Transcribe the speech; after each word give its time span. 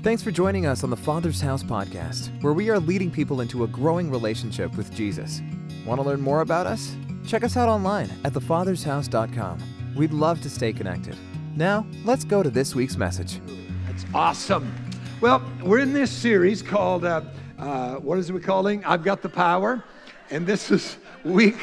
Thanks 0.00 0.22
for 0.22 0.30
joining 0.30 0.64
us 0.64 0.84
on 0.84 0.90
the 0.90 0.96
Father's 0.96 1.40
House 1.40 1.64
podcast, 1.64 2.30
where 2.40 2.52
we 2.52 2.70
are 2.70 2.78
leading 2.78 3.10
people 3.10 3.40
into 3.40 3.64
a 3.64 3.66
growing 3.66 4.12
relationship 4.12 4.76
with 4.76 4.94
Jesus. 4.94 5.42
Want 5.84 6.00
to 6.00 6.06
learn 6.06 6.20
more 6.20 6.40
about 6.40 6.68
us? 6.68 6.94
Check 7.26 7.42
us 7.42 7.56
out 7.56 7.68
online 7.68 8.08
at 8.24 8.32
thefathershouse.com. 8.32 9.58
We'd 9.96 10.12
love 10.12 10.40
to 10.42 10.50
stay 10.50 10.72
connected. 10.72 11.16
Now, 11.56 11.84
let's 12.04 12.22
go 12.22 12.44
to 12.44 12.48
this 12.48 12.76
week's 12.76 12.96
message. 12.96 13.40
That's 13.88 14.04
awesome. 14.14 14.72
Well, 15.20 15.42
we're 15.64 15.80
in 15.80 15.92
this 15.92 16.12
series 16.12 16.62
called, 16.62 17.04
uh, 17.04 17.22
uh, 17.58 17.96
what 17.96 18.18
is 18.18 18.30
it 18.30 18.34
we 18.34 18.40
calling? 18.40 18.84
I've 18.84 19.02
Got 19.02 19.20
the 19.20 19.28
Power. 19.28 19.82
And 20.30 20.46
this 20.46 20.70
is 20.70 20.96
week, 21.24 21.58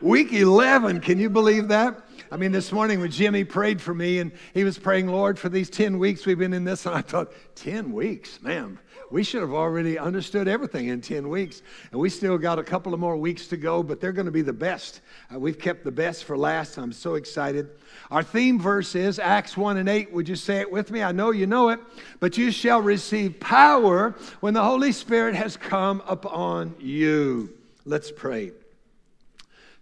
week 0.00 0.32
11. 0.32 1.00
Can 1.02 1.20
you 1.20 1.30
believe 1.30 1.68
that? 1.68 2.02
I 2.30 2.36
mean, 2.36 2.50
this 2.50 2.72
morning 2.72 3.00
when 3.00 3.10
Jimmy 3.10 3.44
prayed 3.44 3.80
for 3.80 3.94
me 3.94 4.18
and 4.18 4.32
he 4.52 4.64
was 4.64 4.78
praying, 4.78 5.06
Lord, 5.06 5.38
for 5.38 5.48
these 5.48 5.70
10 5.70 5.98
weeks 5.98 6.26
we've 6.26 6.38
been 6.38 6.52
in 6.52 6.64
this, 6.64 6.84
and 6.86 6.94
I 6.94 7.00
thought, 7.00 7.32
10 7.54 7.92
weeks, 7.92 8.42
man, 8.42 8.78
we 9.10 9.22
should 9.22 9.42
have 9.42 9.52
already 9.52 9.96
understood 9.96 10.48
everything 10.48 10.88
in 10.88 11.00
10 11.00 11.28
weeks. 11.28 11.62
And 11.92 12.00
we 12.00 12.10
still 12.10 12.36
got 12.36 12.58
a 12.58 12.64
couple 12.64 12.92
of 12.92 12.98
more 12.98 13.16
weeks 13.16 13.46
to 13.48 13.56
go, 13.56 13.82
but 13.82 14.00
they're 14.00 14.12
going 14.12 14.26
to 14.26 14.32
be 14.32 14.42
the 14.42 14.52
best. 14.52 15.02
Uh, 15.32 15.38
we've 15.38 15.58
kept 15.58 15.84
the 15.84 15.92
best 15.92 16.24
for 16.24 16.36
last. 16.36 16.76
I'm 16.76 16.92
so 16.92 17.14
excited. 17.14 17.70
Our 18.10 18.24
theme 18.24 18.58
verse 18.58 18.96
is 18.96 19.20
Acts 19.20 19.56
1 19.56 19.76
and 19.76 19.88
8. 19.88 20.12
Would 20.12 20.28
you 20.28 20.36
say 20.36 20.60
it 20.60 20.70
with 20.70 20.90
me? 20.90 21.02
I 21.02 21.12
know 21.12 21.30
you 21.30 21.46
know 21.46 21.68
it. 21.68 21.78
But 22.18 22.36
you 22.36 22.50
shall 22.50 22.80
receive 22.80 23.38
power 23.38 24.16
when 24.40 24.54
the 24.54 24.64
Holy 24.64 24.90
Spirit 24.90 25.36
has 25.36 25.56
come 25.56 26.02
upon 26.06 26.74
you. 26.80 27.50
Let's 27.84 28.10
pray. 28.10 28.50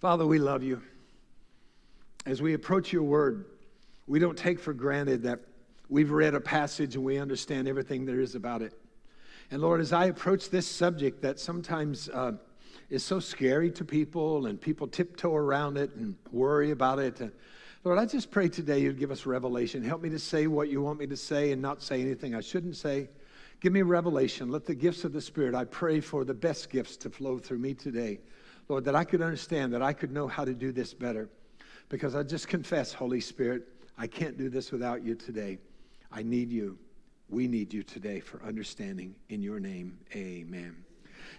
Father, 0.01 0.27
we 0.27 0.39
love 0.39 0.63
you 0.63 0.83
as 2.27 2.41
we 2.41 2.55
approach 2.55 2.93
your 2.93 3.03
word, 3.03 3.45
we 4.07 4.19
don't 4.19 4.37
take 4.37 4.59
for 4.59 4.73
granted 4.73 5.23
that 5.25 5.41
we've 5.89 6.11
read 6.11 6.35
a 6.35 6.41
passage 6.41 6.95
and 6.95 7.05
we 7.05 7.19
understand 7.19 7.69
everything 7.69 8.05
there 8.07 8.21
is 8.21 8.35
about 8.35 8.63
it. 8.63 8.73
And 9.51 9.61
Lord, 9.61 9.81
as 9.81 9.93
I 9.93 10.07
approach 10.07 10.51
this 10.51 10.67
subject 10.67 11.21
that 11.23 11.39
sometimes 11.39 12.09
uh, 12.09 12.33
is 12.89 13.05
so 13.05 13.21
scary 13.21 13.71
to 13.73 13.85
people 13.85 14.47
and 14.47 14.59
people 14.59 14.87
tiptoe 14.87 15.35
around 15.35 15.77
it 15.77 15.95
and 15.97 16.17
worry 16.33 16.71
about 16.71 16.99
it, 16.99 17.21
uh, 17.21 17.29
Lord, 17.85 17.99
I 17.99 18.07
just 18.07 18.31
pray 18.31 18.49
today 18.49 18.81
you'd 18.81 18.99
give 18.99 19.11
us 19.11 19.27
revelation. 19.27 19.85
Help 19.85 20.01
me 20.01 20.09
to 20.09 20.19
say 20.19 20.47
what 20.47 20.71
you 20.71 20.81
want 20.81 20.99
me 20.99 21.07
to 21.09 21.17
say 21.19 21.53
and 21.53 21.61
not 21.61 21.83
say 21.83 22.01
anything 22.01 22.35
I 22.35 22.41
shouldn't 22.41 22.77
say. 22.77 23.11
Give 23.61 23.75
me 23.75 23.83
revelation. 23.83 24.51
Let 24.51 24.65
the 24.65 24.75
gifts 24.75 25.05
of 25.05 25.13
the 25.13 25.21
Spirit, 25.21 25.55
I 25.55 25.65
pray 25.65 26.01
for 26.01 26.25
the 26.25 26.33
best 26.33 26.71
gifts 26.71 26.97
to 26.99 27.11
flow 27.11 27.39
through 27.39 27.59
me 27.59 27.75
today. 27.75 28.21
Lord, 28.69 28.85
that 28.87 28.95
I 28.95 29.05
could 29.05 29.21
understand, 29.21 29.75
that 29.75 29.83
I 29.83 29.93
could 29.93 30.11
know 30.11 30.27
how 30.27 30.47
to 30.47 30.55
do 30.55 30.73
this 30.73 30.95
better 30.95 31.29
because 31.89 32.15
I 32.15 32.23
just 32.23 32.49
confess, 32.49 32.93
Holy 32.93 33.21
Spirit, 33.21 33.69
I 33.97 34.07
can't 34.07 34.37
do 34.37 34.49
this 34.49 34.73
without 34.73 35.05
you 35.05 35.15
today. 35.15 35.59
I 36.11 36.23
need 36.23 36.51
you. 36.51 36.79
We 37.29 37.49
need 37.49 37.73
you 37.73 37.83
today 37.83 38.21
for 38.21 38.43
understanding. 38.45 39.15
In 39.29 39.43
your 39.43 39.61
name, 39.61 39.99
amen. 40.15 40.77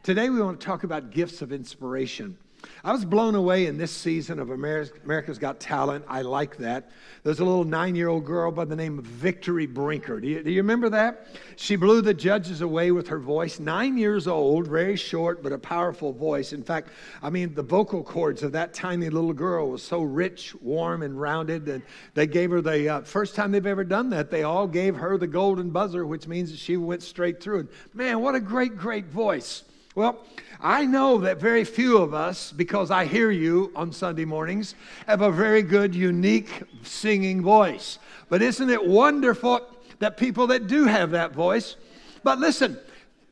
Today, 0.03 0.29
we 0.29 0.41
want 0.41 0.59
to 0.59 0.65
talk 0.65 0.83
about 0.83 1.11
gifts 1.11 1.41
of 1.41 1.51
inspiration. 1.51 2.37
I 2.83 2.91
was 2.91 3.05
blown 3.05 3.35
away 3.35 3.65
in 3.65 3.77
this 3.77 3.91
season 3.91 4.39
of 4.39 4.49
America's 4.49 5.39
Got 5.39 5.59
Talent. 5.59 6.05
I 6.07 6.21
like 6.21 6.57
that. 6.57 6.91
There's 7.23 7.39
a 7.39 7.45
little 7.45 7.63
nine 7.63 7.95
year 7.95 8.09
old 8.09 8.25
girl 8.25 8.51
by 8.51 8.65
the 8.65 8.75
name 8.75 8.99
of 8.99 9.05
Victory 9.05 9.65
Brinker. 9.65 10.19
Do 10.19 10.27
you, 10.27 10.43
do 10.43 10.51
you, 10.51 10.61
remember 10.61 10.89
that? 10.89 11.27
She 11.55 11.75
blew 11.75 12.01
the 12.01 12.13
judges 12.13 12.61
away 12.61 12.91
with 12.91 13.07
her 13.07 13.17
voice. 13.17 13.59
Nine 13.59 13.97
years 13.97 14.27
old, 14.27 14.67
very 14.67 14.95
short, 14.95 15.41
but 15.41 15.51
a 15.51 15.57
powerful 15.57 16.13
voice. 16.13 16.53
In 16.53 16.61
fact, 16.61 16.89
I 17.23 17.31
mean, 17.31 17.55
the 17.55 17.63
vocal 17.63 18.03
cords 18.03 18.43
of 18.43 18.51
that 18.51 18.73
tiny 18.73 19.09
little 19.09 19.33
girl 19.33 19.71
was 19.71 19.81
so 19.81 20.01
rich, 20.01 20.53
warm, 20.61 21.01
and 21.01 21.19
rounded. 21.19 21.67
And 21.67 21.81
they 22.13 22.27
gave 22.27 22.51
her 22.51 22.61
the 22.61 22.89
uh, 22.89 23.01
first 23.01 23.35
time 23.35 23.51
they've 23.51 23.65
ever 23.65 23.83
done 23.83 24.09
that, 24.11 24.29
they 24.29 24.43
all 24.43 24.67
gave 24.67 24.95
her 24.95 25.17
the 25.17 25.27
golden 25.27 25.71
buzzer, 25.71 26.05
which 26.05 26.27
means 26.27 26.51
that 26.51 26.59
she 26.59 26.77
went 26.77 27.01
straight 27.01 27.41
through. 27.41 27.59
And 27.59 27.69
man, 27.93 28.19
what 28.21 28.35
a 28.35 28.39
great, 28.39 28.77
great 28.77 29.07
voice. 29.07 29.63
Well, 29.95 30.25
I 30.65 30.83
know 30.83 31.19
that 31.19 31.39
very 31.39 31.63
few 31.63 31.99
of 31.99 32.15
us, 32.15 32.51
because 32.51 32.89
I 32.89 33.05
hear 33.05 33.29
you 33.29 33.71
on 33.75 33.91
Sunday 33.91 34.25
mornings, 34.25 34.73
have 35.05 35.21
a 35.21 35.29
very 35.31 35.61
good, 35.61 35.93
unique 35.93 36.63
singing 36.81 37.43
voice. 37.43 37.99
But 38.29 38.41
isn't 38.41 38.71
it 38.71 38.83
wonderful 38.83 39.61
that 39.99 40.17
people 40.17 40.47
that 40.47 40.65
do 40.65 40.85
have 40.85 41.11
that 41.11 41.33
voice? 41.33 41.75
But 42.23 42.39
listen, 42.39 42.79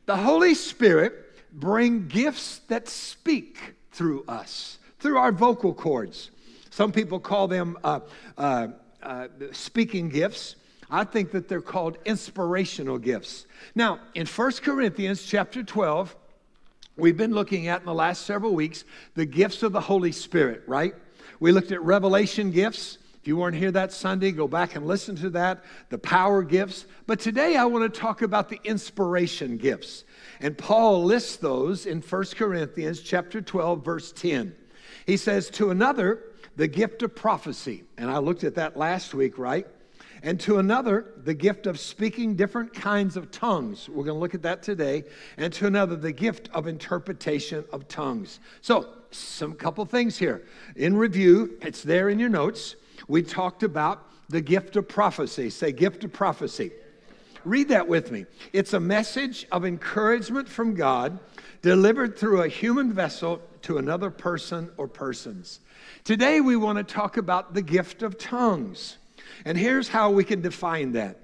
the 0.06 0.14
Holy 0.14 0.54
Spirit 0.54 1.12
bring 1.52 2.06
gifts 2.06 2.60
that 2.68 2.86
speak 2.86 3.74
through 3.90 4.24
us, 4.28 4.78
through 5.00 5.18
our 5.18 5.32
vocal 5.32 5.74
cords. 5.74 6.30
Some 6.70 6.92
people 6.92 7.18
call 7.18 7.48
them 7.48 7.76
uh, 7.82 7.98
uh, 8.38 8.68
uh, 9.02 9.26
speaking 9.50 10.08
gifts. 10.08 10.54
I 10.88 11.02
think 11.02 11.32
that 11.32 11.48
they're 11.48 11.60
called 11.60 11.98
inspirational 12.04 12.98
gifts. 12.98 13.46
Now, 13.74 13.98
in 14.14 14.24
1 14.24 14.52
Corinthians 14.62 15.26
chapter 15.26 15.64
12, 15.64 16.14
We've 16.96 17.16
been 17.16 17.32
looking 17.32 17.66
at 17.68 17.80
in 17.80 17.86
the 17.86 17.94
last 17.94 18.24
several 18.24 18.54
weeks 18.54 18.84
the 19.14 19.26
gifts 19.26 19.62
of 19.62 19.72
the 19.72 19.80
Holy 19.80 20.12
Spirit, 20.12 20.62
right? 20.66 20.94
We 21.40 21.50
looked 21.50 21.72
at 21.72 21.82
revelation 21.82 22.50
gifts. 22.52 22.98
If 23.20 23.26
you 23.26 23.36
weren't 23.36 23.56
here 23.56 23.72
that 23.72 23.92
Sunday, 23.92 24.30
go 24.30 24.46
back 24.46 24.76
and 24.76 24.86
listen 24.86 25.16
to 25.16 25.30
that, 25.30 25.64
the 25.88 25.98
power 25.98 26.42
gifts. 26.42 26.86
But 27.06 27.18
today 27.18 27.56
I 27.56 27.64
want 27.64 27.92
to 27.92 28.00
talk 28.00 28.22
about 28.22 28.48
the 28.48 28.60
inspiration 28.64 29.56
gifts. 29.56 30.04
And 30.40 30.56
Paul 30.56 31.04
lists 31.04 31.36
those 31.36 31.86
in 31.86 32.00
1 32.00 32.24
Corinthians 32.36 33.00
chapter 33.00 33.40
12 33.40 33.84
verse 33.84 34.12
10. 34.12 34.54
He 35.06 35.16
says 35.16 35.50
to 35.50 35.70
another 35.70 36.22
the 36.56 36.68
gift 36.68 37.02
of 37.02 37.16
prophecy. 37.16 37.84
And 37.96 38.10
I 38.10 38.18
looked 38.18 38.44
at 38.44 38.54
that 38.54 38.76
last 38.76 39.14
week, 39.14 39.38
right? 39.38 39.66
And 40.24 40.40
to 40.40 40.58
another, 40.58 41.12
the 41.22 41.34
gift 41.34 41.66
of 41.66 41.78
speaking 41.78 42.34
different 42.34 42.72
kinds 42.72 43.18
of 43.18 43.30
tongues. 43.30 43.90
We're 43.90 44.04
going 44.04 44.16
to 44.16 44.20
look 44.20 44.34
at 44.34 44.40
that 44.42 44.62
today. 44.62 45.04
And 45.36 45.52
to 45.52 45.66
another, 45.66 45.96
the 45.96 46.12
gift 46.12 46.48
of 46.54 46.66
interpretation 46.66 47.62
of 47.74 47.86
tongues. 47.88 48.40
So, 48.62 48.88
some 49.10 49.52
couple 49.52 49.84
things 49.84 50.16
here. 50.16 50.46
In 50.76 50.96
review, 50.96 51.58
it's 51.60 51.82
there 51.82 52.08
in 52.08 52.18
your 52.18 52.30
notes. 52.30 52.74
We 53.06 53.22
talked 53.22 53.62
about 53.62 54.02
the 54.30 54.40
gift 54.40 54.76
of 54.76 54.88
prophecy. 54.88 55.50
Say, 55.50 55.72
gift 55.72 56.04
of 56.04 56.12
prophecy. 56.14 56.72
Read 57.44 57.68
that 57.68 57.86
with 57.86 58.10
me. 58.10 58.24
It's 58.54 58.72
a 58.72 58.80
message 58.80 59.46
of 59.52 59.66
encouragement 59.66 60.48
from 60.48 60.74
God 60.74 61.18
delivered 61.60 62.18
through 62.18 62.40
a 62.40 62.48
human 62.48 62.94
vessel 62.94 63.42
to 63.60 63.76
another 63.76 64.08
person 64.08 64.70
or 64.78 64.88
persons. 64.88 65.60
Today, 66.02 66.40
we 66.40 66.56
want 66.56 66.78
to 66.78 66.84
talk 66.84 67.18
about 67.18 67.52
the 67.52 67.62
gift 67.62 68.02
of 68.02 68.16
tongues. 68.16 68.96
And 69.44 69.58
here's 69.58 69.88
how 69.88 70.10
we 70.10 70.24
can 70.24 70.40
define 70.40 70.92
that 70.92 71.18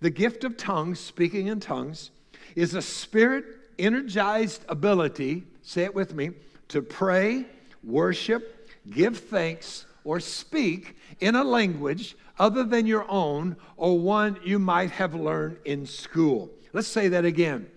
the 0.00 0.10
gift 0.10 0.44
of 0.44 0.56
tongues, 0.56 1.00
speaking 1.00 1.48
in 1.48 1.60
tongues, 1.60 2.10
is 2.54 2.74
a 2.74 2.82
spirit 2.82 3.44
energized 3.78 4.64
ability, 4.68 5.44
say 5.62 5.84
it 5.84 5.94
with 5.94 6.14
me, 6.14 6.30
to 6.68 6.82
pray, 6.82 7.46
worship, 7.82 8.70
give 8.90 9.18
thanks, 9.18 9.86
or 10.04 10.20
speak 10.20 10.96
in 11.20 11.34
a 11.34 11.44
language 11.44 12.16
other 12.38 12.64
than 12.64 12.86
your 12.86 13.04
own 13.10 13.56
or 13.76 13.98
one 13.98 14.38
you 14.44 14.58
might 14.58 14.90
have 14.90 15.14
learned 15.14 15.58
in 15.64 15.84
school. 15.86 16.50
Let's 16.72 16.88
say 16.88 17.08
that 17.08 17.24
again. 17.24 17.68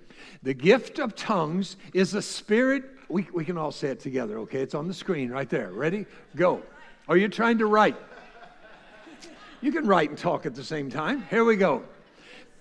The 0.44 0.54
gift 0.54 1.00
of 1.00 1.16
tongues 1.16 1.78
is 1.94 2.14
a 2.14 2.22
spirit, 2.22 2.84
we, 3.10 3.28
we 3.34 3.46
can 3.46 3.58
all 3.58 3.72
say 3.72 3.90
it 3.90 4.00
together, 4.00 4.40
okay? 4.40 4.62
It's 4.62 4.76
on 4.76 4.88
the 4.88 4.94
screen 4.94 5.30
right 5.30 5.50
there. 5.50 5.72
Ready? 5.72 6.06
Go. 6.36 6.62
Are 7.08 7.18
you 7.18 7.28
trying 7.28 7.58
to 7.60 7.66
write? 7.66 7.98
You 9.62 9.72
can 9.72 9.86
write 9.86 10.10
and 10.10 10.18
talk 10.18 10.48
at 10.48 10.56
the 10.56 10.64
same 10.64 10.90
time. 10.90 11.24
Here 11.30 11.46
we 11.46 11.56
go. 11.56 11.84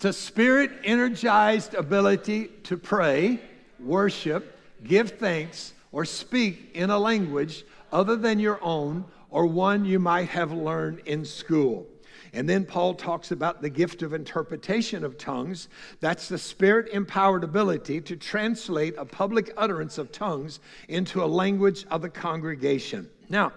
To 0.01 0.13
spirit 0.13 0.71
energized 0.85 1.75
ability 1.75 2.49
to 2.65 2.77
pray, 2.77 3.41
worship, 3.79 4.59
give 4.85 5.13
thanks, 5.13 5.73
or 5.93 6.05
speak 6.05 6.71
in 6.75 6.91
a 6.91 6.99
language 6.99 7.65
other 7.91 8.17
than 8.17 8.39
your 8.39 8.63
own 8.63 9.05
or 9.31 9.47
one 9.47 9.85
you 9.85 9.99
might 9.99 10.29
have 10.29 10.53
learned 10.53 11.01
in 11.07 11.25
school. 11.25 11.87
And 12.33 12.49
then 12.49 12.65
Paul 12.65 12.95
talks 12.95 13.33
about 13.33 13.61
the 13.61 13.71
gift 13.71 14.03
of 14.03 14.13
interpretation 14.13 15.03
of 15.03 15.19
tongues. 15.19 15.69
That's 16.01 16.29
the 16.29 16.39
spirit 16.39 16.89
empowered 16.93 17.43
ability 17.43 18.03
to 18.03 18.17
translate 18.17 18.95
a 18.97 19.05
public 19.05 19.53
utterance 19.57 19.99
of 19.99 20.13
tongues 20.13 20.61
into 20.89 21.25
a 21.25 21.27
language 21.27 21.87
of 21.91 22.03
the 22.03 22.11
congregation. 22.11 23.09
Now, 23.29 23.53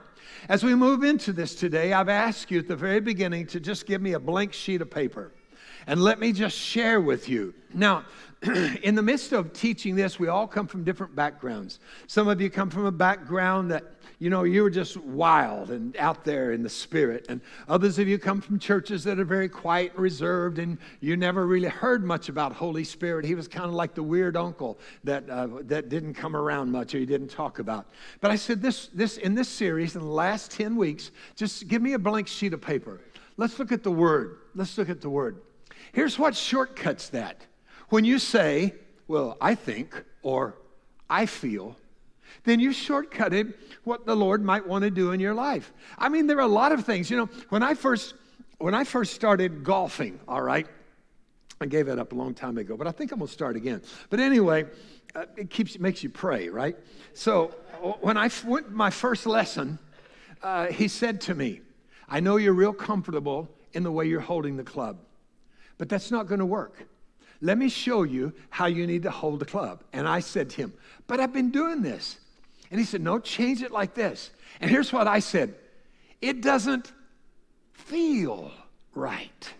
as 0.50 0.64
we 0.64 0.76
move 0.76 1.04
into 1.04 1.34
this 1.34 1.56
today, 1.56 1.94
I've 1.94 2.10
asked 2.10 2.52
you 2.52 2.60
at 2.60 2.68
the 2.68 2.76
very 2.76 3.00
beginning 3.00 3.48
to 3.48 3.60
just 3.60 3.86
give 3.86 4.02
me 4.02 4.14
a 4.14 4.20
blank 4.20 4.54
sheet 4.54 4.82
of 4.82 4.90
paper 4.90 5.32
and 5.88 6.02
let 6.02 6.20
me 6.20 6.32
just 6.32 6.58
share 6.58 7.02
with 7.02 7.30
you. 7.30 7.54
Now, 7.74 8.06
in 8.84 8.96
the 8.96 9.02
midst 9.02 9.32
of 9.32 9.54
teaching 9.54 9.96
this, 9.96 10.20
we 10.20 10.28
all 10.28 10.48
come 10.48 10.68
from 10.68 10.84
different 10.84 11.16
backgrounds. 11.16 11.80
Some 12.08 12.28
of 12.28 12.42
you 12.42 12.50
come 12.50 12.70
from 12.70 12.86
a 12.86 12.92
background 12.92 13.72
that 13.72 13.84
you 14.24 14.30
know, 14.30 14.44
you 14.44 14.64
were 14.64 14.70
just 14.70 14.96
wild 14.96 15.70
and 15.70 15.98
out 15.98 16.24
there 16.24 16.54
in 16.54 16.64
the 16.64 16.70
spirit. 16.70 17.26
And 17.28 17.42
others 17.68 18.00
of 18.00 18.08
you 18.08 18.18
come 18.18 18.40
from 18.40 18.58
churches 18.58 19.04
that 19.04 19.20
are 19.20 19.26
very 19.26 19.50
quiet 19.50 19.92
reserved, 19.98 20.60
and 20.60 20.78
you 21.02 21.18
never 21.18 21.46
really 21.46 21.68
heard 21.68 22.06
much 22.06 22.30
about 22.30 22.54
Holy 22.54 22.86
Spirit. 22.86 23.26
He 23.26 23.36
was 23.36 23.50
kind 23.50 23.66
of 23.66 23.74
like 23.74 23.96
the 23.96 24.02
weird 24.02 24.38
uncle 24.38 24.80
that, 25.04 25.30
uh, 25.30 25.50
that 25.64 25.90
didn't 25.90 26.14
come 26.14 26.38
around 26.38 26.72
much 26.72 26.96
or 26.96 27.00
he 27.00 27.06
didn't 27.06 27.32
talk 27.32 27.60
about. 27.60 27.88
But 28.22 28.32
I 28.32 28.38
said, 28.38 28.62
this, 28.62 28.88
this, 28.94 29.18
in 29.18 29.36
this 29.36 29.50
series, 29.50 29.98
in 29.98 30.02
the 30.02 30.08
last 30.08 30.52
10 30.52 30.78
weeks, 30.78 31.12
just 31.36 31.68
give 31.68 31.82
me 31.82 31.92
a 31.92 32.00
blank 32.00 32.30
sheet 32.30 32.54
of 32.54 32.62
paper. 32.62 33.02
Let's 33.36 33.60
look 33.60 33.74
at 33.74 33.84
the 33.84 33.92
Word. 33.92 34.38
Let's 34.56 34.78
look 34.78 34.88
at 34.88 35.02
the 35.02 35.10
Word. 35.10 35.42
Here's 35.92 36.18
what 36.18 36.34
shortcuts 36.34 37.10
that. 37.10 37.46
When 37.90 38.06
you 38.06 38.20
say, 38.20 38.76
well, 39.06 39.36
I 39.42 39.56
think, 39.56 40.02
or 40.22 40.56
I 41.10 41.26
feel, 41.26 41.76
then 42.44 42.60
you 42.60 42.72
shortcutted 42.72 43.54
what 43.84 44.06
the 44.06 44.16
Lord 44.16 44.44
might 44.44 44.66
want 44.68 44.84
to 44.84 44.92
do 44.92 45.12
in 45.12 45.20
your 45.20 45.34
life. 45.34 45.74
I 45.98 46.10
mean, 46.10 46.28
there 46.28 46.38
are 46.38 46.42
a 46.42 46.48
lot 46.48 46.72
of 46.72 46.86
things. 46.86 47.10
You 47.10 47.18
know, 47.18 47.30
when 47.50 47.64
I 47.64 47.74
first 47.74 48.16
when 48.58 48.74
I 48.74 48.84
first 48.84 49.14
started 49.14 49.64
golfing, 49.64 50.20
all 50.28 50.42
right, 50.42 50.68
I 51.60 51.66
gave 51.66 51.88
it 51.88 52.00
up 52.00 52.14
a 52.14 52.16
long 52.16 52.34
time 52.34 52.58
ago, 52.58 52.78
but 52.78 52.88
I 52.88 52.92
think 52.92 53.12
I'm 53.12 53.20
gonna 53.20 53.30
start 53.30 53.56
again. 53.56 53.82
But 54.10 54.20
anyway, 54.20 54.66
uh, 55.16 55.26
it 55.36 55.50
keeps 55.50 55.78
makes 55.80 56.04
you 56.04 56.10
pray, 56.10 56.50
right? 56.50 56.78
So 57.14 57.48
when 58.02 58.18
I 58.18 58.30
went 58.46 58.72
my 58.72 58.90
first 58.90 59.26
lesson, 59.26 59.80
uh, 60.42 60.68
he 60.68 60.88
said 60.88 61.22
to 61.22 61.36
me, 61.36 61.62
"I 62.08 62.20
know 62.20 62.38
you're 62.38 62.54
real 62.54 62.74
comfortable 62.74 63.50
in 63.74 63.84
the 63.84 63.92
way 63.92 64.06
you're 64.06 64.22
holding 64.22 64.56
the 64.56 64.64
club, 64.64 64.98
but 65.78 65.90
that's 65.90 66.12
not 66.12 66.28
going 66.28 66.40
to 66.40 66.46
work. 66.46 66.86
Let 67.42 67.58
me 67.58 67.68
show 67.68 68.04
you 68.04 68.34
how 68.50 68.68
you 68.68 68.88
need 68.88 69.04
to 69.04 69.12
hold 69.12 69.40
the 69.40 69.46
club." 69.46 69.84
And 69.92 70.08
I 70.08 70.22
said 70.22 70.50
to 70.52 70.58
him, 70.58 70.74
"But 71.08 71.20
I've 71.20 71.34
been 71.34 71.52
doing 71.52 71.82
this." 71.82 72.20
And 72.74 72.80
he 72.80 72.86
said, 72.86 73.02
"No, 73.02 73.20
change 73.20 73.62
it 73.62 73.72
like 73.72 73.94
this." 73.94 74.32
And 74.60 74.70
here's 74.70 74.92
what 74.92 75.08
I 75.08 75.20
said: 75.20 75.56
"It 76.20 76.42
doesn't 76.42 76.92
feel 77.72 78.52
right." 78.94 79.54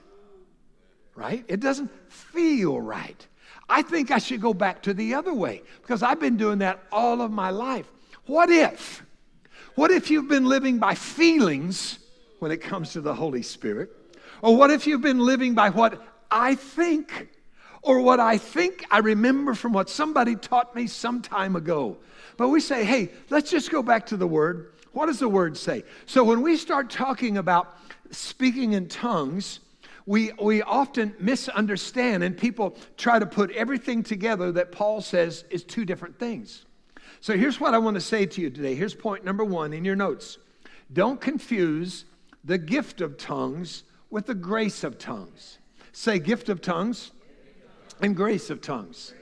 right? 1.16 1.46
It 1.48 1.60
doesn't 1.60 1.92
feel 2.12 2.80
right. 2.80 3.28
I 3.70 3.82
think 3.82 4.12
I 4.12 4.18
should 4.18 4.42
go 4.42 4.54
back 4.54 4.84
to 4.84 4.94
the 4.94 5.14
other 5.14 5.34
way 5.34 5.62
because 5.82 6.04
I've 6.04 6.20
been 6.20 6.38
doing 6.38 6.60
that 6.60 6.84
all 6.92 7.22
of 7.22 7.32
my 7.32 7.50
life. 7.50 7.92
What 8.26 8.50
if? 8.50 9.04
What 9.76 9.92
if 9.92 10.10
you've 10.12 10.28
been 10.28 10.46
living 10.46 10.80
by 10.80 10.96
feelings 10.96 12.00
when 12.40 12.52
it 12.52 12.62
comes 12.62 12.94
to 12.94 13.02
the 13.02 13.14
Holy 13.14 13.42
Spirit? 13.42 13.92
Or 14.42 14.56
what 14.56 14.72
if 14.72 14.86
you've 14.86 15.02
been 15.02 15.20
living 15.20 15.54
by 15.54 15.70
what 15.70 16.02
I 16.30 16.56
think? 16.56 17.30
Or 17.84 18.00
what 18.00 18.20
I 18.20 18.38
think 18.38 18.86
I 18.90 19.00
remember 19.00 19.54
from 19.54 19.74
what 19.74 19.90
somebody 19.90 20.36
taught 20.36 20.74
me 20.74 20.88
some 20.88 21.22
time 21.22 21.56
ago. 21.56 21.98
But 22.38 22.48
we 22.48 22.62
say, 22.62 22.86
hey, 22.86 23.10
let's 23.30 23.52
just 23.52 23.70
go 23.72 23.84
back 23.84 24.06
to 24.08 24.18
the 24.18 24.26
Word. 24.26 24.74
What 24.94 25.08
does 25.08 25.20
the 25.20 25.30
Word 25.30 25.58
say? 25.58 25.84
So 26.06 26.24
when 26.24 26.42
we 26.42 26.56
start 26.56 26.90
talking 26.90 27.38
about 27.38 27.78
speaking 28.10 28.74
in 28.74 28.88
tongues, 28.88 29.60
we, 30.06 30.32
we 30.42 30.62
often 30.62 31.14
misunderstand, 31.20 32.24
and 32.24 32.38
people 32.38 32.78
try 32.98 33.20
to 33.20 33.26
put 33.26 33.52
everything 33.52 34.02
together 34.02 34.52
that 34.54 34.72
Paul 34.72 35.02
says 35.02 35.44
is 35.50 35.64
two 35.64 35.86
different 35.86 36.18
things. 36.18 36.66
So 37.20 37.38
here's 37.38 37.60
what 37.60 37.74
I 37.74 37.78
want 37.78 37.96
to 37.96 38.02
say 38.02 38.26
to 38.26 38.42
you 38.42 38.50
today. 38.50 38.76
Here's 38.76 38.96
point 38.96 39.24
number 39.24 39.44
one 39.44 39.74
in 39.74 39.86
your 39.86 39.96
notes 39.96 40.38
don't 40.92 41.20
confuse 41.20 42.06
the 42.44 42.58
gift 42.58 43.02
of 43.02 43.18
tongues 43.18 43.84
with 44.10 44.26
the 44.26 44.36
grace 44.36 44.84
of 44.84 44.98
tongues. 44.98 45.58
Say, 45.92 46.20
gift 46.20 46.50
of 46.50 46.62
tongues 46.62 47.12
and 48.04 48.18
grace 48.18 48.50
of 48.50 48.62
tongues. 48.62 49.14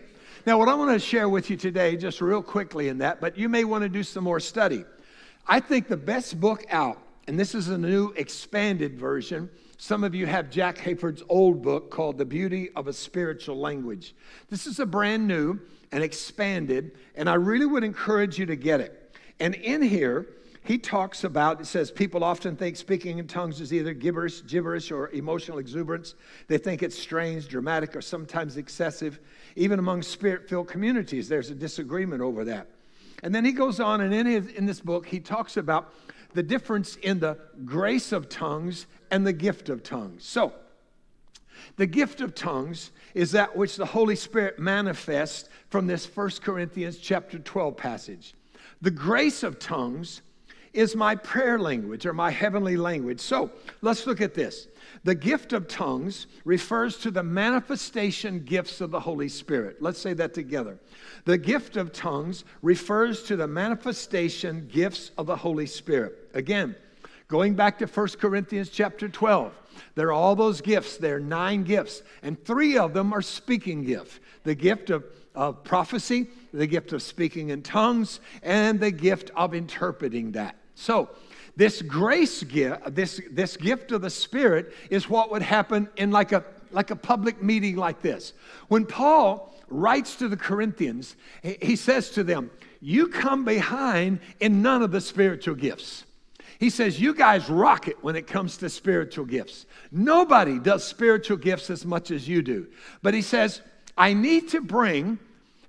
Now, 0.48 0.58
what 0.58 0.68
I 0.68 0.74
want 0.74 0.92
to 0.92 1.00
share 1.00 1.30
with 1.30 1.52
you 1.52 1.56
today, 1.56 1.96
just 1.96 2.20
real 2.20 2.42
quickly 2.42 2.88
in 2.88 2.98
that, 2.98 3.22
but 3.22 3.38
you 3.38 3.48
may 3.48 3.64
want 3.64 3.84
to 3.84 3.90
do 3.90 4.02
some 4.02 4.24
more 4.24 4.40
study. 4.40 4.86
I 5.48 5.60
think 5.60 5.88
the 5.88 5.98
best 5.98 6.40
book 6.40 6.66
out, 6.72 7.00
and 7.28 7.40
this 7.40 7.54
is 7.54 7.70
a 7.70 7.78
new 7.78 8.12
expanded 8.18 9.00
version, 9.00 9.52
some 9.78 10.04
of 10.04 10.16
you 10.16 10.26
have 10.26 10.50
Jack 10.50 10.80
Hayford's 10.80 11.22
old 11.30 11.62
book 11.62 11.92
called 11.92 12.18
The 12.18 12.26
Beauty 12.26 12.72
of 12.76 12.88
a 12.88 12.94
Spiritual 12.94 13.60
Language. 13.60 14.16
This 14.50 14.66
is 14.66 14.80
a 14.80 14.86
brand 14.86 15.28
new 15.28 15.60
and 15.92 16.04
expanded, 16.04 16.98
and 17.16 17.30
I 17.30 17.36
really 17.36 17.68
would 17.68 17.84
encourage 17.84 18.40
you 18.40 18.48
to 18.48 18.56
get 18.56 18.82
it. 18.82 19.16
And 19.40 19.54
in 19.54 19.84
here, 19.84 20.28
he 20.64 20.78
talks 20.78 21.24
about 21.24 21.60
it 21.62 21.66
says 21.66 21.92
people 21.92 22.24
often 22.24 22.56
think 22.56 22.78
speaking 22.78 23.18
in 23.18 23.28
tongues 23.28 23.62
is 23.62 23.74
either 23.74 23.94
gibberish 23.94 24.46
gibberish 24.46 24.92
or 24.92 25.10
emotional 25.10 25.58
exuberance 25.58 26.16
they 26.48 26.58
think 26.58 26.84
it's 26.84 26.98
strange 26.98 27.48
dramatic 27.48 27.96
or 27.96 28.02
sometimes 28.02 28.58
excessive 28.58 29.20
even 29.56 29.80
among 29.80 30.02
spirit-filled 30.02 30.68
communities 30.68 31.28
there's 31.28 31.50
a 31.50 31.56
disagreement 31.56 32.22
over 32.22 32.46
that 32.46 32.68
and 33.24 33.34
then 33.34 33.46
he 33.46 33.52
goes 33.52 33.80
on 33.80 34.02
and 34.02 34.14
in, 34.14 34.26
his, 34.26 34.48
in 34.48 34.66
this 34.66 34.82
book 34.82 35.06
he 35.06 35.20
talks 35.20 35.58
about 35.58 35.94
the 36.34 36.44
difference 36.44 36.96
in 36.98 37.20
the 37.20 37.38
grace 37.66 38.12
of 38.12 38.30
tongues 38.30 38.88
and 39.10 39.26
the 39.26 39.34
gift 39.34 39.70
of 39.70 39.84
tongues. 39.84 40.24
So, 40.26 40.54
the 41.78 41.86
gift 41.86 42.22
of 42.22 42.34
tongues 42.34 42.92
is 43.14 43.32
that 43.34 43.56
which 43.56 43.76
the 43.76 43.86
Holy 43.86 44.16
Spirit 44.16 44.58
manifests 44.58 45.50
from 45.70 45.88
this 45.88 46.06
1 46.06 46.30
Corinthians 46.42 46.98
chapter 46.98 47.38
12 47.38 47.78
passage. 47.78 48.34
The 48.82 48.92
grace 48.92 49.44
of 49.44 49.60
tongues 49.60 50.22
is 50.74 50.96
my 50.96 51.16
prayer 51.16 51.60
language 51.60 52.06
or 52.06 52.14
my 52.14 52.32
heavenly 52.32 52.78
language. 52.78 53.20
So 53.20 53.52
let's 53.82 54.08
look 54.08 54.22
at 54.22 54.34
this. 54.34 54.68
The 55.04 55.16
gift 55.16 55.54
of 55.54 55.68
tongues 55.68 56.28
refers 56.46 56.98
to 57.00 57.12
the 57.12 57.24
manifestation 57.24 58.40
gifts 58.44 58.82
of 58.82 58.92
the 58.92 59.00
Holy 59.00 59.30
Spirit. 59.30 59.82
Let's 59.82 60.00
say 60.00 60.14
that 60.14 60.34
together. 60.34 60.78
The 61.26 61.38
gift 61.38 61.78
of 61.78 61.92
tongues 61.92 62.44
refers 62.62 63.24
to 63.24 63.36
the 63.36 63.48
manifestation 63.48 64.68
gifts 64.72 65.12
of 65.18 65.26
the 65.26 65.36
Holy 65.36 65.66
Spirit. 65.66 66.30
Again, 66.34 66.76
going 67.28 67.56
back 67.56 67.80
to 67.80 67.86
1 67.86 68.08
Corinthians 68.20 68.70
chapter 68.70 69.10
12, 69.10 69.54
there 69.96 70.08
are 70.08 70.14
all 70.14 70.36
those 70.36 70.62
gifts. 70.62 70.98
There 70.98 71.16
are 71.16 71.20
nine 71.20 71.64
gifts, 71.64 72.04
and 72.22 72.44
three 72.44 72.78
of 72.78 72.94
them 72.94 73.14
are 73.14 73.22
speaking 73.22 73.84
gifts 73.84 74.20
the 74.44 74.56
gift 74.56 74.90
of, 74.90 75.04
of 75.36 75.64
prophecy, 75.64 76.28
the 76.52 76.68
gift 76.68 76.94
of 76.94 77.02
speaking 77.02 77.50
in 77.50 77.62
tongues, 77.62 78.20
and 78.42 78.80
the 78.80 78.92
gift 78.92 79.30
of 79.36 79.54
interpreting 79.54 80.32
that. 80.32 80.56
So, 80.76 81.10
this 81.56 81.82
grace 81.82 82.44
gift, 82.44 82.96
this, 82.96 83.22
this 83.30 83.58
gift 83.58 83.92
of 83.92 84.02
the 84.02 84.10
Spirit, 84.10 84.74
is 84.90 85.10
what 85.10 85.32
would 85.32 85.42
happen 85.42 85.90
in 85.98 86.12
like 86.12 86.32
a, 86.32 86.44
like 86.72 86.92
a 86.92 86.96
public 86.96 87.44
meeting 87.44 87.76
like 87.76 88.02
this. 88.02 88.34
When 88.68 88.86
Paul 88.86 89.54
writes 89.68 90.16
to 90.18 90.28
the 90.28 90.38
Corinthians, 90.38 91.16
he 91.44 91.76
says 91.76 92.12
to 92.12 92.24
them, 92.24 92.52
You 92.80 93.08
come 93.08 93.44
behind 93.44 94.20
in 94.40 94.62
none 94.62 94.82
of 94.82 94.92
the 94.92 95.02
spiritual 95.02 95.56
gifts. 95.56 96.06
He 96.60 96.70
says, 96.70 97.00
You 97.00 97.14
guys 97.14 97.50
rock 97.50 97.88
it 97.88 98.02
when 98.04 98.16
it 98.16 98.28
comes 98.28 98.58
to 98.58 98.70
spiritual 98.70 99.26
gifts. 99.26 99.66
Nobody 99.92 100.60
does 100.60 100.86
spiritual 100.86 101.38
gifts 101.38 101.70
as 101.70 101.86
much 101.86 102.12
as 102.12 102.28
you 102.28 102.42
do. 102.42 102.68
But 103.02 103.14
he 103.14 103.22
says, 103.22 103.62
I 103.98 104.14
need 104.14 104.50
to 104.50 104.62
bring 104.62 105.20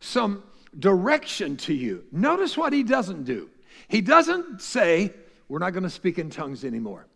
some 0.00 0.43
direction 0.78 1.56
to 1.58 1.75
you. 1.75 2.05
Notice 2.12 2.56
what 2.56 2.72
he 2.72 2.82
doesn't 2.82 3.25
do. 3.25 3.48
He 3.88 4.00
doesn't 4.00 4.61
say, 4.61 5.12
We're 5.49 5.58
not 5.58 5.73
going 5.73 5.82
to 5.84 5.90
speak 5.90 6.19
in 6.19 6.31
tongues 6.31 6.64
anymore. 6.64 7.06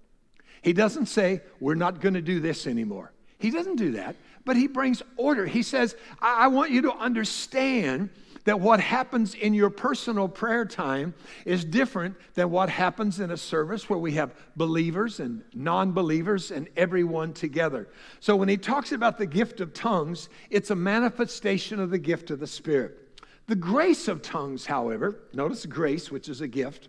He 0.63 0.73
doesn't 0.73 1.07
say, 1.07 1.43
We're 1.61 1.75
not 1.75 2.01
going 2.01 2.15
to 2.15 2.23
do 2.23 2.41
this 2.41 2.67
anymore. 2.67 3.13
He 3.39 3.51
doesn't 3.51 3.77
do 3.77 3.93
that, 3.93 4.17
but 4.45 4.57
he 4.57 4.67
brings 4.67 5.03
order. 5.17 5.47
He 5.47 5.63
says, 5.63 5.95
I, 6.21 6.45
I 6.45 6.47
want 6.49 6.71
you 6.71 6.83
to 6.83 6.93
understand 6.93 8.11
that 8.47 8.61
what 8.61 8.81
happens 8.81 9.35
in 9.35 9.53
your 9.53 9.71
personal 9.71 10.29
prayer 10.29 10.65
time 10.65 11.15
is 11.45 11.65
different 11.65 12.17
than 12.35 12.51
what 12.51 12.71
happens 12.71 13.21
in 13.21 13.33
a 13.33 13.37
service 13.37 13.91
where 13.91 13.99
we 13.99 14.13
have 14.13 14.35
believers 14.57 15.21
and 15.21 15.43
non 15.53 15.93
believers 15.93 16.53
and 16.53 16.69
everyone 16.77 17.33
together. 17.33 17.89
So 18.21 18.37
when 18.37 18.49
he 18.49 18.57
talks 18.57 18.93
about 18.93 19.19
the 19.19 19.27
gift 19.27 19.61
of 19.61 19.75
tongues, 19.75 20.29
it's 20.49 20.71
a 20.71 20.77
manifestation 20.77 21.81
of 21.81 21.91
the 21.91 21.99
gift 21.99 22.31
of 22.31 22.39
the 22.39 22.47
Spirit. 22.47 23.06
The 23.47 23.57
grace 23.57 24.09
of 24.09 24.23
tongues, 24.23 24.67
however, 24.67 25.21
notice 25.33 25.67
grace, 25.67 26.11
which 26.11 26.29
is 26.29 26.41
a 26.41 26.49
gift, 26.49 26.89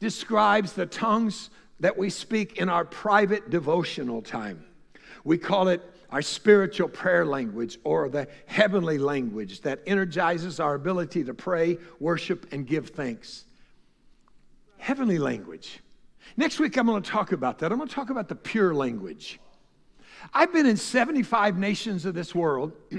describes 0.00 0.72
the 0.72 0.86
tongues 0.86 1.50
that 1.80 1.96
we 1.96 2.08
speak 2.08 2.56
in 2.56 2.68
our 2.68 2.84
private 2.84 3.50
devotional 3.50 4.22
time. 4.22 4.64
We 5.24 5.36
call 5.36 5.68
it 5.68 5.82
our 6.10 6.22
spiritual 6.22 6.88
prayer 6.88 7.26
language 7.26 7.78
or 7.84 8.08
the 8.08 8.28
heavenly 8.46 8.96
language 8.96 9.60
that 9.62 9.82
energizes 9.86 10.60
our 10.60 10.74
ability 10.74 11.24
to 11.24 11.34
pray, 11.34 11.78
worship, 12.00 12.46
and 12.52 12.66
give 12.66 12.90
thanks. 12.90 13.44
Heavenly 14.78 15.18
language. 15.18 15.80
Next 16.36 16.58
week, 16.58 16.76
I'm 16.78 16.86
going 16.86 17.02
to 17.02 17.10
talk 17.10 17.32
about 17.32 17.58
that. 17.58 17.72
I'm 17.72 17.78
going 17.78 17.88
to 17.88 17.94
talk 17.94 18.10
about 18.10 18.28
the 18.28 18.34
pure 18.34 18.74
language. 18.74 19.38
I've 20.32 20.52
been 20.52 20.66
in 20.66 20.76
75 20.76 21.58
nations 21.58 22.06
of 22.06 22.14
this 22.14 22.34
world. 22.34 22.72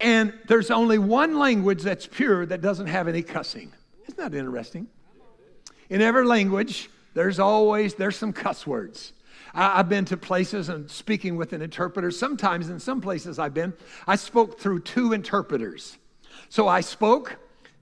And 0.00 0.32
there's 0.46 0.70
only 0.70 0.98
one 0.98 1.38
language 1.38 1.82
that's 1.82 2.06
pure 2.06 2.46
that 2.46 2.60
doesn't 2.60 2.86
have 2.86 3.06
any 3.06 3.22
cussing. 3.22 3.72
Isn't 4.04 4.16
that 4.18 4.34
interesting? 4.34 4.86
In 5.90 6.00
every 6.00 6.24
language, 6.24 6.88
there's 7.14 7.38
always 7.38 7.94
there's 7.94 8.16
some 8.16 8.32
cuss 8.32 8.66
words. 8.66 9.12
I, 9.52 9.76
have 9.78 9.88
been 9.88 10.04
to 10.06 10.16
places 10.16 10.68
and 10.68 10.90
speaking 10.90 11.36
with 11.36 11.52
an 11.52 11.60
interpreter. 11.60 12.10
Sometimes 12.10 12.70
in 12.70 12.78
some 12.78 13.00
places 13.00 13.38
I've 13.38 13.54
been, 13.54 13.72
I 14.06 14.16
spoke 14.16 14.60
through 14.60 14.80
two 14.80 15.12
interpreters. 15.12 15.98
So 16.48 16.68
I 16.68 16.80
spoke, 16.80 17.36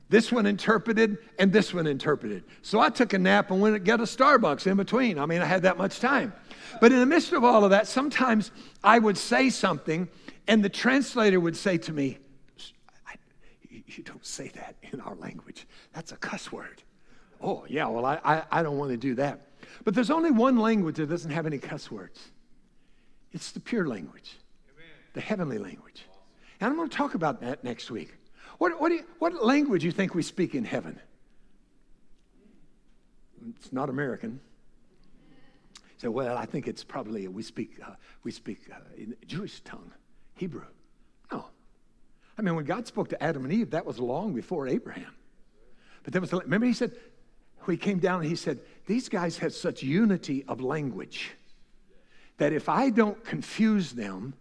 this 0.08 0.32
one 0.32 0.46
interpreted, 0.46 1.18
and 1.38 1.52
this 1.52 1.74
one 1.74 1.86
interpreted. 1.86 2.44
So 2.62 2.80
I 2.80 2.88
took 2.88 3.12
a 3.12 3.18
nap 3.18 3.50
and 3.50 3.60
went 3.60 3.76
and 3.76 3.84
got 3.84 4.00
a 4.00 4.04
Starbucks 4.04 4.66
in 4.66 4.76
between. 4.76 5.18
I 5.18 5.26
mean, 5.26 5.42
I 5.42 5.44
had 5.44 5.62
that 5.62 5.76
much 5.76 6.00
time. 6.00 6.32
But 6.80 6.92
in 6.92 7.00
the 7.00 7.06
midst 7.06 7.32
of 7.32 7.44
all 7.44 7.64
of 7.64 7.70
that, 7.70 7.86
sometimes 7.86 8.50
I 8.82 8.98
would 8.98 9.18
say 9.18 9.50
something 9.50 10.08
and 10.48 10.64
the 10.64 10.68
translator 10.68 11.38
would 11.38 11.56
say 11.56 11.78
to 11.78 11.92
me, 11.92 12.18
You 13.86 14.02
don't 14.02 14.26
say 14.26 14.48
that 14.54 14.76
in 14.92 15.00
our 15.00 15.14
language. 15.16 15.66
That's 15.92 16.12
a 16.12 16.16
cuss 16.16 16.50
word. 16.50 16.82
Oh, 17.40 17.64
yeah, 17.68 17.86
well, 17.86 18.04
I, 18.04 18.18
I, 18.24 18.42
I 18.50 18.62
don't 18.62 18.78
want 18.78 18.90
to 18.90 18.96
do 18.96 19.14
that. 19.14 19.48
But 19.84 19.94
there's 19.94 20.10
only 20.10 20.30
one 20.30 20.58
language 20.58 20.96
that 20.96 21.08
doesn't 21.08 21.30
have 21.30 21.46
any 21.46 21.58
cuss 21.58 21.90
words 21.90 22.18
It's 23.32 23.52
the 23.52 23.60
pure 23.60 23.86
language, 23.86 24.38
the 25.14 25.20
heavenly 25.20 25.58
language. 25.58 26.04
And 26.60 26.70
I'm 26.70 26.76
going 26.76 26.88
to 26.88 26.96
talk 26.96 27.14
about 27.14 27.40
that 27.42 27.62
next 27.62 27.90
week. 27.90 28.14
What, 28.58 28.80
what, 28.80 28.90
you, 28.90 29.04
what 29.20 29.44
language 29.44 29.82
do 29.82 29.86
you 29.86 29.92
think 29.92 30.14
we 30.14 30.22
speak 30.22 30.54
in 30.54 30.64
heaven? 30.64 30.98
It's 33.56 33.72
not 33.72 33.88
American. 33.88 34.40
So, 35.98 36.10
well, 36.10 36.36
I 36.36 36.44
think 36.46 36.66
it's 36.68 36.84
probably 36.84 37.26
we 37.26 37.42
speak 37.42 37.78
uh, 37.84 37.94
we 38.22 38.30
speak 38.30 38.60
uh, 38.72 38.78
in 38.96 39.16
Jewish 39.26 39.60
tongue, 39.60 39.92
Hebrew. 40.38 40.64
No, 41.30 41.44
I 42.38 42.42
mean 42.42 42.54
when 42.54 42.64
God 42.64 42.86
spoke 42.86 43.08
to 43.10 43.22
Adam 43.22 43.44
and 43.44 43.52
Eve, 43.52 43.70
that 43.70 43.84
was 43.84 43.98
long 43.98 44.32
before 44.32 44.66
Abraham. 44.68 45.14
But 46.02 46.12
there 46.12 46.20
was 46.20 46.32
remember 46.32 46.66
he 46.66 46.72
said 46.72 46.92
he 47.68 47.76
came 47.76 47.98
down 47.98 48.20
and 48.20 48.28
he 48.28 48.36
said 48.36 48.60
these 48.86 49.08
guys 49.08 49.38
have 49.38 49.52
such 49.52 49.82
unity 49.82 50.44
of 50.48 50.60
language 50.60 51.32
that 52.38 52.52
if 52.52 52.68
I 52.68 52.90
don't 52.90 53.22
confuse 53.24 53.92
them, 53.92 54.32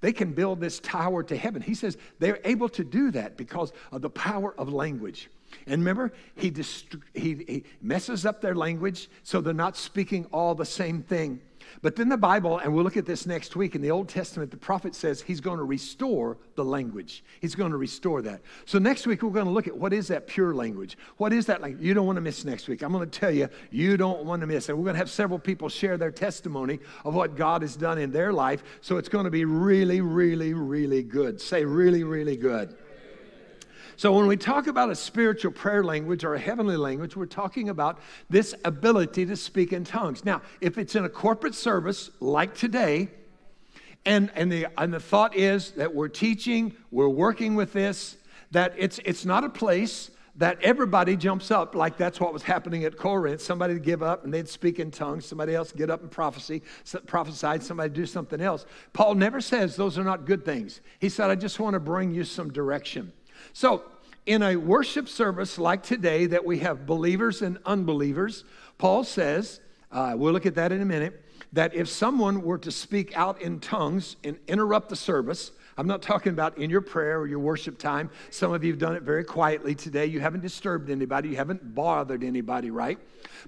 they 0.00 0.12
can 0.12 0.32
build 0.32 0.60
this 0.60 0.78
tower 0.78 1.22
to 1.24 1.36
heaven. 1.36 1.62
He 1.62 1.74
says 1.74 1.96
they're 2.18 2.40
able 2.44 2.68
to 2.70 2.84
do 2.84 3.10
that 3.12 3.36
because 3.36 3.72
of 3.90 4.02
the 4.02 4.10
power 4.10 4.54
of 4.58 4.72
language. 4.72 5.30
And 5.66 5.80
remember, 5.80 6.12
he, 6.34 6.50
dist- 6.50 6.96
he, 7.14 7.44
he 7.48 7.64
messes 7.80 8.26
up 8.26 8.40
their 8.40 8.54
language 8.54 9.08
so 9.22 9.40
they're 9.40 9.54
not 9.54 9.76
speaking 9.76 10.26
all 10.32 10.54
the 10.54 10.64
same 10.64 11.02
thing. 11.02 11.40
But 11.82 11.96
then 11.96 12.08
the 12.08 12.16
Bible, 12.16 12.58
and 12.58 12.74
we'll 12.74 12.84
look 12.84 12.96
at 12.96 13.06
this 13.06 13.26
next 13.26 13.56
week 13.56 13.74
in 13.74 13.82
the 13.82 13.90
Old 13.90 14.08
Testament, 14.08 14.50
the 14.50 14.56
prophet 14.56 14.94
says 14.94 15.20
he's 15.20 15.40
going 15.40 15.58
to 15.58 15.64
restore 15.64 16.38
the 16.54 16.64
language. 16.64 17.24
He's 17.40 17.54
going 17.54 17.70
to 17.70 17.76
restore 17.76 18.22
that. 18.22 18.40
So 18.64 18.78
next 18.78 19.06
week, 19.06 19.22
we're 19.22 19.30
going 19.30 19.46
to 19.46 19.52
look 19.52 19.66
at 19.66 19.76
what 19.76 19.92
is 19.92 20.08
that 20.08 20.26
pure 20.26 20.54
language? 20.54 20.96
What 21.16 21.32
is 21.32 21.46
that 21.46 21.60
language? 21.60 21.84
You 21.84 21.94
don't 21.94 22.06
want 22.06 22.16
to 22.16 22.22
miss 22.22 22.44
next 22.44 22.68
week. 22.68 22.82
I'm 22.82 22.92
going 22.92 23.08
to 23.08 23.18
tell 23.18 23.30
you, 23.30 23.48
you 23.70 23.96
don't 23.96 24.24
want 24.24 24.40
to 24.40 24.46
miss. 24.46 24.68
And 24.68 24.78
we're 24.78 24.84
going 24.84 24.94
to 24.94 24.98
have 24.98 25.10
several 25.10 25.38
people 25.38 25.68
share 25.68 25.96
their 25.96 26.10
testimony 26.10 26.78
of 27.04 27.14
what 27.14 27.36
God 27.36 27.62
has 27.62 27.76
done 27.76 27.98
in 27.98 28.10
their 28.10 28.32
life. 28.32 28.62
So 28.80 28.96
it's 28.96 29.08
going 29.08 29.24
to 29.24 29.30
be 29.30 29.44
really, 29.44 30.00
really, 30.00 30.54
really 30.54 31.02
good. 31.02 31.40
Say, 31.40 31.64
really, 31.64 32.04
really 32.04 32.36
good. 32.36 32.76
So, 33.98 34.12
when 34.12 34.26
we 34.26 34.36
talk 34.36 34.66
about 34.66 34.90
a 34.90 34.94
spiritual 34.94 35.52
prayer 35.52 35.82
language 35.82 36.22
or 36.22 36.34
a 36.34 36.38
heavenly 36.38 36.76
language, 36.76 37.16
we're 37.16 37.24
talking 37.24 37.70
about 37.70 37.98
this 38.28 38.54
ability 38.64 39.24
to 39.24 39.36
speak 39.36 39.72
in 39.72 39.84
tongues. 39.84 40.22
Now, 40.22 40.42
if 40.60 40.76
it's 40.76 40.94
in 40.94 41.06
a 41.06 41.08
corporate 41.08 41.54
service 41.54 42.10
like 42.20 42.54
today, 42.54 43.08
and, 44.04 44.30
and, 44.34 44.52
the, 44.52 44.66
and 44.76 44.92
the 44.92 45.00
thought 45.00 45.34
is 45.34 45.70
that 45.72 45.94
we're 45.94 46.08
teaching, 46.08 46.74
we're 46.90 47.08
working 47.08 47.54
with 47.56 47.72
this, 47.72 48.16
that 48.50 48.74
it's, 48.76 49.00
it's 49.04 49.24
not 49.24 49.44
a 49.44 49.48
place 49.48 50.10
that 50.36 50.60
everybody 50.60 51.16
jumps 51.16 51.50
up 51.50 51.74
like 51.74 51.96
that's 51.96 52.20
what 52.20 52.34
was 52.34 52.42
happening 52.42 52.84
at 52.84 52.98
Corinth. 52.98 53.40
Somebody 53.40 53.72
would 53.72 53.82
give 53.82 54.02
up 54.02 54.24
and 54.24 54.32
they'd 54.32 54.48
speak 54.48 54.78
in 54.78 54.90
tongues. 54.90 55.24
Somebody 55.24 55.54
else 55.54 55.72
get 55.72 55.90
up 55.90 56.02
and 56.02 56.10
prophecy, 56.10 56.62
prophesied. 57.06 57.62
Somebody 57.62 57.88
do 57.88 58.04
something 58.04 58.42
else. 58.42 58.66
Paul 58.92 59.14
never 59.14 59.40
says 59.40 59.74
those 59.74 59.98
are 59.98 60.04
not 60.04 60.26
good 60.26 60.44
things. 60.44 60.82
He 60.98 61.08
said, 61.08 61.30
I 61.30 61.34
just 61.34 61.58
want 61.58 61.72
to 61.72 61.80
bring 61.80 62.14
you 62.14 62.24
some 62.24 62.52
direction. 62.52 63.12
So, 63.52 63.84
in 64.26 64.42
a 64.42 64.56
worship 64.56 65.08
service 65.08 65.56
like 65.56 65.84
today, 65.84 66.26
that 66.26 66.44
we 66.44 66.58
have 66.58 66.84
believers 66.84 67.42
and 67.42 67.58
unbelievers, 67.64 68.44
Paul 68.76 69.04
says, 69.04 69.60
uh, 69.92 70.14
we'll 70.16 70.32
look 70.32 70.46
at 70.46 70.56
that 70.56 70.72
in 70.72 70.82
a 70.82 70.84
minute, 70.84 71.22
that 71.52 71.74
if 71.74 71.88
someone 71.88 72.42
were 72.42 72.58
to 72.58 72.72
speak 72.72 73.16
out 73.16 73.40
in 73.40 73.60
tongues 73.60 74.16
and 74.24 74.36
interrupt 74.48 74.88
the 74.88 74.96
service, 74.96 75.52
I'm 75.78 75.86
not 75.86 76.02
talking 76.02 76.32
about 76.32 76.58
in 76.58 76.70
your 76.70 76.80
prayer 76.80 77.20
or 77.20 77.26
your 77.26 77.38
worship 77.38 77.78
time. 77.78 78.10
Some 78.30 78.52
of 78.52 78.64
you 78.64 78.72
have 78.72 78.80
done 78.80 78.96
it 78.96 79.02
very 79.02 79.24
quietly 79.24 79.74
today. 79.74 80.06
You 80.06 80.20
haven't 80.20 80.40
disturbed 80.40 80.90
anybody, 80.90 81.30
you 81.30 81.36
haven't 81.36 81.74
bothered 81.74 82.24
anybody, 82.24 82.70
right? 82.70 82.98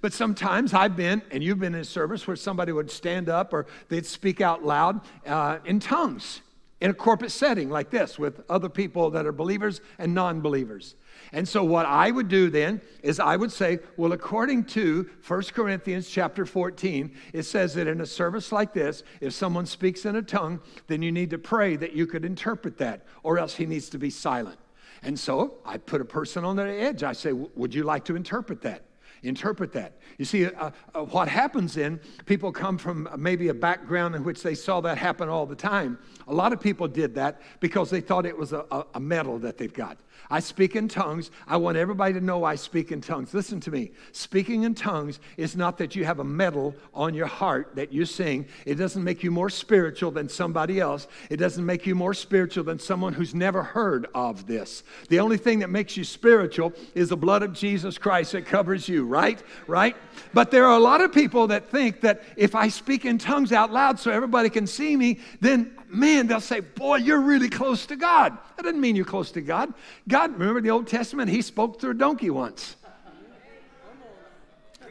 But 0.00 0.12
sometimes 0.12 0.74
I've 0.74 0.94
been, 0.94 1.22
and 1.30 1.42
you've 1.42 1.58
been 1.58 1.74
in 1.74 1.80
a 1.80 1.84
service 1.84 2.26
where 2.26 2.36
somebody 2.36 2.70
would 2.70 2.90
stand 2.90 3.28
up 3.28 3.52
or 3.52 3.66
they'd 3.88 4.06
speak 4.06 4.40
out 4.40 4.64
loud 4.64 5.00
uh, 5.26 5.58
in 5.64 5.80
tongues 5.80 6.42
in 6.80 6.90
a 6.90 6.94
corporate 6.94 7.32
setting 7.32 7.70
like 7.70 7.90
this 7.90 8.18
with 8.18 8.40
other 8.48 8.68
people 8.68 9.10
that 9.10 9.26
are 9.26 9.32
believers 9.32 9.80
and 9.98 10.14
non 10.14 10.40
believers. 10.40 10.94
And 11.32 11.46
so 11.46 11.64
what 11.64 11.86
I 11.86 12.10
would 12.10 12.28
do 12.28 12.48
then 12.48 12.80
is 13.02 13.20
I 13.20 13.36
would 13.36 13.52
say, 13.52 13.80
well, 13.96 14.12
according 14.12 14.64
to 14.64 15.08
1 15.26 15.42
Corinthians 15.52 16.08
chapter 16.08 16.46
14, 16.46 17.14
it 17.32 17.42
says 17.42 17.74
that 17.74 17.86
in 17.86 18.00
a 18.00 18.06
service 18.06 18.52
like 18.52 18.72
this, 18.72 19.02
if 19.20 19.32
someone 19.32 19.66
speaks 19.66 20.06
in 20.06 20.16
a 20.16 20.22
tongue, 20.22 20.60
then 20.86 21.02
you 21.02 21.12
need 21.12 21.30
to 21.30 21.38
pray 21.38 21.76
that 21.76 21.92
you 21.92 22.06
could 22.06 22.24
interpret 22.24 22.78
that, 22.78 23.04
or 23.22 23.38
else 23.38 23.56
he 23.56 23.66
needs 23.66 23.90
to 23.90 23.98
be 23.98 24.10
silent. 24.10 24.58
And 25.02 25.18
so 25.18 25.58
I 25.64 25.78
put 25.78 26.00
a 26.00 26.04
person 26.04 26.44
on 26.44 26.56
the 26.56 26.64
edge. 26.64 27.02
I 27.02 27.12
say, 27.12 27.32
would 27.32 27.74
you 27.74 27.82
like 27.82 28.04
to 28.06 28.16
interpret 28.16 28.62
that? 28.62 28.84
Interpret 29.22 29.72
that. 29.72 29.98
You 30.18 30.24
see, 30.24 30.46
uh, 30.46 30.70
uh, 30.94 31.04
what 31.04 31.28
happens 31.28 31.74
then, 31.74 32.00
people 32.26 32.52
come 32.52 32.78
from 32.78 33.08
maybe 33.16 33.48
a 33.48 33.54
background 33.54 34.14
in 34.14 34.24
which 34.24 34.42
they 34.42 34.54
saw 34.54 34.80
that 34.82 34.98
happen 34.98 35.28
all 35.28 35.46
the 35.46 35.56
time. 35.56 35.98
A 36.26 36.34
lot 36.34 36.52
of 36.52 36.60
people 36.60 36.88
did 36.88 37.14
that 37.14 37.40
because 37.60 37.90
they 37.90 38.00
thought 38.00 38.26
it 38.26 38.36
was 38.36 38.52
a, 38.52 38.64
a, 38.70 38.84
a 38.94 39.00
medal 39.00 39.38
that 39.40 39.58
they've 39.58 39.72
got. 39.72 39.98
I 40.30 40.40
speak 40.40 40.76
in 40.76 40.88
tongues. 40.88 41.30
I 41.46 41.56
want 41.56 41.76
everybody 41.76 42.14
to 42.14 42.20
know 42.20 42.44
I 42.44 42.54
speak 42.54 42.92
in 42.92 43.00
tongues. 43.00 43.32
Listen 43.32 43.60
to 43.60 43.70
me. 43.70 43.92
Speaking 44.12 44.64
in 44.64 44.74
tongues 44.74 45.20
is 45.36 45.56
not 45.56 45.78
that 45.78 45.96
you 45.96 46.04
have 46.04 46.18
a 46.18 46.24
medal 46.24 46.74
on 46.92 47.14
your 47.14 47.26
heart 47.26 47.76
that 47.76 47.92
you 47.92 48.04
sing. 48.04 48.46
It 48.66 48.74
doesn't 48.74 49.02
make 49.02 49.22
you 49.22 49.30
more 49.30 49.50
spiritual 49.50 50.10
than 50.10 50.28
somebody 50.28 50.80
else. 50.80 51.08
It 51.30 51.36
doesn't 51.36 51.64
make 51.64 51.86
you 51.86 51.94
more 51.94 52.14
spiritual 52.14 52.64
than 52.64 52.78
someone 52.78 53.12
who's 53.12 53.34
never 53.34 53.62
heard 53.62 54.06
of 54.14 54.46
this. 54.46 54.82
The 55.08 55.20
only 55.20 55.38
thing 55.38 55.60
that 55.60 55.70
makes 55.70 55.96
you 55.96 56.04
spiritual 56.04 56.72
is 56.94 57.08
the 57.08 57.16
blood 57.16 57.42
of 57.42 57.52
Jesus 57.52 57.96
Christ 57.96 58.32
that 58.32 58.46
covers 58.46 58.88
you, 58.88 59.06
right? 59.06 59.42
Right? 59.66 59.96
But 60.34 60.50
there 60.50 60.66
are 60.66 60.76
a 60.76 60.82
lot 60.82 61.00
of 61.00 61.12
people 61.12 61.46
that 61.48 61.70
think 61.70 62.02
that 62.02 62.22
if 62.36 62.54
I 62.54 62.68
speak 62.68 63.04
in 63.04 63.18
tongues 63.18 63.52
out 63.52 63.72
loud 63.72 63.98
so 63.98 64.10
everybody 64.10 64.50
can 64.50 64.66
see 64.66 64.96
me, 64.96 65.20
then 65.40 65.77
man, 65.88 66.26
they'll 66.26 66.40
say, 66.40 66.60
Boy, 66.60 66.96
you're 66.96 67.20
really 67.20 67.48
close 67.48 67.86
to 67.86 67.96
God. 67.96 68.36
That 68.56 68.62
doesn't 68.62 68.80
mean 68.80 68.96
you're 68.96 69.04
close 69.04 69.30
to 69.32 69.40
God. 69.40 69.72
God, 70.06 70.32
remember 70.32 70.60
the 70.60 70.70
Old 70.70 70.86
Testament? 70.86 71.30
He 71.30 71.42
spoke 71.42 71.80
through 71.80 71.92
a 71.92 71.94
donkey 71.94 72.30
once. 72.30 72.76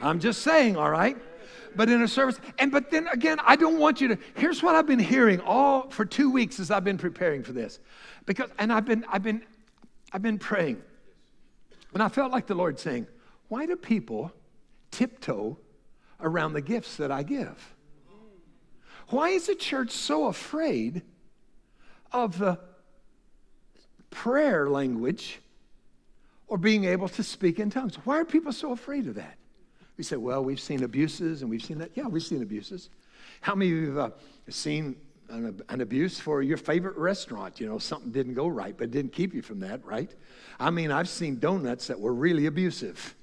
I'm 0.01 0.19
just 0.19 0.41
saying, 0.41 0.77
all 0.77 0.89
right? 0.89 1.17
But 1.75 1.89
in 1.89 2.01
a 2.01 2.07
service, 2.07 2.39
and 2.57 2.71
but 2.71 2.89
then 2.89 3.07
again, 3.07 3.37
I 3.43 3.55
don't 3.55 3.77
want 3.77 4.01
you 4.01 4.07
to. 4.09 4.17
Here's 4.35 4.63
what 4.63 4.75
I've 4.75 4.87
been 4.87 4.99
hearing 4.99 5.39
all 5.41 5.89
for 5.89 6.05
two 6.05 6.31
weeks 6.31 6.59
as 6.59 6.71
I've 6.71 6.83
been 6.83 6.97
preparing 6.97 7.43
for 7.43 7.53
this, 7.53 7.79
because 8.25 8.49
and 8.57 8.73
I've 8.73 8.85
been 8.85 9.05
I've 9.07 9.21
been 9.21 9.43
I've 10.11 10.23
been 10.23 10.39
praying, 10.39 10.81
and 11.93 12.01
I 12.01 12.09
felt 12.09 12.31
like 12.31 12.47
the 12.47 12.55
Lord 12.55 12.79
saying, 12.79 13.05
"Why 13.47 13.67
do 13.67 13.75
people 13.75 14.31
tiptoe 14.89 15.59
around 16.19 16.53
the 16.53 16.61
gifts 16.61 16.97
that 16.97 17.11
I 17.11 17.21
give?" 17.21 17.75
Why 19.09 19.29
is 19.29 19.47
the 19.47 19.55
church 19.55 19.91
so 19.91 20.25
afraid 20.25 21.01
of 22.11 22.37
the 22.37 22.59
prayer 24.09 24.69
language 24.69 25.39
or 26.47 26.57
being 26.57 26.85
able 26.85 27.07
to 27.09 27.23
speak 27.23 27.59
in 27.59 27.69
tongues? 27.69 27.95
Why 28.03 28.19
are 28.19 28.25
people 28.25 28.51
so 28.51 28.71
afraid 28.71 29.07
of 29.07 29.15
that? 29.15 29.37
We 29.97 30.03
say, 30.03 30.17
well, 30.17 30.43
we've 30.43 30.59
seen 30.59 30.83
abuses 30.83 31.41
and 31.41 31.49
we've 31.49 31.63
seen 31.63 31.79
that. 31.79 31.91
Yeah, 31.95 32.07
we've 32.07 32.23
seen 32.23 32.43
abuses. 32.43 32.89
How 33.41 33.55
many 33.55 33.71
of 33.71 33.77
you 33.77 33.87
have 33.95 34.11
uh, 34.11 34.15
seen 34.49 34.95
an, 35.29 35.59
an, 35.69 35.81
abuse 35.81 36.19
for 36.19 36.41
your 36.41 36.57
favorite 36.57 36.97
restaurant? 36.97 37.59
You 37.59 37.67
know, 37.67 37.79
something 37.79 38.11
didn't 38.11 38.35
go 38.35 38.47
right, 38.47 38.77
but 38.77 38.91
didn't 38.91 39.13
keep 39.13 39.33
you 39.33 39.41
from 39.41 39.59
that, 39.61 39.83
right? 39.85 40.13
I 40.59 40.69
mean, 40.69 40.91
I've 40.91 41.09
seen 41.09 41.39
donuts 41.39 41.87
that 41.87 41.99
were 41.99 42.13
really 42.13 42.45
abusive. 42.45 43.15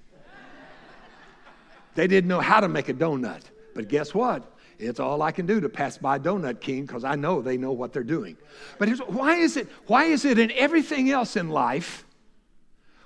they 1.94 2.06
didn't 2.06 2.28
know 2.28 2.40
how 2.40 2.60
to 2.60 2.68
make 2.68 2.88
a 2.88 2.94
donut. 2.94 3.42
But 3.74 3.88
guess 3.88 4.14
what? 4.14 4.53
It's 4.78 5.00
all 5.00 5.22
I 5.22 5.32
can 5.32 5.46
do 5.46 5.60
to 5.60 5.68
pass 5.68 5.98
by 5.98 6.18
Donut 6.18 6.60
King 6.60 6.84
because 6.86 7.04
I 7.04 7.14
know 7.14 7.42
they 7.42 7.56
know 7.56 7.72
what 7.72 7.92
they're 7.92 8.02
doing. 8.02 8.36
But 8.78 8.88
why 9.10 9.36
is 9.36 9.56
it? 9.56 9.68
Why 9.86 10.04
is 10.04 10.24
it 10.24 10.38
in 10.38 10.50
everything 10.52 11.10
else 11.10 11.36
in 11.36 11.48
life 11.50 12.04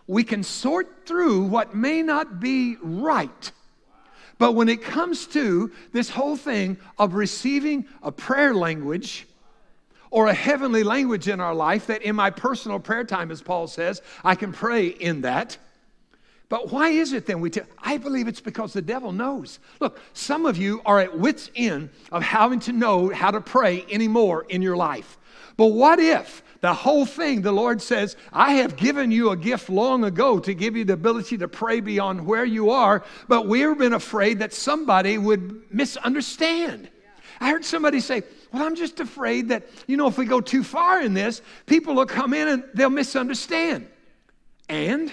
we 0.06 0.24
can 0.24 0.42
sort 0.42 1.06
through 1.06 1.42
what 1.42 1.74
may 1.74 2.02
not 2.02 2.40
be 2.40 2.76
right? 2.82 3.52
But 4.38 4.52
when 4.52 4.68
it 4.68 4.82
comes 4.82 5.26
to 5.28 5.72
this 5.92 6.08
whole 6.08 6.36
thing 6.36 6.78
of 6.96 7.14
receiving 7.14 7.86
a 8.02 8.12
prayer 8.12 8.54
language 8.54 9.26
or 10.10 10.28
a 10.28 10.34
heavenly 10.34 10.84
language 10.84 11.28
in 11.28 11.40
our 11.40 11.54
life, 11.54 11.88
that 11.88 12.02
in 12.02 12.16
my 12.16 12.30
personal 12.30 12.78
prayer 12.78 13.04
time, 13.04 13.30
as 13.30 13.42
Paul 13.42 13.66
says, 13.66 14.00
I 14.24 14.36
can 14.36 14.52
pray 14.52 14.86
in 14.86 15.22
that 15.22 15.58
but 16.48 16.72
why 16.72 16.88
is 16.88 17.12
it 17.12 17.26
then 17.26 17.40
we 17.40 17.50
tell? 17.50 17.66
I 17.78 17.98
believe 17.98 18.26
it's 18.26 18.40
because 18.40 18.72
the 18.72 18.82
devil 18.82 19.12
knows. 19.12 19.58
Look, 19.80 20.00
some 20.14 20.46
of 20.46 20.56
you 20.56 20.80
are 20.86 20.98
at 20.98 21.18
wits' 21.18 21.50
end 21.54 21.90
of 22.10 22.22
having 22.22 22.60
to 22.60 22.72
know 22.72 23.10
how 23.10 23.30
to 23.30 23.40
pray 23.40 23.84
anymore 23.90 24.46
in 24.48 24.62
your 24.62 24.76
life. 24.76 25.18
But 25.58 25.66
what 25.68 25.98
if 26.00 26.42
the 26.60 26.72
whole 26.72 27.04
thing, 27.04 27.42
the 27.42 27.52
Lord 27.52 27.82
says, 27.82 28.16
I 28.32 28.54
have 28.54 28.76
given 28.76 29.10
you 29.10 29.30
a 29.30 29.36
gift 29.36 29.68
long 29.68 30.04
ago 30.04 30.38
to 30.38 30.54
give 30.54 30.74
you 30.74 30.84
the 30.84 30.94
ability 30.94 31.36
to 31.38 31.48
pray 31.48 31.80
beyond 31.80 32.26
where 32.26 32.44
you 32.44 32.70
are, 32.70 33.04
but 33.28 33.46
we've 33.46 33.76
been 33.76 33.92
afraid 33.92 34.38
that 34.38 34.54
somebody 34.54 35.18
would 35.18 35.72
misunderstand. 35.72 36.88
I 37.40 37.50
heard 37.50 37.64
somebody 37.64 38.00
say, 38.00 38.22
Well, 38.52 38.64
I'm 38.64 38.74
just 38.74 39.00
afraid 39.00 39.50
that, 39.50 39.68
you 39.86 39.96
know, 39.96 40.08
if 40.08 40.16
we 40.16 40.24
go 40.24 40.40
too 40.40 40.64
far 40.64 41.02
in 41.02 41.12
this, 41.12 41.42
people 41.66 41.94
will 41.94 42.06
come 42.06 42.32
in 42.32 42.48
and 42.48 42.64
they'll 42.74 42.90
misunderstand. 42.90 43.86
And 44.68 45.12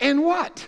and 0.00 0.22
what? 0.22 0.66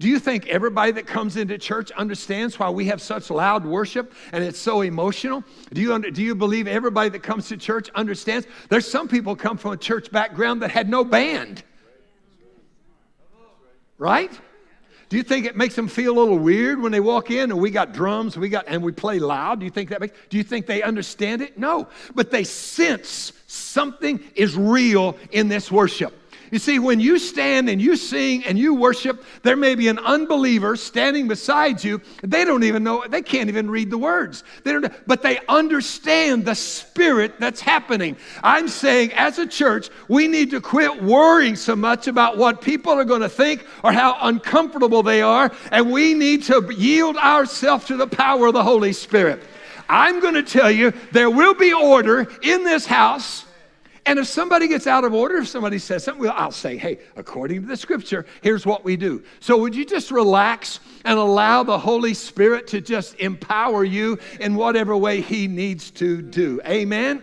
Do 0.00 0.08
you 0.08 0.18
think 0.18 0.48
everybody 0.48 0.92
that 0.92 1.06
comes 1.06 1.36
into 1.36 1.56
church 1.56 1.90
understands 1.92 2.58
why 2.58 2.68
we 2.68 2.86
have 2.86 3.00
such 3.00 3.30
loud 3.30 3.64
worship 3.64 4.12
and 4.32 4.42
it's 4.42 4.58
so 4.58 4.80
emotional? 4.80 5.44
Do 5.72 5.80
you, 5.80 6.10
do 6.10 6.22
you 6.22 6.34
believe 6.34 6.66
everybody 6.66 7.10
that 7.10 7.22
comes 7.22 7.48
to 7.48 7.56
church 7.56 7.90
understands? 7.94 8.46
There's 8.68 8.90
some 8.90 9.06
people 9.06 9.36
come 9.36 9.56
from 9.56 9.72
a 9.72 9.76
church 9.76 10.10
background 10.10 10.62
that 10.62 10.70
had 10.70 10.88
no 10.88 11.04
band. 11.04 11.62
Right? 13.96 14.32
Do 15.08 15.16
you 15.16 15.22
think 15.22 15.46
it 15.46 15.56
makes 15.56 15.76
them 15.76 15.86
feel 15.86 16.18
a 16.18 16.18
little 16.18 16.38
weird 16.38 16.80
when 16.80 16.90
they 16.90 16.98
walk 16.98 17.30
in 17.30 17.52
and 17.52 17.60
we 17.60 17.70
got 17.70 17.92
drums, 17.92 18.36
we 18.36 18.48
got 18.48 18.64
and 18.66 18.82
we 18.82 18.90
play 18.90 19.20
loud? 19.20 19.60
Do 19.60 19.64
you 19.64 19.70
think 19.70 19.90
that 19.90 20.00
makes 20.00 20.18
do 20.28 20.36
you 20.36 20.42
think 20.42 20.66
they 20.66 20.82
understand 20.82 21.40
it? 21.40 21.56
No. 21.56 21.86
But 22.16 22.32
they 22.32 22.42
sense 22.42 23.32
something 23.46 24.18
is 24.34 24.56
real 24.56 25.16
in 25.30 25.46
this 25.46 25.70
worship. 25.70 26.12
You 26.54 26.60
see, 26.60 26.78
when 26.78 27.00
you 27.00 27.18
stand 27.18 27.68
and 27.68 27.82
you 27.82 27.96
sing 27.96 28.44
and 28.44 28.56
you 28.56 28.74
worship, 28.74 29.24
there 29.42 29.56
may 29.56 29.74
be 29.74 29.88
an 29.88 29.98
unbeliever 29.98 30.76
standing 30.76 31.26
beside 31.26 31.82
you. 31.82 32.00
They 32.22 32.44
don't 32.44 32.62
even 32.62 32.84
know, 32.84 33.04
they 33.08 33.22
can't 33.22 33.48
even 33.48 33.68
read 33.68 33.90
the 33.90 33.98
words. 33.98 34.44
They 34.62 34.70
don't, 34.70 34.92
but 35.04 35.20
they 35.20 35.40
understand 35.48 36.44
the 36.44 36.54
spirit 36.54 37.40
that's 37.40 37.60
happening. 37.60 38.16
I'm 38.44 38.68
saying, 38.68 39.14
as 39.14 39.40
a 39.40 39.48
church, 39.48 39.88
we 40.06 40.28
need 40.28 40.52
to 40.52 40.60
quit 40.60 41.02
worrying 41.02 41.56
so 41.56 41.74
much 41.74 42.06
about 42.06 42.38
what 42.38 42.60
people 42.60 42.92
are 42.92 43.04
going 43.04 43.22
to 43.22 43.28
think 43.28 43.66
or 43.82 43.90
how 43.90 44.16
uncomfortable 44.20 45.02
they 45.02 45.22
are, 45.22 45.50
and 45.72 45.90
we 45.90 46.14
need 46.14 46.44
to 46.44 46.72
yield 46.72 47.16
ourselves 47.16 47.86
to 47.86 47.96
the 47.96 48.06
power 48.06 48.46
of 48.46 48.54
the 48.54 48.62
Holy 48.62 48.92
Spirit. 48.92 49.42
I'm 49.88 50.20
going 50.20 50.34
to 50.34 50.44
tell 50.44 50.70
you, 50.70 50.92
there 51.10 51.30
will 51.30 51.54
be 51.54 51.72
order 51.72 52.28
in 52.42 52.62
this 52.62 52.86
house 52.86 53.44
and 54.06 54.18
if 54.18 54.26
somebody 54.26 54.68
gets 54.68 54.86
out 54.86 55.04
of 55.04 55.14
order, 55.14 55.38
if 55.38 55.48
somebody 55.48 55.78
says 55.78 56.04
something, 56.04 56.22
well, 56.22 56.34
I'll 56.36 56.50
say, 56.50 56.76
hey, 56.76 56.98
according 57.16 57.62
to 57.62 57.68
the 57.68 57.76
scripture, 57.76 58.26
here's 58.42 58.66
what 58.66 58.84
we 58.84 58.96
do. 58.96 59.22
So 59.40 59.56
would 59.58 59.74
you 59.74 59.84
just 59.84 60.10
relax 60.10 60.80
and 61.04 61.18
allow 61.18 61.62
the 61.62 61.78
Holy 61.78 62.12
Spirit 62.12 62.66
to 62.68 62.80
just 62.80 63.14
empower 63.16 63.82
you 63.82 64.18
in 64.40 64.54
whatever 64.54 64.96
way 64.96 65.22
He 65.22 65.48
needs 65.48 65.90
to 65.92 66.20
do? 66.20 66.60
Amen? 66.66 67.22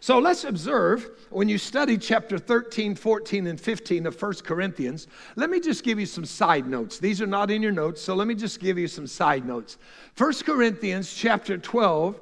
So 0.00 0.18
let's 0.18 0.44
observe 0.44 1.08
when 1.30 1.48
you 1.48 1.56
study 1.56 1.96
chapter 1.96 2.38
13, 2.38 2.94
14, 2.94 3.46
and 3.46 3.58
15 3.58 4.06
of 4.06 4.20
1 4.20 4.34
Corinthians, 4.44 5.08
let 5.34 5.48
me 5.48 5.60
just 5.60 5.82
give 5.82 5.98
you 5.98 6.04
some 6.04 6.26
side 6.26 6.66
notes. 6.66 6.98
These 6.98 7.22
are 7.22 7.26
not 7.26 7.50
in 7.50 7.62
your 7.62 7.72
notes, 7.72 8.02
so 8.02 8.14
let 8.14 8.28
me 8.28 8.34
just 8.34 8.60
give 8.60 8.76
you 8.76 8.86
some 8.86 9.06
side 9.06 9.46
notes. 9.46 9.78
1 10.18 10.32
Corinthians 10.44 11.12
chapter 11.12 11.56
12 11.56 12.20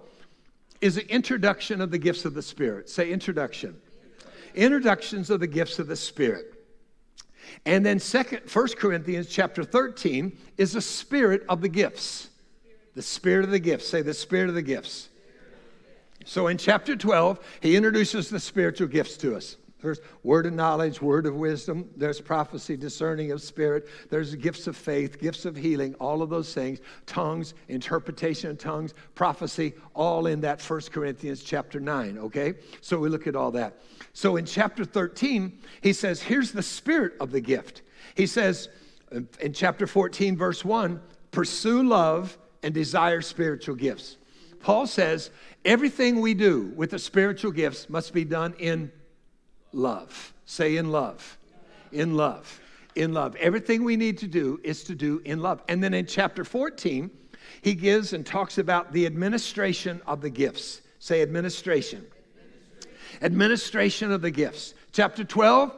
is 0.83 0.99
an 0.99 1.07
introduction 1.09 1.81
of 1.81 1.91
the 1.91 1.99
gifts 1.99 2.27
of 2.27 2.35
the 2.35 2.43
Spirit. 2.43 2.91
Say 2.91 3.11
introduction. 3.11 3.81
Introductions 4.55 5.31
of 5.31 5.41
the 5.41 5.47
gifts 5.47 5.79
of 5.79 5.87
the 5.87 5.97
Spirit. 5.97 6.53
And 7.65 7.87
then 7.87 7.99
second, 7.99 8.43
1 8.53 8.69
Corinthians 8.77 9.29
chapter 9.29 9.65
13 9.65 10.37
is 10.59 10.73
the 10.73 10.81
spirit 10.81 11.45
of 11.49 11.61
the 11.61 11.69
gifts. 11.69 12.29
The 12.95 13.03
spirit 13.03 13.45
of 13.45 13.51
the 13.51 13.59
gifts. 13.59 13.89
Say 13.89 14.03
the 14.03 14.15
spirit 14.15 14.49
of 14.49 14.55
the 14.55 14.63
gifts. 14.63 15.09
So 16.25 16.49
in 16.49 16.59
chapter 16.59 16.97
12, 16.97 17.39
he 17.61 17.77
introduces 17.77 18.29
the 18.29 18.41
spiritual 18.41 18.89
gifts 18.89 19.17
to 19.19 19.37
us. 19.37 19.57
There's 19.83 20.01
word 20.23 20.47
of 20.47 20.53
knowledge, 20.53 21.03
word 21.03 21.27
of 21.27 21.35
wisdom, 21.35 21.91
there's 21.97 22.21
prophecy, 22.21 22.77
discerning 22.77 23.33
of 23.33 23.43
spirit, 23.43 23.89
there's 24.09 24.35
gifts 24.37 24.67
of 24.67 24.77
faith, 24.77 25.21
gifts 25.21 25.45
of 25.45 25.57
healing, 25.57 25.95
all 25.95 26.23
of 26.23 26.31
those 26.31 26.55
things, 26.55 26.81
tongues, 27.05 27.55
interpretation 27.69 28.51
of 28.51 28.59
tongues, 28.59 28.95
prophecy, 29.15 29.75
all 29.95 30.27
in 30.27 30.41
that 30.41 30.61
First 30.61 30.93
Corinthians 30.93 31.43
chapter 31.43 31.81
9, 31.81 32.19
okay? 32.19 32.55
So 32.81 32.99
we 32.99 33.09
look 33.09 33.27
at 33.27 33.37
all 33.37 33.51
that. 33.51 33.83
So 34.13 34.37
in 34.37 34.47
chapter 34.47 34.85
13, 34.85 35.59
he 35.81 35.93
says, 35.93 36.23
here's 36.23 36.53
the 36.53 36.63
spirit 36.63 37.15
of 37.21 37.33
the 37.33 37.41
gift. 37.41 37.83
He 38.15 38.27
says 38.27 38.69
in 39.41 39.53
chapter 39.53 39.87
14, 39.87 40.37
verse 40.37 40.65
1, 40.65 41.01
pursue 41.33 41.83
love 41.83 42.39
and 42.63 42.73
desire 42.73 43.21
spiritual 43.21 43.75
gifts. 43.75 44.17
Paul 44.61 44.87
says, 44.87 45.31
everything 45.65 46.21
we 46.21 46.35
do 46.35 46.73
with 46.77 46.91
the 46.91 46.99
spiritual 46.99 47.51
gifts 47.51 47.91
must 47.91 48.13
be 48.13 48.25
done 48.25 48.55
in 48.59 48.93
love. 49.73 50.33
Say 50.47 50.77
in 50.77 50.91
love. 50.91 51.39
In 51.93 52.17
love. 52.17 52.61
In 52.95 53.13
love. 53.13 53.37
Everything 53.37 53.85
we 53.85 53.97
need 53.97 54.19
to 54.19 54.27
do 54.27 54.61
is 54.63 54.85
to 54.85 54.95
do 54.95 55.21
in 55.25 55.41
love. 55.41 55.63
And 55.69 55.83
then 55.83 55.95
in 55.95 56.07
chapter 56.07 56.45
14, 56.45 57.11
he 57.63 57.75
gives 57.75 58.13
and 58.13 58.25
talks 58.25 58.59
about 58.59 58.93
the 58.93 59.07
administration 59.07 60.01
of 60.07 60.21
the 60.21 60.31
gifts. 60.31 60.83
Say 60.99 61.23
administration. 61.23 62.07
Administration 63.21 64.13
of 64.13 64.23
the 64.23 64.31
gifts. 64.31 64.75
Chapter 64.93 65.25
12, 65.25 65.73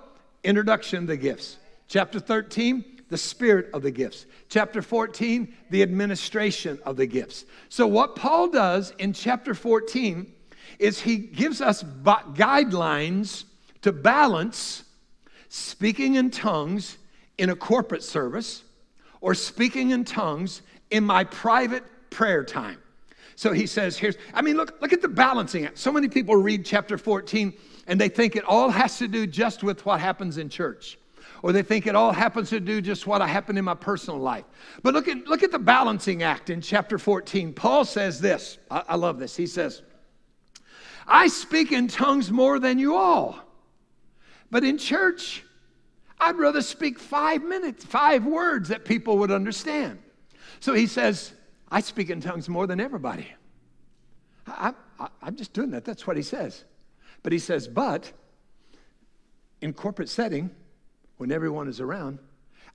introduction 0.44 0.98
of 1.00 1.06
the 1.06 1.16
gifts. 1.16 1.58
Chapter 1.88 2.18
13, 2.18 3.02
the 3.08 3.18
spirit 3.18 3.68
of 3.72 3.82
the 3.82 3.90
gifts. 3.90 4.26
Chapter 4.48 4.82
14, 4.82 5.54
the 5.70 5.82
administration 5.82 6.78
of 6.84 6.96
the 6.96 7.06
gifts. 7.06 7.44
So, 7.68 7.86
what 7.86 8.16
Paul 8.16 8.48
does 8.48 8.92
in 8.98 9.12
chapter 9.12 9.54
14 9.54 10.32
is 10.78 11.00
he 11.00 11.16
gives 11.18 11.60
us 11.60 11.82
guidelines 11.82 13.44
to 13.84 13.92
balance 13.92 14.84
speaking 15.50 16.14
in 16.14 16.30
tongues 16.30 16.96
in 17.36 17.50
a 17.50 17.54
corporate 17.54 18.02
service 18.02 18.62
or 19.20 19.34
speaking 19.34 19.90
in 19.90 20.06
tongues 20.06 20.62
in 20.90 21.04
my 21.04 21.22
private 21.22 21.84
prayer 22.08 22.42
time. 22.42 22.78
So 23.36 23.52
he 23.52 23.66
says, 23.66 23.98
here's, 23.98 24.16
I 24.32 24.40
mean, 24.40 24.56
look, 24.56 24.80
look 24.80 24.94
at 24.94 25.02
the 25.02 25.08
balancing 25.08 25.66
act. 25.66 25.76
So 25.76 25.92
many 25.92 26.08
people 26.08 26.34
read 26.34 26.64
chapter 26.64 26.96
14 26.96 27.52
and 27.86 28.00
they 28.00 28.08
think 28.08 28.36
it 28.36 28.44
all 28.44 28.70
has 28.70 28.96
to 29.00 29.06
do 29.06 29.26
just 29.26 29.62
with 29.62 29.84
what 29.84 30.00
happens 30.00 30.38
in 30.38 30.48
church. 30.48 30.98
Or 31.42 31.52
they 31.52 31.62
think 31.62 31.86
it 31.86 31.94
all 31.94 32.12
happens 32.12 32.48
to 32.50 32.60
do 32.60 32.80
just 32.80 33.06
what 33.06 33.20
happened 33.20 33.58
in 33.58 33.66
my 33.66 33.74
personal 33.74 34.18
life. 34.18 34.46
But 34.82 34.94
look 34.94 35.08
at, 35.08 35.26
look 35.26 35.42
at 35.42 35.52
the 35.52 35.58
balancing 35.58 36.22
act 36.22 36.48
in 36.48 36.62
chapter 36.62 36.98
14. 36.98 37.52
Paul 37.52 37.84
says 37.84 38.18
this. 38.18 38.56
I, 38.70 38.82
I 38.88 38.96
love 38.96 39.18
this. 39.18 39.36
He 39.36 39.46
says, 39.46 39.82
I 41.06 41.28
speak 41.28 41.70
in 41.70 41.88
tongues 41.88 42.30
more 42.30 42.58
than 42.58 42.78
you 42.78 42.96
all. 42.96 43.43
But 44.50 44.64
in 44.64 44.78
church, 44.78 45.44
I'd 46.20 46.36
rather 46.36 46.62
speak 46.62 46.98
five 46.98 47.42
minutes, 47.42 47.84
five 47.84 48.24
words 48.24 48.68
that 48.68 48.84
people 48.84 49.18
would 49.18 49.30
understand. 49.30 49.98
So 50.60 50.74
he 50.74 50.86
says, 50.86 51.32
I 51.70 51.80
speak 51.80 52.10
in 52.10 52.20
tongues 52.20 52.48
more 52.48 52.66
than 52.66 52.80
everybody. 52.80 53.26
I, 54.46 54.72
am 55.22 55.36
just 55.36 55.52
doing 55.52 55.70
that. 55.70 55.84
That's 55.84 56.06
what 56.06 56.16
he 56.16 56.22
says. 56.22 56.64
But 57.22 57.32
he 57.32 57.38
says, 57.38 57.66
but 57.66 58.12
in 59.60 59.72
corporate 59.72 60.08
setting, 60.08 60.50
when 61.16 61.32
everyone 61.32 61.68
is 61.68 61.80
around, 61.80 62.18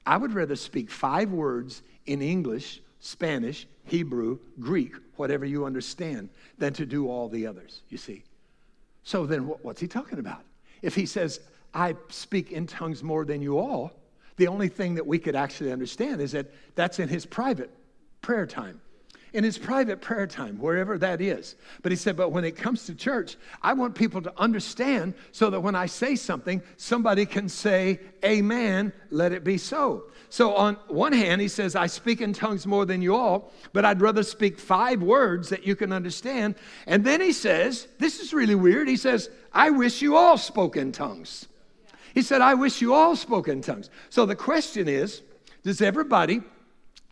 I 0.06 0.18
would 0.18 0.34
rather 0.34 0.56
speak 0.56 0.90
five 0.90 1.32
words 1.32 1.84
in 2.06 2.22
English, 2.22 2.82
Spanish, 3.00 3.68
Hebrew, 3.86 4.40
Greek, 4.60 4.96
whatever 5.16 5.46
you 5.46 5.66
understand, 5.66 6.30
than 6.58 6.74
to 6.74 6.86
do 6.86 7.08
all 7.08 7.30
the 7.30 7.46
others, 7.46 7.82
you 7.90 7.98
see. 7.98 8.24
So 9.04 9.26
then 9.26 9.42
what's 9.44 9.82
he 9.82 9.88
talking 9.88 10.20
about? 10.20 10.44
If 10.82 10.96
he 10.96 11.06
says, 11.06 11.40
I 11.74 11.96
speak 12.10 12.52
in 12.52 12.68
tongues 12.68 13.04
more 13.04 13.26
than 13.26 13.42
you 13.42 13.58
all. 13.60 13.92
The 14.38 14.48
only 14.48 14.70
thing 14.70 14.96
that 14.96 15.06
we 15.06 15.20
could 15.20 15.36
actually 15.36 15.72
understand 15.72 16.22
is 16.22 16.32
that 16.32 16.48
that's 16.76 17.00
in 17.00 17.10
his 17.10 17.26
private 17.26 17.70
prayer 18.22 18.46
time. 18.46 18.82
In 19.32 19.44
his 19.44 19.60
private 19.60 20.02
prayer 20.02 20.26
time, 20.26 20.58
wherever 20.58 20.98
that 20.98 21.22
is. 21.22 21.56
But 21.84 21.92
he 21.92 21.96
said, 21.96 22.18
but 22.18 22.32
when 22.32 22.44
it 22.44 22.56
comes 22.56 22.86
to 22.86 22.96
church, 22.96 23.38
I 23.62 23.74
want 23.74 23.94
people 23.94 24.24
to 24.24 24.34
understand 24.40 25.14
so 25.32 25.52
that 25.52 25.60
when 25.60 25.76
I 25.76 25.86
say 25.86 26.16
something, 26.16 26.64
somebody 26.78 27.28
can 27.28 27.48
say, 27.48 28.00
Amen, 28.26 28.92
let 29.12 29.32
it 29.32 29.44
be 29.44 29.60
so. 29.60 30.06
So, 30.32 30.56
on 30.56 30.76
one 30.88 31.14
hand, 31.14 31.42
he 31.42 31.48
says, 31.48 31.76
I 31.76 31.88
speak 31.88 32.22
in 32.22 32.34
tongues 32.34 32.66
more 32.66 32.86
than 32.86 33.02
you 33.02 33.16
all, 33.16 33.52
but 33.74 33.84
I'd 33.84 34.02
rather 34.02 34.24
speak 34.24 34.58
five 34.58 35.02
words 35.02 35.50
that 35.50 35.66
you 35.66 35.76
can 35.76 35.92
understand. 35.92 36.56
And 36.88 37.04
then 37.04 37.20
he 37.20 37.34
says, 37.34 37.88
This 37.98 38.20
is 38.20 38.34
really 38.34 38.56
weird. 38.56 38.88
He 38.88 38.98
says, 38.98 39.30
I 39.52 39.70
wish 39.72 40.02
you 40.02 40.16
all 40.16 40.38
spoke 40.38 40.78
in 40.78 40.92
tongues. 40.92 41.49
He 42.14 42.22
said, 42.22 42.42
I 42.42 42.54
wish 42.54 42.82
you 42.82 42.94
all 42.94 43.16
spoke 43.16 43.48
in 43.48 43.62
tongues. 43.62 43.90
So 44.10 44.26
the 44.26 44.36
question 44.36 44.88
is 44.88 45.22
Does 45.64 45.82
everybody 45.82 46.42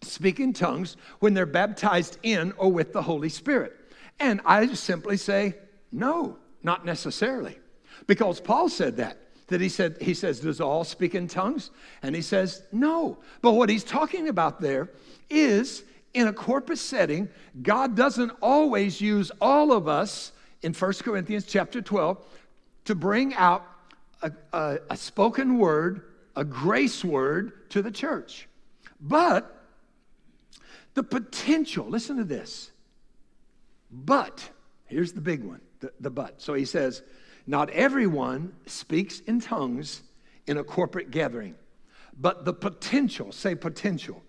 speak 0.01 0.39
in 0.39 0.53
tongues 0.53 0.97
when 1.19 1.33
they're 1.33 1.45
baptized 1.45 2.17
in 2.23 2.53
or 2.57 2.71
with 2.71 2.93
the 2.93 3.01
Holy 3.01 3.29
Spirit? 3.29 3.73
And 4.19 4.41
I 4.45 4.73
simply 4.73 5.17
say, 5.17 5.55
No, 5.91 6.37
not 6.63 6.85
necessarily. 6.85 7.57
Because 8.05 8.39
Paul 8.39 8.69
said 8.69 8.97
that. 8.97 9.17
That 9.47 9.61
he 9.61 9.69
said, 9.69 9.97
he 10.01 10.13
says, 10.13 10.41
does 10.41 10.59
all 10.59 10.83
speak 10.83 11.15
in 11.15 11.27
tongues? 11.27 11.71
And 12.03 12.13
he 12.13 12.21
says, 12.21 12.63
no. 12.73 13.17
But 13.41 13.53
what 13.53 13.69
he's 13.69 13.85
talking 13.85 14.27
about 14.27 14.59
there 14.59 14.89
is 15.29 15.83
in 16.13 16.27
a 16.27 16.33
corporate 16.33 16.79
setting, 16.79 17.29
God 17.61 17.95
doesn't 17.95 18.31
always 18.41 18.99
use 18.99 19.31
all 19.39 19.71
of 19.71 19.87
us 19.87 20.33
in 20.63 20.73
1 20.73 20.93
Corinthians 20.95 21.45
chapter 21.45 21.81
12 21.81 22.25
to 22.85 22.95
bring 22.95 23.33
out 23.35 23.65
a, 24.21 24.31
a, 24.53 24.79
a 24.89 24.97
spoken 24.97 25.57
word, 25.57 26.01
a 26.35 26.43
grace 26.43 27.03
word 27.03 27.69
to 27.69 27.81
the 27.81 27.91
church. 27.91 28.47
But 28.99 29.53
the 30.93 31.03
potential, 31.03 31.87
listen 31.87 32.17
to 32.17 32.23
this. 32.23 32.71
But, 33.91 34.49
here's 34.85 35.13
the 35.13 35.21
big 35.21 35.43
one, 35.43 35.61
the, 35.79 35.91
the 35.99 36.09
but. 36.09 36.41
So 36.41 36.53
he 36.53 36.65
says, 36.65 37.03
not 37.45 37.69
everyone 37.69 38.53
speaks 38.65 39.21
in 39.21 39.39
tongues 39.39 40.01
in 40.47 40.57
a 40.57 40.63
corporate 40.63 41.11
gathering, 41.11 41.55
but 42.19 42.45
the 42.45 42.53
potential, 42.53 43.31
say 43.31 43.55
potential, 43.55 44.21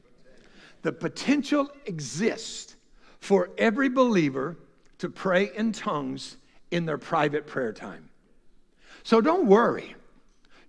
the 0.83 0.92
potential 0.92 1.70
exists 1.87 2.77
for 3.20 3.51
every 3.59 3.88
believer 3.88 4.57
to 4.98 5.09
pray 5.09 5.51
in 5.57 5.72
tongues 5.72 6.37
in 6.70 6.87
their 6.87 6.98
private 6.98 7.46
prayer 7.46 7.72
time. 7.72 8.08
So 9.09 9.23
don't 9.23 9.47
worry. 9.47 9.94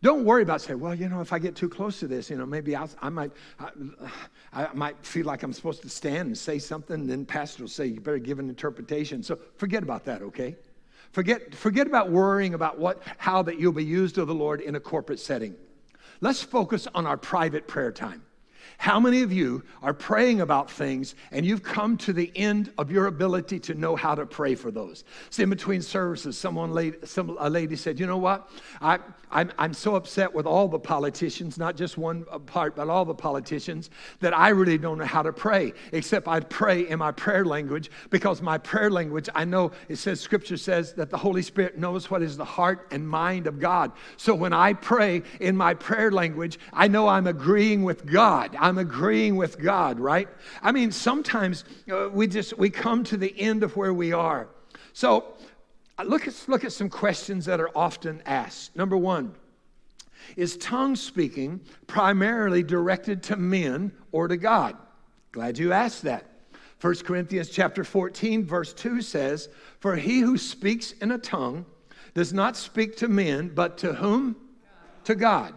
Don't 0.02 0.24
worry 0.24 0.44
about 0.44 0.62
saying, 0.62 0.80
well, 0.80 0.96
you 0.96 1.10
know, 1.10 1.20
if 1.20 1.34
I 1.34 1.40
get 1.40 1.58
too 1.58 1.68
close 1.68 2.00
to 2.00 2.08
this, 2.08 2.30
you 2.30 2.38
know, 2.38 2.46
maybe 2.46 2.74
I'll, 2.74 2.90
i 3.02 3.10
might, 3.10 3.32
I, 3.60 3.70
I, 4.54 4.70
might 4.74 4.96
feel 5.06 5.26
like 5.26 5.44
I'm 5.44 5.52
supposed 5.52 5.82
to 5.82 5.90
stand 5.90 6.28
and 6.28 6.38
say 6.38 6.58
something, 6.58 7.02
and 7.02 7.10
then 7.10 7.26
pastor 7.26 7.64
will 7.64 7.70
say, 7.70 7.88
you 7.88 8.00
better 8.00 8.18
give 8.18 8.40
an 8.40 8.48
interpretation. 8.48 9.22
So 9.24 9.38
forget 9.58 9.84
about 9.84 10.06
that, 10.06 10.22
okay? 10.22 10.56
Forget, 11.12 11.54
forget 11.54 11.86
about 11.86 12.12
worrying 12.12 12.54
about 12.54 12.80
what, 12.80 13.04
how 13.18 13.42
that 13.42 13.60
you'll 13.60 13.74
be 13.74 13.84
used 13.84 14.18
of 14.18 14.28
the 14.28 14.34
Lord 14.34 14.62
in 14.62 14.76
a 14.76 14.80
corporate 14.80 15.20
setting. 15.20 15.54
Let's 16.22 16.42
focus 16.42 16.88
on 16.96 17.06
our 17.06 17.18
private 17.18 17.68
prayer 17.68 17.92
time. 17.92 18.24
How 18.80 18.98
many 18.98 19.24
of 19.24 19.34
you 19.34 19.62
are 19.84 19.94
praying 19.94 20.40
about 20.40 20.72
things 20.72 21.14
and 21.32 21.46
you've 21.46 21.64
come 21.64 21.98
to 21.98 22.14
the 22.14 22.32
end 22.34 22.72
of 22.78 22.90
your 22.90 23.08
ability 23.08 23.60
to 23.60 23.74
know 23.74 23.98
how 23.98 24.16
to 24.16 24.26
pray 24.26 24.56
for 24.56 24.72
those? 24.72 25.04
See, 25.32 25.44
in 25.44 25.50
between 25.50 25.82
services, 25.82 26.38
someone 26.38 26.72
lady, 26.72 26.98
some, 27.04 27.36
a 27.42 27.50
lady 27.50 27.76
said, 27.76 28.00
You 28.00 28.08
know 28.08 28.18
what? 28.18 28.50
I, 28.80 29.00
I'm, 29.32 29.52
I'm 29.60 29.74
so 29.74 29.96
upset 29.96 30.34
with 30.34 30.46
all 30.46 30.70
the 30.70 30.80
politicians, 30.80 31.58
not 31.58 31.76
just 31.76 31.98
one 31.98 32.26
uh, 32.32 32.40
part, 32.40 32.78
but 32.78 32.90
all 32.90 33.04
the 33.04 33.14
politicians, 33.14 33.90
that 34.22 34.36
I 34.36 34.48
really 34.50 34.78
don't 34.78 34.98
know 34.98 35.06
how 35.06 35.24
to 35.24 35.34
pray, 35.34 35.74
except 35.92 36.30
I 36.30 36.40
pray 36.40 36.88
in 36.88 37.00
my 37.00 37.12
prayer 37.12 37.44
language 37.44 37.92
because 38.10 38.42
my 38.42 38.58
prayer 38.58 38.90
language, 38.90 39.28
I 39.36 39.44
know 39.44 39.74
it 39.90 39.98
says, 39.98 40.22
Scripture 40.22 40.56
says 40.56 40.94
that 40.94 41.10
the 41.10 41.18
Holy 41.18 41.42
Spirit 41.42 41.78
knows 41.78 42.10
what 42.10 42.24
is 42.24 42.38
the 42.38 42.46
heart 42.46 42.88
and 42.92 43.08
mind 43.08 43.46
of 43.46 43.60
God. 43.60 43.92
So 44.16 44.34
when 44.34 44.54
I 44.54 44.72
pray 44.72 45.24
in 45.42 45.58
my 45.58 45.74
prayer 45.74 46.12
language, 46.12 46.58
I 46.72 46.88
know 46.88 47.10
I'm 47.10 47.28
agreeing 47.28 47.84
with 47.84 48.06
God. 48.06 48.56
Agreeing 48.78 49.36
with 49.36 49.60
God, 49.60 50.00
right? 50.00 50.28
I 50.62 50.72
mean, 50.72 50.92
sometimes 50.92 51.64
uh, 51.92 52.10
we 52.12 52.28
just 52.28 52.58
we 52.58 52.70
come 52.70 53.04
to 53.06 53.18
the 53.18 53.34
end 53.40 53.64
of 53.64 53.76
where 53.76 53.94
we 53.94 54.14
are. 54.14 54.50
So 54.94 55.34
uh, 55.98 56.04
look 56.04 56.28
at 56.28 56.46
look 56.48 56.64
at 56.64 56.72
some 56.72 56.90
questions 56.90 57.46
that 57.46 57.60
are 57.60 57.76
often 57.76 58.22
asked. 58.26 58.76
Number 58.76 58.98
one, 58.98 59.36
is 60.36 60.58
tongue 60.58 60.96
speaking 60.96 61.62
primarily 61.88 62.64
directed 62.64 63.24
to 63.24 63.36
men 63.36 63.92
or 64.12 64.28
to 64.28 64.38
God? 64.38 64.78
Glad 65.32 65.58
you 65.58 65.74
asked 65.74 66.04
that. 66.04 66.26
1 66.82 66.96
Corinthians 66.98 67.50
chapter 67.50 67.84
14 67.84 68.46
verse 68.46 68.74
2 68.74 69.02
says, 69.02 69.50
"For 69.80 69.96
he 69.96 70.22
who 70.22 70.38
speaks 70.38 70.94
in 70.94 71.12
a 71.12 71.18
tongue 71.18 71.66
does 72.14 72.34
not 72.34 72.56
speak 72.56 72.96
to 72.98 73.08
men, 73.08 73.52
but 73.54 73.78
to 73.80 73.94
whom? 73.94 74.36
To 75.06 75.16
God." 75.16 75.56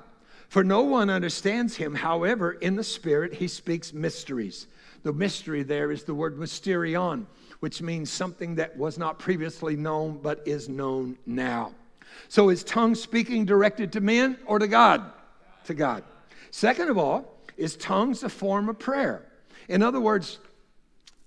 For 0.53 0.62
no 0.62 0.83
one 0.83 1.09
understands 1.09 1.77
him. 1.77 1.95
However, 1.95 2.53
in 2.53 2.77
the 2.77 2.85
Spirit, 2.85 3.33
he 3.33 3.49
speaks 3.49 3.95
mysteries. 3.95 4.67
The 5.03 5.11
mystery 5.11 5.62
there 5.62 5.91
is 5.91 6.05
the 6.05 6.12
word 6.12 6.37
mysterion, 6.37 7.25
which 7.61 7.81
means 7.81 8.11
something 8.11 8.57
that 8.57 8.77
was 8.77 8.99
not 8.99 9.19
previously 9.19 9.77
known 9.77 10.19
but 10.23 10.47
is 10.47 10.69
known 10.69 11.17
now. 11.25 11.73
So 12.29 12.51
is 12.51 12.65
tongue 12.65 12.95
speaking 12.95 13.47
directed 13.47 13.93
to 13.93 14.03
men 14.03 14.37
or 14.45 14.59
to 14.59 14.69
God? 14.69 15.11
To 15.65 15.73
God. 15.73 16.05
Second 16.51 16.91
of 16.91 16.99
all, 16.99 17.38
is 17.57 17.75
tongues 17.77 18.23
a 18.23 18.29
form 18.29 18.69
of 18.69 18.79
prayer? 18.79 19.27
In 19.71 19.83
other 19.83 20.03
words, 20.03 20.38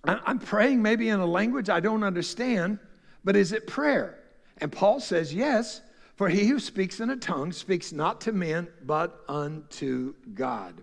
I'm 0.03 0.38
praying 0.38 0.83
maybe 0.83 1.09
in 1.09 1.19
a 1.19 1.25
language 1.25 1.67
I 1.67 1.79
don't 1.79 2.03
understand, 2.03 2.77
but 3.23 3.35
is 3.35 3.53
it 3.53 3.65
prayer? 3.65 4.19
And 4.59 4.71
Paul 4.71 4.99
says, 4.99 5.33
yes, 5.33 5.81
for 6.15 6.30
he 6.30 6.47
who 6.47 6.60
speaks 6.60 6.99
in 6.99 7.10
a 7.10 7.15
tongue 7.15 7.51
speaks 7.51 7.91
not 7.91 8.21
to 8.21 8.32
men, 8.32 8.67
but 8.86 9.23
unto 9.28 10.13
God. 10.34 10.82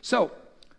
So, 0.00 0.32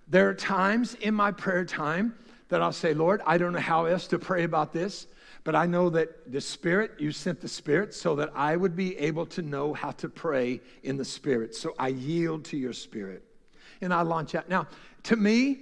there 0.08 0.30
are 0.30 0.36
times 0.36 0.94
in 0.96 1.16
my 1.16 1.32
prayer 1.32 1.66
time 1.66 2.14
that 2.50 2.62
I'll 2.62 2.72
say, 2.72 2.94
Lord, 2.94 3.22
I 3.26 3.38
don't 3.38 3.54
know 3.54 3.60
how 3.60 3.86
else 3.86 4.08
to 4.08 4.20
pray 4.20 4.44
about 4.44 4.72
this, 4.72 5.08
but 5.44 5.56
I 5.56 5.66
know 5.66 5.90
that 5.92 6.32
the 6.32 6.42
Spirit, 6.42 6.92
you 7.00 7.12
sent 7.12 7.42
the 7.42 7.48
Spirit 7.48 7.94
so 7.94 8.16
that 8.16 8.32
I 8.36 8.56
would 8.56 8.76
be 8.76 8.98
able 8.98 9.26
to 9.28 9.42
know 9.42 9.74
how 9.74 9.92
to 9.92 10.10
pray 10.10 10.62
in 10.84 10.98
the 10.98 11.06
Spirit. 11.06 11.56
So 11.56 11.74
I 11.80 11.90
yield 11.90 12.46
to 12.46 12.58
your 12.58 12.74
Spirit. 12.74 13.24
And 13.82 13.94
I 13.94 14.02
launch 14.02 14.36
out. 14.36 14.48
Now, 14.48 14.68
to 15.04 15.16
me, 15.16 15.60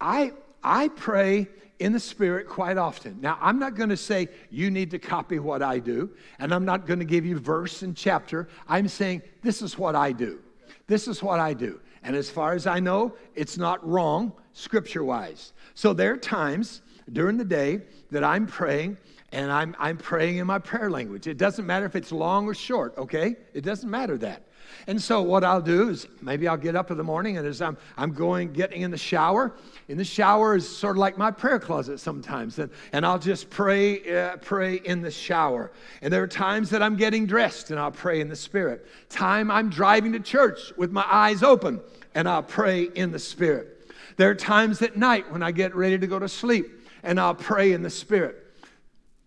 I, 0.00 0.32
I 0.64 0.88
pray 0.88 1.48
in 1.78 1.92
the 1.92 2.00
Spirit 2.00 2.48
quite 2.48 2.78
often. 2.78 3.20
Now, 3.20 3.38
I'm 3.40 3.58
not 3.58 3.74
going 3.74 3.90
to 3.90 3.96
say 3.96 4.28
you 4.50 4.70
need 4.70 4.90
to 4.92 4.98
copy 4.98 5.38
what 5.38 5.62
I 5.62 5.78
do, 5.78 6.10
and 6.38 6.54
I'm 6.54 6.64
not 6.64 6.86
going 6.86 7.00
to 7.00 7.04
give 7.04 7.26
you 7.26 7.38
verse 7.38 7.82
and 7.82 7.96
chapter. 7.96 8.48
I'm 8.68 8.88
saying 8.88 9.22
this 9.42 9.60
is 9.60 9.78
what 9.78 9.94
I 9.94 10.12
do. 10.12 10.40
This 10.86 11.08
is 11.08 11.22
what 11.22 11.40
I 11.40 11.52
do. 11.52 11.80
And 12.02 12.14
as 12.14 12.30
far 12.30 12.52
as 12.54 12.66
I 12.66 12.80
know, 12.80 13.14
it's 13.34 13.58
not 13.58 13.86
wrong 13.86 14.32
scripture 14.52 15.04
wise. 15.04 15.52
So 15.74 15.92
there 15.92 16.12
are 16.12 16.16
times 16.16 16.82
during 17.12 17.36
the 17.36 17.44
day 17.44 17.80
that 18.10 18.22
I'm 18.22 18.46
praying 18.46 18.98
and 19.32 19.50
I'm, 19.50 19.74
I'm 19.78 19.96
praying 19.96 20.36
in 20.36 20.46
my 20.46 20.58
prayer 20.58 20.90
language. 20.90 21.26
It 21.26 21.38
doesn't 21.38 21.66
matter 21.66 21.86
if 21.86 21.96
it's 21.96 22.12
long 22.12 22.46
or 22.46 22.54
short, 22.54 22.96
okay? 22.96 23.36
It 23.52 23.62
doesn't 23.62 23.90
matter 23.90 24.16
that. 24.18 24.44
And 24.86 25.00
so 25.00 25.22
what 25.22 25.44
I'll 25.44 25.62
do 25.62 25.88
is 25.88 26.06
maybe 26.20 26.46
I'll 26.46 26.56
get 26.56 26.76
up 26.76 26.90
in 26.90 26.96
the 26.96 27.04
morning 27.04 27.38
and 27.38 27.46
as 27.46 27.62
I'm, 27.62 27.76
I'm 27.96 28.12
going, 28.12 28.52
getting 28.52 28.82
in 28.82 28.90
the 28.90 28.98
shower, 28.98 29.54
in 29.88 29.96
the 29.96 30.04
shower 30.04 30.56
is 30.56 30.68
sort 30.68 30.96
of 30.96 30.98
like 30.98 31.16
my 31.16 31.30
prayer 31.30 31.58
closet 31.58 32.00
sometimes. 32.00 32.58
And, 32.58 32.70
and 32.92 33.06
I'll 33.06 33.18
just 33.18 33.48
pray, 33.50 34.18
uh, 34.18 34.36
pray 34.38 34.76
in 34.76 35.00
the 35.00 35.10
shower. 35.10 35.72
And 36.02 36.12
there 36.12 36.22
are 36.22 36.28
times 36.28 36.70
that 36.70 36.82
I'm 36.82 36.96
getting 36.96 37.26
dressed 37.26 37.70
and 37.70 37.80
I'll 37.80 37.90
pray 37.90 38.20
in 38.20 38.28
the 38.28 38.36
spirit. 38.36 38.86
Time 39.08 39.50
I'm 39.50 39.70
driving 39.70 40.12
to 40.12 40.20
church 40.20 40.72
with 40.76 40.92
my 40.92 41.06
eyes 41.08 41.42
open 41.42 41.80
and 42.14 42.28
I'll 42.28 42.42
pray 42.42 42.84
in 42.84 43.10
the 43.10 43.18
spirit. 43.18 43.90
There 44.16 44.30
are 44.30 44.34
times 44.34 44.82
at 44.82 44.96
night 44.96 45.30
when 45.32 45.42
I 45.42 45.50
get 45.50 45.74
ready 45.74 45.98
to 45.98 46.06
go 46.06 46.18
to 46.18 46.28
sleep 46.28 46.66
and 47.02 47.18
I'll 47.18 47.34
pray 47.34 47.72
in 47.72 47.82
the 47.82 47.90
spirit. 47.90 48.36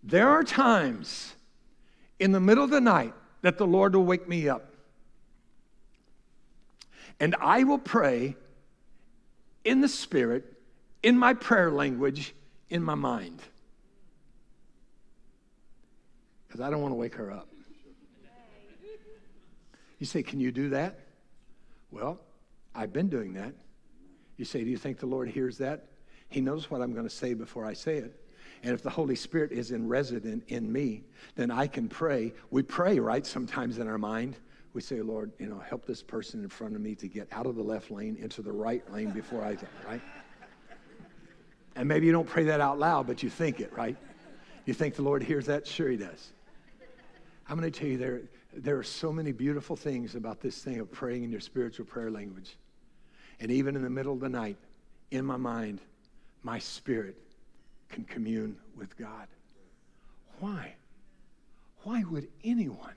There 0.02 0.28
are 0.28 0.44
times 0.44 1.34
in 2.18 2.32
the 2.32 2.40
middle 2.40 2.64
of 2.64 2.70
the 2.70 2.80
night 2.80 3.12
that 3.42 3.58
the 3.58 3.66
Lord 3.66 3.94
will 3.94 4.04
wake 4.04 4.28
me 4.28 4.48
up 4.48 4.67
and 7.20 7.34
I 7.40 7.64
will 7.64 7.78
pray 7.78 8.36
in 9.64 9.80
the 9.80 9.88
Spirit, 9.88 10.44
in 11.02 11.18
my 11.18 11.34
prayer 11.34 11.70
language, 11.70 12.34
in 12.70 12.82
my 12.82 12.94
mind. 12.94 13.40
Because 16.46 16.60
I 16.60 16.70
don't 16.70 16.80
want 16.80 16.92
to 16.92 16.96
wake 16.96 17.14
her 17.16 17.30
up. 17.30 17.48
You 19.98 20.06
say, 20.06 20.22
Can 20.22 20.40
you 20.40 20.52
do 20.52 20.70
that? 20.70 21.00
Well, 21.90 22.20
I've 22.74 22.92
been 22.92 23.08
doing 23.08 23.34
that. 23.34 23.52
You 24.36 24.44
say, 24.44 24.62
Do 24.62 24.70
you 24.70 24.76
think 24.76 24.98
the 24.98 25.06
Lord 25.06 25.28
hears 25.28 25.58
that? 25.58 25.86
He 26.28 26.40
knows 26.40 26.70
what 26.70 26.80
I'm 26.80 26.92
going 26.92 27.08
to 27.08 27.14
say 27.14 27.34
before 27.34 27.64
I 27.64 27.72
say 27.72 27.96
it. 27.96 28.24
And 28.62 28.74
if 28.74 28.82
the 28.82 28.90
Holy 28.90 29.16
Spirit 29.16 29.52
is 29.52 29.70
in 29.70 29.88
resident 29.88 30.44
in 30.48 30.70
me, 30.72 31.04
then 31.36 31.50
I 31.50 31.66
can 31.66 31.88
pray. 31.88 32.32
We 32.50 32.62
pray, 32.62 32.98
right, 32.98 33.26
sometimes 33.26 33.78
in 33.78 33.88
our 33.88 33.98
mind 33.98 34.36
we 34.74 34.80
say, 34.80 35.00
Lord, 35.00 35.32
you 35.38 35.46
know, 35.46 35.58
help 35.58 35.86
this 35.86 36.02
person 36.02 36.42
in 36.42 36.48
front 36.48 36.74
of 36.74 36.80
me 36.80 36.94
to 36.96 37.08
get 37.08 37.28
out 37.32 37.46
of 37.46 37.56
the 37.56 37.62
left 37.62 37.90
lane 37.90 38.16
into 38.20 38.42
the 38.42 38.52
right 38.52 38.88
lane 38.92 39.10
before 39.10 39.42
I 39.42 39.54
get, 39.54 39.68
right? 39.86 40.02
And 41.76 41.88
maybe 41.88 42.06
you 42.06 42.12
don't 42.12 42.28
pray 42.28 42.44
that 42.44 42.60
out 42.60 42.78
loud, 42.78 43.06
but 43.06 43.22
you 43.22 43.30
think 43.30 43.60
it, 43.60 43.72
right? 43.72 43.96
You 44.66 44.74
think 44.74 44.94
the 44.94 45.02
Lord 45.02 45.22
hears 45.22 45.46
that? 45.46 45.66
Sure, 45.66 45.88
He 45.88 45.96
does. 45.96 46.32
I'm 47.48 47.58
going 47.58 47.70
to 47.70 47.78
tell 47.78 47.88
you, 47.88 47.96
there, 47.96 48.20
there 48.52 48.76
are 48.76 48.84
so 48.84 49.12
many 49.12 49.32
beautiful 49.32 49.76
things 49.76 50.14
about 50.14 50.40
this 50.40 50.62
thing 50.62 50.80
of 50.80 50.92
praying 50.92 51.24
in 51.24 51.30
your 51.30 51.40
spiritual 51.40 51.86
prayer 51.86 52.10
language. 52.10 52.56
And 53.40 53.50
even 53.50 53.76
in 53.76 53.82
the 53.82 53.90
middle 53.90 54.12
of 54.12 54.20
the 54.20 54.28
night, 54.28 54.56
in 55.10 55.24
my 55.24 55.36
mind, 55.36 55.80
my 56.42 56.58
spirit 56.58 57.16
can 57.88 58.04
commune 58.04 58.56
with 58.76 58.96
God. 58.98 59.28
Why? 60.40 60.74
Why 61.84 62.04
would 62.04 62.28
anyone 62.44 62.94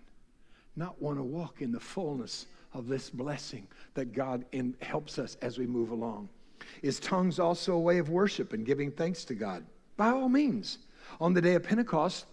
not 0.76 1.02
want 1.02 1.18
to 1.18 1.24
walk 1.24 1.62
in 1.62 1.72
the 1.72 1.80
fullness 1.80 2.48
of 2.74 2.88
this 2.88 3.10
blessing 3.10 3.68
that 3.94 4.14
God 4.14 4.46
in, 4.52 4.76
helps 4.82 5.20
us 5.20 5.38
as 5.42 5.58
we 5.58 5.68
move 5.68 5.92
along. 5.92 6.30
Is 6.82 7.00
tongues 7.00 7.40
also 7.40 7.74
a 7.74 7.80
way 7.80 7.98
of 7.98 8.10
worship 8.10 8.54
and 8.54 8.66
giving 8.66 8.92
thanks 8.92 9.26
to 9.26 9.36
God? 9.36 9.66
By 9.98 10.10
all 10.10 10.30
means. 10.30 10.78
On 11.20 11.34
the 11.34 11.42
day 11.42 11.56
of 11.56 11.64
Pentecost, 11.64 12.26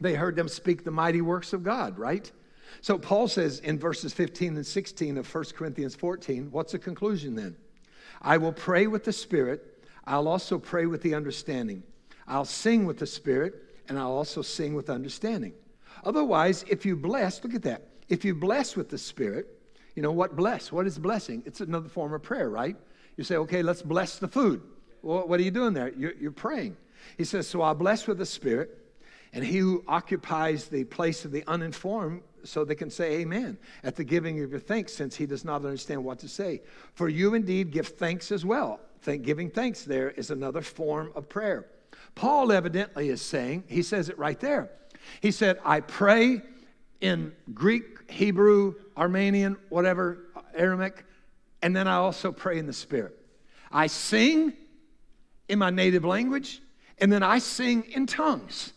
they 0.00 0.14
heard 0.14 0.36
them 0.36 0.48
speak 0.48 0.84
the 0.84 0.90
mighty 0.90 1.20
works 1.20 1.52
of 1.52 1.62
God, 1.62 1.98
right? 1.98 2.30
So 2.80 2.98
Paul 2.98 3.28
says 3.28 3.60
in 3.60 3.78
verses 3.78 4.12
15 4.12 4.56
and 4.56 4.66
16 4.66 5.18
of 5.18 5.34
1 5.34 5.44
Corinthians 5.56 5.94
14, 5.94 6.50
what's 6.50 6.72
the 6.72 6.78
conclusion 6.78 7.34
then? 7.34 7.56
I 8.22 8.38
will 8.38 8.52
pray 8.52 8.86
with 8.86 9.04
the 9.04 9.12
Spirit, 9.12 9.84
I'll 10.04 10.28
also 10.28 10.58
pray 10.58 10.86
with 10.86 11.02
the 11.02 11.14
understanding. 11.14 11.82
I'll 12.28 12.44
sing 12.44 12.86
with 12.86 12.98
the 12.98 13.06
Spirit, 13.06 13.54
and 13.88 13.98
I'll 13.98 14.12
also 14.12 14.42
sing 14.42 14.74
with 14.74 14.90
understanding. 14.90 15.52
Otherwise, 16.06 16.64
if 16.68 16.86
you 16.86 16.94
bless, 16.94 17.42
look 17.42 17.54
at 17.54 17.62
that. 17.62 17.82
If 18.08 18.24
you 18.24 18.32
bless 18.32 18.76
with 18.76 18.88
the 18.88 18.96
Spirit, 18.96 19.48
you 19.96 20.02
know 20.02 20.12
what 20.12 20.36
bless? 20.36 20.70
What 20.70 20.86
is 20.86 20.98
blessing? 20.98 21.42
It's 21.44 21.60
another 21.60 21.88
form 21.88 22.14
of 22.14 22.22
prayer, 22.22 22.48
right? 22.48 22.76
You 23.16 23.24
say, 23.24 23.34
okay, 23.36 23.60
let's 23.60 23.82
bless 23.82 24.20
the 24.20 24.28
food. 24.28 24.62
Well, 25.02 25.26
what 25.26 25.40
are 25.40 25.42
you 25.42 25.50
doing 25.50 25.74
there? 25.74 25.92
You're, 25.96 26.14
you're 26.14 26.30
praying. 26.30 26.76
He 27.18 27.24
says, 27.24 27.48
so 27.48 27.60
I'll 27.60 27.74
bless 27.74 28.06
with 28.06 28.18
the 28.18 28.26
Spirit, 28.26 28.78
and 29.32 29.44
he 29.44 29.58
who 29.58 29.82
occupies 29.88 30.68
the 30.68 30.84
place 30.84 31.24
of 31.24 31.32
the 31.32 31.42
uninformed 31.48 32.22
so 32.44 32.64
they 32.64 32.76
can 32.76 32.90
say 32.90 33.16
amen 33.16 33.58
at 33.82 33.96
the 33.96 34.04
giving 34.04 34.40
of 34.44 34.52
your 34.52 34.60
thanks, 34.60 34.92
since 34.92 35.16
he 35.16 35.26
does 35.26 35.44
not 35.44 35.64
understand 35.64 36.04
what 36.04 36.20
to 36.20 36.28
say. 36.28 36.62
For 36.94 37.08
you 37.08 37.34
indeed 37.34 37.72
give 37.72 37.88
thanks 37.88 38.30
as 38.30 38.44
well. 38.44 38.78
Thank, 39.00 39.24
giving 39.24 39.50
thanks 39.50 39.82
there 39.82 40.10
is 40.10 40.30
another 40.30 40.62
form 40.62 41.10
of 41.16 41.28
prayer. 41.28 41.66
Paul 42.14 42.52
evidently 42.52 43.08
is 43.08 43.20
saying, 43.20 43.64
he 43.66 43.82
says 43.82 44.08
it 44.08 44.18
right 44.18 44.38
there. 44.38 44.70
He 45.20 45.30
said, 45.30 45.58
I 45.64 45.80
pray 45.80 46.42
in 47.00 47.32
Greek, 47.54 48.10
Hebrew, 48.10 48.74
Armenian, 48.96 49.56
whatever, 49.68 50.28
Aramaic, 50.54 51.04
and 51.62 51.74
then 51.74 51.88
I 51.88 51.96
also 51.96 52.32
pray 52.32 52.58
in 52.58 52.66
the 52.66 52.72
Spirit. 52.72 53.18
I 53.70 53.88
sing 53.88 54.52
in 55.48 55.58
my 55.58 55.70
native 55.70 56.04
language, 56.04 56.60
and 56.98 57.12
then 57.12 57.22
I 57.22 57.38
sing 57.38 57.84
in 57.84 58.06
tongues. 58.06 58.72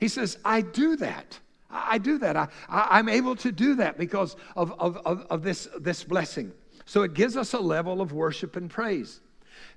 He 0.00 0.08
says, 0.08 0.38
I 0.44 0.62
do 0.62 0.96
that. 0.96 1.38
I 1.70 1.98
do 1.98 2.18
that. 2.18 2.36
I, 2.36 2.48
I, 2.68 2.98
am 2.98 3.08
able 3.08 3.34
to 3.36 3.50
do 3.50 3.76
that 3.76 3.96
because 3.96 4.36
of, 4.56 4.72
of, 4.78 4.98
of, 4.98 5.26
of 5.30 5.42
this, 5.42 5.68
this 5.80 6.04
blessing. 6.04 6.52
So 6.84 7.02
it 7.02 7.14
gives 7.14 7.36
us 7.36 7.54
a 7.54 7.58
level 7.58 8.00
of 8.00 8.12
worship 8.12 8.56
and 8.56 8.68
praise. 8.68 9.20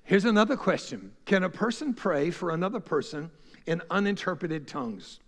Here's 0.04 0.26
another 0.26 0.58
question 0.58 1.12
Can 1.26 1.44
a 1.44 1.50
person 1.50 1.94
pray 1.94 2.32
for 2.32 2.52
another 2.52 2.80
person 2.80 3.32
in 3.66 3.82
uninterpreted 3.90 4.68
tongues? 4.68 5.20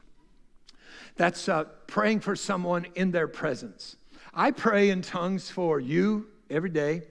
That's 1.16 1.50
uh, 1.50 1.66
praying 1.88 2.22
for 2.22 2.36
someone 2.36 2.88
in 2.96 3.12
their 3.12 3.28
presence. 3.28 3.98
I 4.34 4.52
pray 4.52 4.90
in 4.90 5.02
tongues 5.02 5.50
for 5.50 5.80
you 5.80 6.28
every 6.50 6.70
day. 6.70 7.04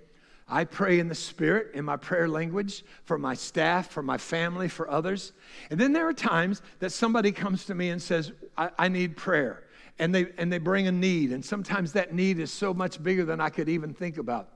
I 0.49 0.65
pray 0.65 1.01
in 1.01 1.09
the 1.09 1.15
Spirit, 1.15 1.75
in 1.75 1.85
my 1.85 1.97
prayer 1.97 2.29
language, 2.29 2.85
for 3.05 3.19
my 3.19 3.35
staff, 3.35 3.91
for 3.91 4.03
my 4.03 4.17
family, 4.17 4.69
for 4.69 4.89
others. 4.89 5.33
And 5.71 5.81
then 5.81 5.93
there 5.93 6.07
are 6.07 6.13
times 6.13 6.63
that 6.79 6.93
somebody 6.93 7.33
comes 7.33 7.65
to 7.65 7.75
me 7.75 7.91
and 7.91 8.01
says, 8.01 8.31
I, 8.57 8.71
I 8.79 8.89
need 8.89 9.17
prayer. 9.17 9.65
And 9.99 10.15
they, 10.15 10.27
and 10.39 10.53
they 10.53 10.59
bring 10.59 10.87
a 10.87 10.93
need. 10.93 11.33
And 11.33 11.45
sometimes 11.45 11.93
that 11.95 12.15
need 12.15 12.39
is 12.39 12.53
so 12.53 12.73
much 12.73 13.03
bigger 13.03 13.25
than 13.25 13.41
I 13.41 13.49
could 13.49 13.69
even 13.69 13.93
think 13.93 14.19
about. 14.19 14.51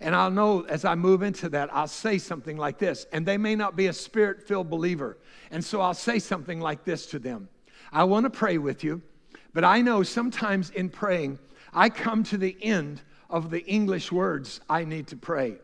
And 0.00 0.14
I'll 0.14 0.30
know 0.30 0.62
as 0.62 0.86
I 0.86 0.94
move 0.94 1.22
into 1.22 1.50
that, 1.50 1.74
I'll 1.74 1.88
say 1.88 2.16
something 2.16 2.56
like 2.56 2.78
this. 2.78 3.06
And 3.12 3.26
they 3.26 3.36
may 3.36 3.54
not 3.54 3.76
be 3.76 3.88
a 3.88 3.92
spirit 3.92 4.48
filled 4.48 4.70
believer. 4.70 5.18
And 5.50 5.62
so 5.62 5.82
I'll 5.82 5.92
say 5.92 6.18
something 6.18 6.58
like 6.58 6.84
this 6.84 7.04
to 7.06 7.18
them 7.18 7.48
I 7.94 8.04
want 8.04 8.24
to 8.24 8.30
pray 8.30 8.58
with 8.58 8.82
you, 8.82 9.00
but 9.52 9.62
I 9.64 9.80
know 9.80 10.02
sometimes 10.02 10.70
in 10.70 10.88
praying, 10.88 11.38
I 11.72 11.88
come 11.88 12.24
to 12.24 12.36
the 12.36 12.56
end 12.60 13.00
of 13.30 13.50
the 13.50 13.64
English 13.64 14.10
words 14.10 14.60
I 14.68 14.84
need 14.84 15.06
to 15.08 15.16
pray. 15.16 15.56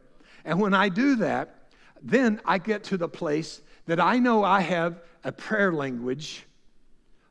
And 0.45 0.61
when 0.61 0.73
I 0.73 0.89
do 0.89 1.17
that, 1.17 1.73
then 2.01 2.41
I 2.45 2.59
get 2.59 2.85
to 2.85 2.97
the 2.97 3.09
place 3.09 3.61
that 3.87 3.99
I 3.99 4.21
know 4.21 4.45
I 4.45 4.61
have 4.61 5.03
a 5.25 5.33
prayer 5.33 5.73
language 5.73 6.47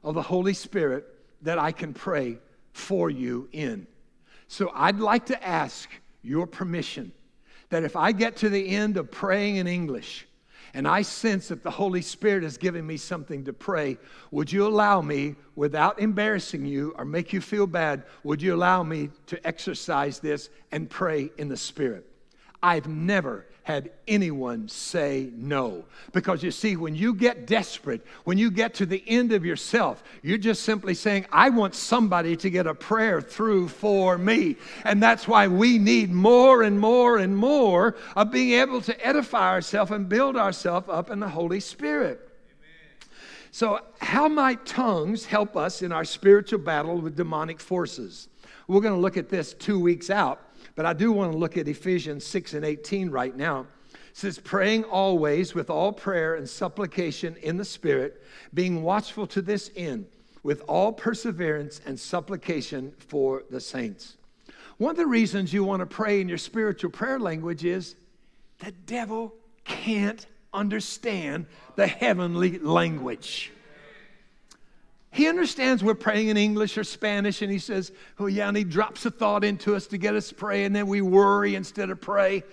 of 0.04 0.16
the 0.16 0.22
Holy 0.22 0.54
Spirit 0.54 1.08
that 1.42 1.58
I 1.58 1.72
can 1.72 1.94
pray 1.94 2.38
for 2.74 3.10
you 3.10 3.48
in. 3.54 3.88
So 4.50 4.70
I'd 4.76 5.00
like 5.00 5.28
to 5.28 5.48
ask 5.48 5.90
your 6.22 6.46
permission 6.46 7.14
that 7.70 7.84
if 7.84 7.96
I 7.96 8.12
get 8.12 8.36
to 8.38 8.50
the 8.50 8.68
end 8.70 8.98
of 8.98 9.10
praying 9.10 9.56
in 9.56 9.68
English, 9.68 10.28
and 10.74 10.88
I 10.88 11.02
sense 11.02 11.50
that 11.50 11.64
the 11.64 11.72
Holy 11.72 12.02
Spirit 12.02 12.44
is 12.44 12.58
giving 12.58 12.86
me 12.86 12.98
something 12.98 13.46
to 13.46 13.54
pray, 13.54 13.98
would 14.32 14.52
you 14.52 14.66
allow 14.68 15.02
me, 15.02 15.36
without 15.56 16.00
embarrassing 16.00 16.66
you 16.66 16.94
or 16.98 17.06
make 17.06 17.34
you 17.34 17.42
feel 17.42 17.68
bad, 17.68 18.04
would 18.24 18.42
you 18.42 18.54
allow 18.54 18.84
me 18.84 19.10
to 19.28 19.48
exercise 19.48 20.20
this 20.20 20.50
and 20.72 20.90
pray 20.90 21.32
in 21.38 21.50
the 21.50 21.58
Spirit? 21.58 22.06
I've 22.62 22.88
never 22.88 23.46
had 23.64 23.92
anyone 24.08 24.68
say 24.68 25.30
no. 25.36 25.86
Because 26.12 26.44
you 26.44 26.52
see, 26.52 26.76
when 26.76 26.96
you 26.96 27.14
get 27.14 27.46
desperate, 27.46 28.06
when 28.24 28.38
you 28.38 28.50
get 28.50 28.74
to 28.76 28.86
the 28.86 29.04
end 29.08 29.32
of 29.32 29.46
yourself, 29.46 30.04
you're 30.24 30.38
just 30.38 30.64
simply 30.64 30.94
saying, 30.94 31.26
I 31.32 31.50
want 31.50 31.76
somebody 31.76 32.36
to 32.38 32.50
get 32.50 32.68
a 32.68 32.74
prayer 32.74 33.22
through 33.22 33.68
for 33.68 34.18
me. 34.18 34.56
And 34.84 35.02
that's 35.02 35.28
why 35.28 35.48
we 35.48 35.78
need 35.78 36.12
more 36.12 36.64
and 36.64 36.80
more 36.80 37.18
and 37.18 37.36
more 37.36 37.96
of 38.16 38.32
being 38.32 38.60
able 38.60 38.82
to 38.82 39.06
edify 39.06 39.50
ourselves 39.50 39.92
and 39.92 40.10
build 40.10 40.36
ourselves 40.36 40.88
up 40.90 41.12
in 41.12 41.20
the 41.20 41.30
Holy 41.30 41.60
Spirit. 41.60 42.26
So, 43.52 43.80
how 44.00 44.28
might 44.28 44.66
tongues 44.66 45.26
help 45.26 45.58
us 45.58 45.82
in 45.82 45.92
our 45.92 46.06
spiritual 46.06 46.60
battle 46.60 46.98
with 47.02 47.16
demonic 47.16 47.60
forces? 47.60 48.28
We're 48.68 48.82
going 48.82 48.94
to 48.94 49.00
look 49.00 49.18
at 49.18 49.30
this 49.30 49.54
two 49.54 49.80
weeks 49.80 50.12
out. 50.12 50.40
But 50.76 50.86
I 50.86 50.94
do 50.94 51.12
want 51.12 51.32
to 51.32 51.38
look 51.38 51.58
at 51.58 51.68
Ephesians 51.68 52.26
6 52.26 52.54
and 52.54 52.66
18 52.66 53.10
right 53.10 53.36
now. 53.36 53.68
It 53.92 54.18
says, 54.18 54.40
praying 54.40 54.84
always 54.86 55.54
with 55.54 55.70
all 55.70 55.92
prayer 55.92 56.36
and 56.36 56.48
supplication 56.48 57.36
in 57.42 57.58
the 57.58 57.66
Spirit, 57.66 58.24
being 58.54 58.84
watchful 58.84 59.28
to 59.28 59.42
this 59.42 59.72
end, 59.76 60.06
with 60.44 60.62
all 60.68 60.92
perseverance 60.92 61.82
and 61.86 62.00
supplication 62.00 62.94
for 62.98 63.44
the 63.50 63.60
saints. 63.60 64.18
One 64.78 64.92
of 64.92 64.98
the 64.98 65.06
reasons 65.06 65.52
you 65.52 65.64
want 65.64 65.82
to 65.82 65.86
pray 65.86 66.22
in 66.22 66.30
your 66.30 66.38
spiritual 66.38 66.92
prayer 66.92 67.20
language 67.20 67.66
is 67.66 67.96
the 68.60 68.72
devil 68.72 69.34
can't 69.66 70.26
understand 70.54 71.46
the 71.76 71.88
heavenly 71.88 72.60
language. 72.60 73.52
He 75.12 75.28
understands 75.28 75.84
we're 75.84 75.96
praying 75.96 76.28
in 76.28 76.38
English 76.38 76.78
or 76.78 76.84
Spanish, 76.84 77.42
and 77.42 77.52
he 77.52 77.60
says, 77.60 77.92
Oh, 78.20 78.28
yeah, 78.28 78.48
and 78.48 78.56
he 78.56 78.64
drops 78.64 79.06
a 79.06 79.12
thought 79.12 79.44
into 79.44 79.76
us 79.76 79.88
to 79.88 79.98
get 79.98 80.16
us 80.16 80.30
to 80.30 80.36
pray, 80.36 80.66
and 80.66 80.76
then 80.76 80.88
we 80.88 81.02
worry 81.02 81.56
instead 81.56 81.90
of 81.90 82.00
pray. 82.00 82.44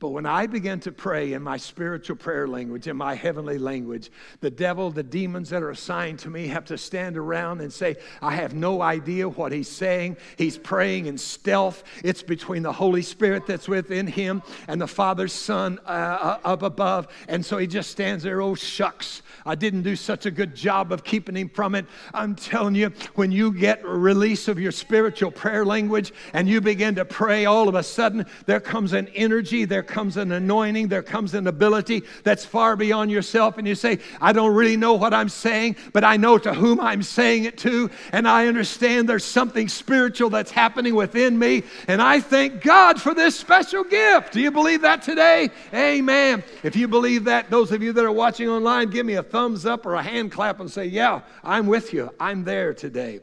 But 0.00 0.08
when 0.08 0.26
I 0.26 0.46
begin 0.46 0.80
to 0.80 0.92
pray 0.92 1.34
in 1.34 1.42
my 1.42 1.56
spiritual 1.56 2.16
prayer 2.16 2.48
language, 2.48 2.88
in 2.88 2.96
my 2.96 3.14
heavenly 3.14 3.58
language, 3.58 4.10
the 4.40 4.50
devil, 4.50 4.90
the 4.90 5.04
demons 5.04 5.50
that 5.50 5.62
are 5.62 5.70
assigned 5.70 6.18
to 6.20 6.30
me 6.30 6.48
have 6.48 6.64
to 6.66 6.76
stand 6.76 7.16
around 7.16 7.60
and 7.60 7.72
say, 7.72 7.96
I 8.20 8.34
have 8.34 8.54
no 8.54 8.82
idea 8.82 9.28
what 9.28 9.52
he's 9.52 9.68
saying. 9.68 10.16
He's 10.36 10.58
praying 10.58 11.06
in 11.06 11.16
stealth. 11.16 11.84
It's 12.02 12.22
between 12.22 12.64
the 12.64 12.72
Holy 12.72 13.02
Spirit 13.02 13.46
that's 13.46 13.68
within 13.68 14.08
him 14.08 14.42
and 14.66 14.80
the 14.80 14.88
Father's 14.88 15.32
Son 15.32 15.78
uh, 15.86 15.88
uh 15.88 16.38
up 16.44 16.62
above. 16.62 17.06
And 17.28 17.44
so 17.44 17.56
he 17.58 17.68
just 17.68 17.90
stands 17.90 18.24
there, 18.24 18.42
oh, 18.42 18.56
shucks. 18.56 19.22
I 19.46 19.54
didn't 19.54 19.82
do 19.82 19.94
such 19.94 20.26
a 20.26 20.30
good 20.30 20.56
job 20.56 20.90
of 20.90 21.04
keeping 21.04 21.36
him 21.36 21.48
from 21.48 21.74
it. 21.74 21.86
I'm 22.12 22.34
telling 22.34 22.74
you, 22.74 22.90
when 23.14 23.30
you 23.30 23.52
get 23.52 23.84
release 23.86 24.48
of 24.48 24.58
your 24.58 24.72
spiritual 24.72 25.30
prayer 25.30 25.64
language 25.64 26.12
and 26.32 26.48
you 26.48 26.60
begin 26.60 26.96
to 26.96 27.04
pray, 27.04 27.44
all 27.44 27.68
of 27.68 27.76
a 27.76 27.82
sudden 27.82 28.26
there 28.46 28.60
comes 28.60 28.92
an 28.92 29.08
energy, 29.14 29.64
there 29.64 29.83
comes 29.84 30.16
an 30.16 30.32
anointing, 30.32 30.88
there 30.88 31.02
comes 31.02 31.34
an 31.34 31.46
ability 31.46 32.02
that's 32.22 32.44
far 32.44 32.76
beyond 32.76 33.10
yourself. 33.10 33.58
And 33.58 33.66
you 33.66 33.74
say, 33.74 33.98
I 34.20 34.32
don't 34.32 34.54
really 34.54 34.76
know 34.76 34.94
what 34.94 35.14
I'm 35.14 35.28
saying, 35.28 35.76
but 35.92 36.04
I 36.04 36.16
know 36.16 36.38
to 36.38 36.52
whom 36.52 36.80
I'm 36.80 37.02
saying 37.02 37.44
it 37.44 37.58
to. 37.58 37.90
And 38.12 38.26
I 38.28 38.46
understand 38.46 39.08
there's 39.08 39.24
something 39.24 39.68
spiritual 39.68 40.30
that's 40.30 40.50
happening 40.50 40.94
within 40.94 41.38
me. 41.38 41.62
And 41.88 42.02
I 42.02 42.20
thank 42.20 42.62
God 42.62 43.00
for 43.00 43.14
this 43.14 43.38
special 43.38 43.84
gift. 43.84 44.32
Do 44.32 44.40
you 44.40 44.50
believe 44.50 44.82
that 44.82 45.02
today? 45.02 45.50
Amen. 45.72 46.42
If 46.62 46.76
you 46.76 46.88
believe 46.88 47.24
that, 47.24 47.50
those 47.50 47.72
of 47.72 47.82
you 47.82 47.92
that 47.92 48.04
are 48.04 48.12
watching 48.12 48.48
online, 48.48 48.90
give 48.90 49.06
me 49.06 49.14
a 49.14 49.22
thumbs 49.22 49.66
up 49.66 49.86
or 49.86 49.94
a 49.94 50.02
hand 50.02 50.32
clap 50.32 50.60
and 50.60 50.70
say, 50.70 50.86
Yeah, 50.86 51.22
I'm 51.42 51.66
with 51.66 51.92
you. 51.92 52.10
I'm 52.18 52.44
there 52.44 52.74
today. 52.74 53.20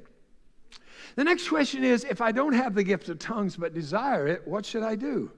The 1.16 1.24
next 1.24 1.50
question 1.50 1.84
is 1.84 2.04
if 2.06 2.22
I 2.22 2.32
don't 2.32 2.54
have 2.54 2.74
the 2.74 2.84
gift 2.84 3.10
of 3.10 3.20
tongues 3.20 3.58
but 3.58 3.74
desire 3.74 4.28
it, 4.28 4.48
what 4.48 4.66
should 4.66 4.84
I 4.84 4.96
do? 4.96 5.32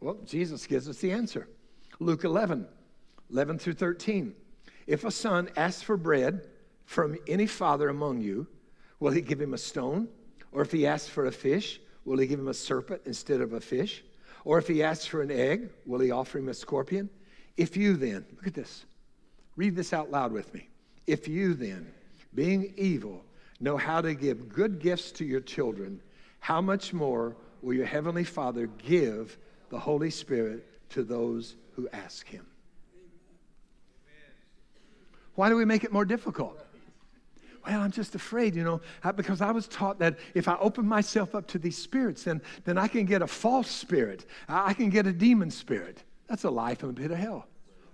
Well, 0.00 0.18
Jesus 0.24 0.66
gives 0.66 0.88
us 0.88 0.98
the 0.98 1.12
answer. 1.12 1.48
Luke 1.98 2.24
11, 2.24 2.66
11 3.30 3.58
through 3.58 3.74
13. 3.74 4.34
If 4.86 5.04
a 5.04 5.10
son 5.10 5.50
asks 5.56 5.82
for 5.82 5.96
bread 5.96 6.46
from 6.84 7.16
any 7.26 7.46
father 7.46 7.88
among 7.88 8.20
you, 8.20 8.46
will 9.00 9.12
he 9.12 9.20
give 9.20 9.40
him 9.40 9.54
a 9.54 9.58
stone? 9.58 10.08
Or 10.52 10.62
if 10.62 10.70
he 10.70 10.86
asks 10.86 11.08
for 11.08 11.26
a 11.26 11.32
fish, 11.32 11.80
will 12.04 12.18
he 12.18 12.26
give 12.26 12.38
him 12.38 12.48
a 12.48 12.54
serpent 12.54 13.02
instead 13.06 13.40
of 13.40 13.52
a 13.52 13.60
fish? 13.60 14.04
Or 14.44 14.58
if 14.58 14.68
he 14.68 14.82
asks 14.82 15.06
for 15.06 15.22
an 15.22 15.30
egg, 15.30 15.70
will 15.86 16.00
he 16.00 16.10
offer 16.10 16.38
him 16.38 16.48
a 16.48 16.54
scorpion? 16.54 17.10
If 17.56 17.76
you 17.76 17.96
then, 17.96 18.24
look 18.36 18.46
at 18.46 18.54
this, 18.54 18.84
Read 19.56 19.74
this 19.74 19.92
out 19.94 20.10
loud 20.10 20.32
with 20.32 20.52
me. 20.52 20.68
If 21.06 21.26
you 21.26 21.54
then, 21.54 21.90
being 22.34 22.74
evil, 22.76 23.24
know 23.58 23.78
how 23.78 24.02
to 24.02 24.14
give 24.14 24.50
good 24.50 24.78
gifts 24.78 25.10
to 25.12 25.24
your 25.24 25.40
children, 25.40 26.00
how 26.40 26.60
much 26.60 26.92
more 26.92 27.36
will 27.62 27.74
your 27.74 27.86
heavenly 27.86 28.24
Father 28.24 28.66
give 28.66 29.38
the 29.70 29.78
Holy 29.78 30.10
Spirit 30.10 30.66
to 30.90 31.02
those 31.02 31.56
who 31.72 31.88
ask 31.92 32.26
him? 32.26 32.46
Why 35.34 35.48
do 35.48 35.56
we 35.56 35.64
make 35.64 35.84
it 35.84 35.92
more 35.92 36.04
difficult? 36.04 36.58
Well, 37.66 37.80
I'm 37.80 37.90
just 37.90 38.14
afraid, 38.14 38.54
you 38.54 38.62
know, 38.62 38.80
because 39.16 39.40
I 39.40 39.50
was 39.50 39.66
taught 39.66 39.98
that 39.98 40.18
if 40.34 40.46
I 40.46 40.56
open 40.60 40.86
myself 40.86 41.34
up 41.34 41.48
to 41.48 41.58
these 41.58 41.76
spirits, 41.76 42.24
then, 42.24 42.40
then 42.64 42.78
I 42.78 42.86
can 42.86 43.04
get 43.06 43.22
a 43.22 43.26
false 43.26 43.68
spirit. 43.68 44.24
I 44.48 44.72
can 44.72 44.88
get 44.88 45.06
a 45.06 45.12
demon 45.12 45.50
spirit. 45.50 46.02
That's 46.28 46.44
a 46.44 46.50
life 46.50 46.82
in 46.82 46.88
the 46.88 46.94
pit 46.94 47.10
of 47.10 47.18
hell. 47.18 47.46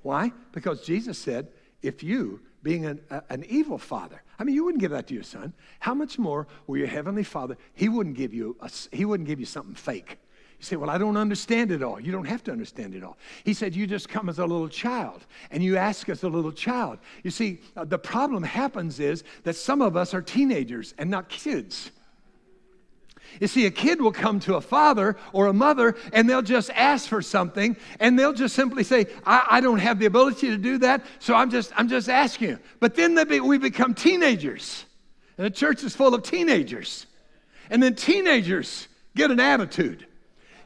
Why? 0.02 0.32
Because 0.52 0.85
Jesus 0.85 1.16
said, 1.16 1.48
if 1.80 2.02
you, 2.02 2.40
being 2.62 2.85
an, 2.85 3.00
a, 3.11 3.22
an 3.30 3.44
evil 3.48 3.78
father, 3.78 4.22
I 4.38 4.44
mean, 4.44 4.54
you 4.54 4.64
wouldn't 4.64 4.80
give 4.80 4.90
that 4.90 5.06
to 5.08 5.14
your 5.14 5.22
son. 5.22 5.54
How 5.80 5.94
much 5.94 6.18
more 6.18 6.46
will 6.66 6.76
your 6.76 6.87
heavenly 6.87 7.24
father, 7.24 7.56
he 7.74 7.88
wouldn't 7.88 8.16
give 8.16 8.35
you, 8.35 8.56
a, 8.61 8.70
he 8.92 9.04
wouldn't 9.04 9.28
give 9.28 9.40
you 9.40 9.46
something 9.46 9.74
fake. 9.74 10.18
You 10.62 10.66
say, 10.66 10.77
Well, 10.77 10.90
I 10.90 10.96
don't 10.96 11.16
understand 11.16 11.72
it 11.72 11.83
all. 11.83 11.98
You 11.98 12.12
don't 12.12 12.27
have 12.27 12.44
to 12.44 12.53
understand 12.53 12.94
it 12.94 13.03
all. 13.03 13.18
He 13.42 13.53
said, 13.53 13.75
You 13.75 13.85
just 13.85 14.09
come 14.09 14.29
as 14.29 14.38
a 14.38 14.46
little 14.46 14.68
child 14.68 15.27
and 15.51 15.61
you 15.61 15.77
ask 15.77 16.09
as 16.09 16.22
a 16.22 16.29
little 16.29 16.53
child. 16.53 17.01
You 17.25 17.33
see, 17.33 17.59
uh, 17.77 17.85
the 17.85 17.98
problem 17.98 18.44
happens 18.44 19.01
is 19.01 19.25
that 19.42 19.57
some 19.57 19.83
of 19.83 19.96
us 19.96 20.14
are 20.14 20.22
teenagers 20.22 20.94
and 20.98 21.11
not 21.11 21.29
kids. 21.29 21.90
You 23.40 23.48
see, 23.48 23.66
a 23.66 23.72
kid 23.72 24.01
will 24.01 24.12
come 24.12 24.38
to 24.40 24.55
a 24.55 24.61
father 24.61 25.16
or 25.33 25.48
a 25.48 25.53
mother 25.53 25.96
and 26.12 26.31
they'll 26.31 26.42
just 26.42 26.70
ask 26.70 27.09
for 27.09 27.22
something 27.22 27.77
and 27.98 28.16
they'll 28.16 28.33
just 28.33 28.55
simply 28.55 28.85
say, 28.85 29.07
I, 29.27 29.44
I 29.51 29.61
don't 29.61 29.81
have 29.81 29.98
the 29.98 30.07
ability 30.07 30.46
to 30.51 30.59
do 30.59 30.79
that, 30.79 31.05
so 31.18 31.35
I'm 31.35 31.51
just, 31.51 31.72
I'm 31.75 31.88
just 31.88 32.09
asking 32.09 32.51
you. 32.51 32.59
But 32.79 32.94
then 32.94 33.16
be, 33.27 33.40
we 33.40 33.59
become 33.59 33.94
teenagers 33.94 34.85
and 35.38 35.44
the 35.44 35.51
church 35.51 35.83
is 35.83 35.96
full 35.96 36.14
of 36.14 36.22
teenagers. 36.22 37.07
And 37.68 37.83
then 37.83 37.96
teenagers 37.96 38.87
get 39.16 39.33
an 39.33 39.40
attitude. 39.40 40.07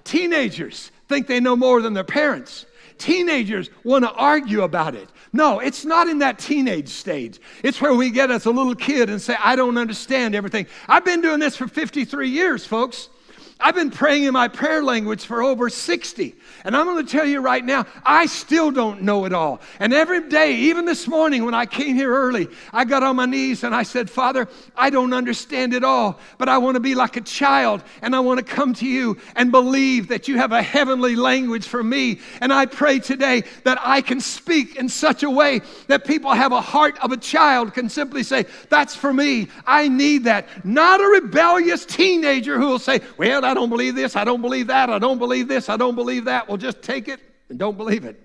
Teenagers 0.07 0.93
think 1.09 1.27
they 1.27 1.41
know 1.41 1.57
more 1.57 1.83
than 1.83 1.93
their 1.93 2.05
parents. 2.05 2.65
Teenagers 2.97 3.69
want 3.85 4.05
to 4.05 4.13
argue 4.13 4.63
about 4.63 4.95
it. 4.95 5.09
No, 5.33 5.59
it's 5.59 5.85
not 5.85 6.09
in 6.09 6.21
that 6.21 6.39
teenage 6.39 6.89
stage. 6.89 7.41
It's 7.63 7.81
where 7.81 7.93
we 7.93 8.11
get 8.11 8.31
as 8.31 8.47
a 8.47 8.51
little 8.51 8.75
kid 8.75 9.11
and 9.11 9.21
say, 9.21 9.37
I 9.39 9.57
don't 9.57 9.77
understand 9.77 10.35
everything. 10.35 10.67
I've 10.89 11.05
been 11.05 11.21
doing 11.21 11.41
this 11.41 11.57
for 11.57 11.69
53 11.69 12.31
years, 12.31 12.65
folks. 12.65 13.11
I've 13.59 13.75
been 13.75 13.91
praying 13.91 14.25
in 14.25 14.35
my 14.35 14.49
prayer 14.49 14.85
language 14.85 15.25
for 15.25 15.43
over 15.43 15.71
60. 15.71 16.35
And 16.65 16.77
I'm 16.77 16.85
going 16.85 17.05
to 17.05 17.11
tell 17.11 17.25
you 17.25 17.41
right 17.41 17.65
now, 17.65 17.87
I 18.05 18.27
still 18.27 18.71
don't 18.71 19.03
know 19.03 19.25
it 19.25 19.33
all. 19.33 19.63
And 19.81 19.95
every 19.95 20.29
day, 20.29 20.57
even 20.57 20.85
this 20.85 21.09
morning 21.09 21.43
when 21.45 21.55
I 21.55 21.65
came 21.65 21.97
here 21.97 22.13
early, 22.13 22.49
I 22.71 22.85
got 22.85 23.03
on 23.03 23.17
my 23.17 23.25
knees 23.25 23.65
and 23.65 23.75
I 23.75 23.83
said, 23.83 24.11
Father, 24.11 24.47
I 24.77 24.91
don't 24.91 25.15
understand 25.15 25.73
it 25.73 25.85
all, 25.85 26.19
but 26.37 26.51
I 26.51 26.59
want 26.59 26.75
to 26.75 26.81
be 26.81 26.95
like 26.95 27.17
a 27.17 27.23
child 27.23 27.83
and 28.03 28.15
I 28.15 28.21
want 28.21 28.39
to 28.41 28.45
come 28.45 28.75
to 28.75 28.87
you 28.87 29.17
and 29.37 29.51
believe 29.51 30.09
that 30.09 30.29
you 30.29 30.37
have 30.37 30.53
a 30.53 30.63
heavenly 30.63 31.17
language 31.17 31.67
for 31.67 31.83
me. 31.83 32.21
And 32.43 32.53
I 32.53 32.67
pray 32.67 32.99
today 32.99 33.45
that 33.65 33.79
I 33.81 34.03
can 34.03 34.21
speak 34.21 34.77
in 34.77 34.91
such 34.91 35.23
a 35.23 35.31
way 35.31 35.63
that 35.87 36.05
people 36.05 36.33
have 36.33 36.53
a 36.53 36.61
heart 36.61 36.99
of 37.03 37.11
a 37.11 37.17
child, 37.17 37.73
can 37.73 37.89
simply 37.89 38.23
say, 38.23 38.45
That's 38.69 38.95
for 38.95 39.15
me. 39.15 39.49
I 39.67 39.89
need 39.89 40.25
that. 40.25 40.65
Not 40.65 41.01
a 41.01 41.07
rebellious 41.07 41.87
teenager 41.87 42.59
who 42.59 42.67
will 42.67 42.79
say, 42.79 43.01
Well, 43.17 43.46
I 43.47 43.55
don't 43.55 43.71
believe 43.71 43.95
this, 43.95 44.17
I 44.17 44.25
don't 44.25 44.43
believe 44.43 44.67
that, 44.67 44.91
I 44.91 44.99
don't 44.99 45.19
believe 45.19 45.49
this, 45.49 45.69
I 45.69 45.77
don't 45.77 45.95
believe 45.95 46.25
that. 46.27 46.49
Well, 46.49 46.57
just 46.57 46.83
take 46.83 47.09
it 47.09 47.21
and 47.49 47.59
don't 47.59 47.77
believe 47.77 48.05
it. 48.05 48.21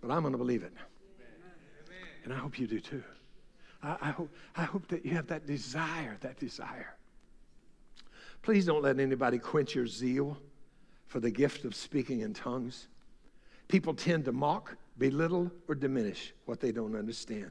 But 0.00 0.10
I'm 0.10 0.22
going 0.22 0.32
to 0.32 0.38
believe 0.38 0.62
it. 0.62 0.72
And 2.24 2.32
I 2.32 2.36
hope 2.36 2.58
you 2.58 2.66
do 2.66 2.80
too. 2.80 3.02
I, 3.82 3.96
I, 4.00 4.10
hope, 4.10 4.30
I 4.56 4.62
hope 4.62 4.86
that 4.88 5.04
you 5.04 5.12
have 5.12 5.26
that 5.28 5.46
desire, 5.46 6.16
that 6.20 6.38
desire. 6.38 6.94
Please 8.42 8.66
don't 8.66 8.82
let 8.82 9.00
anybody 9.00 9.38
quench 9.38 9.74
your 9.74 9.86
zeal 9.86 10.36
for 11.06 11.20
the 11.20 11.30
gift 11.30 11.64
of 11.64 11.74
speaking 11.74 12.20
in 12.20 12.34
tongues. 12.34 12.88
People 13.66 13.94
tend 13.94 14.24
to 14.26 14.32
mock, 14.32 14.76
belittle, 14.98 15.50
or 15.68 15.74
diminish 15.74 16.32
what 16.46 16.60
they 16.60 16.72
don't 16.72 16.94
understand. 16.94 17.50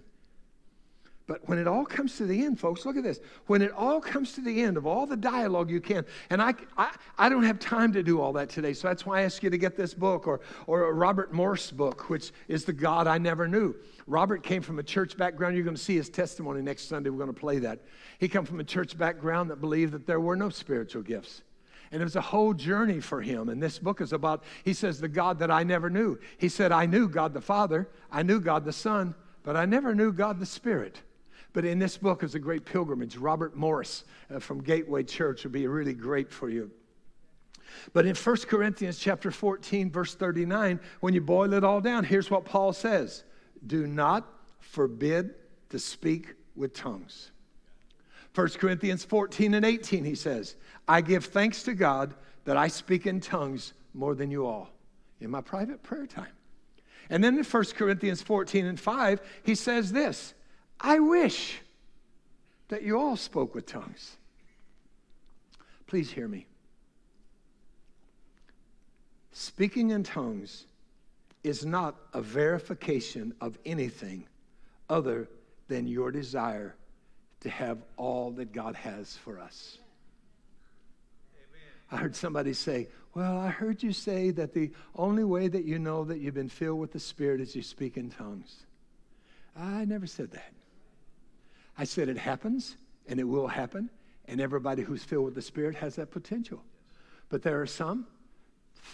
But 1.27 1.47
when 1.49 1.59
it 1.59 1.67
all 1.67 1.85
comes 1.85 2.15
to 2.17 2.25
the 2.25 2.45
end, 2.45 2.57
folks, 2.57 2.85
look 2.85 2.95
at 2.95 3.03
this. 3.03 3.19
When 3.47 3.61
it 3.61 3.73
all 3.73 3.99
comes 3.99 4.31
to 4.33 4.41
the 4.41 4.61
end 4.63 4.77
of 4.77 4.87
all 4.87 5.05
the 5.05 5.17
dialogue 5.17 5.69
you 5.69 5.81
can, 5.81 6.05
and 6.29 6.41
I, 6.41 6.53
I, 6.77 6.95
I 7.17 7.27
don't 7.27 7.43
have 7.43 7.59
time 7.59 7.91
to 7.93 8.01
do 8.01 8.21
all 8.21 8.31
that 8.33 8.49
today, 8.49 8.71
so 8.71 8.87
that's 8.87 9.05
why 9.05 9.19
I 9.19 9.23
ask 9.23 9.43
you 9.43 9.49
to 9.49 9.57
get 9.57 9.75
this 9.75 9.93
book 9.93 10.25
or, 10.25 10.39
or 10.67 10.93
Robert 10.93 11.33
Morris 11.33 11.69
book, 11.69 12.09
which 12.09 12.31
is 12.47 12.63
The 12.63 12.71
God 12.71 13.07
I 13.07 13.17
Never 13.17 13.45
Knew. 13.45 13.75
Robert 14.07 14.41
came 14.41 14.61
from 14.61 14.79
a 14.79 14.83
church 14.83 15.17
background. 15.17 15.55
You're 15.55 15.65
going 15.65 15.75
to 15.75 15.81
see 15.81 15.97
his 15.97 16.09
testimony 16.09 16.61
next 16.61 16.87
Sunday. 16.87 17.09
We're 17.09 17.17
going 17.17 17.33
to 17.33 17.39
play 17.39 17.59
that. 17.59 17.81
He 18.19 18.29
came 18.29 18.45
from 18.45 18.61
a 18.61 18.63
church 18.63 18.97
background 18.97 19.51
that 19.51 19.59
believed 19.59 19.91
that 19.91 20.07
there 20.07 20.21
were 20.21 20.37
no 20.37 20.47
spiritual 20.47 21.01
gifts. 21.01 21.41
And 21.91 22.01
it 22.01 22.05
was 22.05 22.15
a 22.15 22.21
whole 22.21 22.53
journey 22.53 23.01
for 23.01 23.21
him. 23.21 23.49
And 23.49 23.61
this 23.61 23.79
book 23.79 23.99
is 23.99 24.13
about, 24.13 24.45
he 24.63 24.73
says, 24.73 25.01
the 25.01 25.09
God 25.09 25.39
that 25.39 25.51
I 25.51 25.63
never 25.63 25.89
knew. 25.89 26.17
He 26.37 26.47
said, 26.47 26.71
I 26.71 26.85
knew 26.85 27.09
God 27.09 27.33
the 27.33 27.41
Father, 27.41 27.89
I 28.09 28.23
knew 28.23 28.39
God 28.39 28.63
the 28.63 28.71
Son, 28.71 29.13
but 29.43 29.57
I 29.57 29.65
never 29.65 29.93
knew 29.93 30.13
God 30.13 30.39
the 30.39 30.45
Spirit. 30.45 31.01
But 31.57 31.65
in 31.65 31.79
this 31.79 31.97
book 31.97 32.21
is 32.21 32.35
a 32.35 32.39
great 32.39 32.65
pilgrimage. 32.65 33.17
Robert 33.17 33.55
Morris 33.55 34.03
uh, 34.31 34.37
from 34.37 34.61
Gateway 34.61 35.01
Church 35.01 35.43
would 35.43 35.53
be 35.53 35.65
really 35.65 35.95
great 35.95 36.31
for 36.31 36.51
you. 36.51 36.69
But 37.93 38.05
in 38.05 38.13
1 38.13 38.35
Corinthians 38.47 38.99
chapter 38.99 39.31
14 39.31 39.89
verse 39.89 40.13
39, 40.13 40.79
when 40.99 41.15
you 41.15 41.21
boil 41.21 41.53
it 41.53 41.63
all 41.63 41.81
down, 41.81 42.03
here's 42.03 42.29
what 42.29 42.45
Paul 42.45 42.73
says. 42.73 43.23
Do 43.65 43.87
not 43.87 44.31
forbid 44.59 45.33
to 45.69 45.79
speak 45.79 46.35
with 46.55 46.75
tongues. 46.75 47.31
1 48.35 48.49
Corinthians 48.49 49.03
14 49.03 49.55
and 49.55 49.65
18 49.65 50.05
he 50.05 50.13
says, 50.13 50.57
I 50.87 51.01
give 51.01 51.25
thanks 51.25 51.63
to 51.63 51.73
God 51.73 52.13
that 52.45 52.55
I 52.55 52.67
speak 52.67 53.07
in 53.07 53.19
tongues 53.19 53.73
more 53.95 54.13
than 54.13 54.29
you 54.29 54.45
all 54.45 54.69
in 55.19 55.31
my 55.31 55.41
private 55.41 55.81
prayer 55.81 56.05
time. 56.05 56.27
And 57.09 57.23
then 57.23 57.35
in 57.35 57.43
1 57.43 57.63
Corinthians 57.75 58.21
14 58.21 58.67
and 58.67 58.79
5, 58.79 59.21
he 59.41 59.55
says 59.55 59.91
this 59.91 60.35
I 60.79 60.99
wish 60.99 61.59
that 62.69 62.83
you 62.83 62.99
all 62.99 63.15
spoke 63.15 63.55
with 63.55 63.65
tongues. 63.65 64.17
Please 65.87 66.11
hear 66.11 66.27
me. 66.27 66.45
Speaking 69.31 69.91
in 69.91 70.03
tongues 70.03 70.65
is 71.43 71.65
not 71.65 71.95
a 72.13 72.21
verification 72.21 73.33
of 73.39 73.57
anything 73.65 74.25
other 74.89 75.29
than 75.67 75.87
your 75.87 76.11
desire 76.11 76.75
to 77.41 77.49
have 77.49 77.77
all 77.95 78.31
that 78.31 78.51
God 78.51 78.75
has 78.75 79.15
for 79.15 79.39
us. 79.39 79.77
I 81.91 81.97
heard 81.97 82.15
somebody 82.15 82.53
say, 82.53 82.89
Well, 83.13 83.37
I 83.37 83.47
heard 83.47 83.81
you 83.81 83.93
say 83.93 84.31
that 84.31 84.53
the 84.53 84.71
only 84.95 85.23
way 85.23 85.47
that 85.47 85.63
you 85.63 85.79
know 85.79 86.03
that 86.03 86.19
you've 86.19 86.33
been 86.33 86.49
filled 86.49 86.79
with 86.79 86.91
the 86.91 86.99
Spirit 86.99 87.39
is 87.39 87.55
you 87.55 87.61
speak 87.61 87.95
in 87.95 88.09
tongues. 88.09 88.65
I 89.55 89.85
never 89.85 90.05
said 90.05 90.31
that. 90.31 90.51
I 91.77 91.83
said 91.83 92.09
it 92.09 92.17
happens 92.17 92.75
and 93.07 93.19
it 93.19 93.23
will 93.23 93.47
happen, 93.47 93.89
and 94.25 94.41
everybody 94.41 94.83
who's 94.83 95.03
filled 95.03 95.25
with 95.25 95.35
the 95.35 95.41
Spirit 95.41 95.75
has 95.75 95.95
that 95.95 96.11
potential. 96.11 96.63
But 97.29 97.41
there 97.41 97.61
are 97.61 97.67
some 97.67 98.07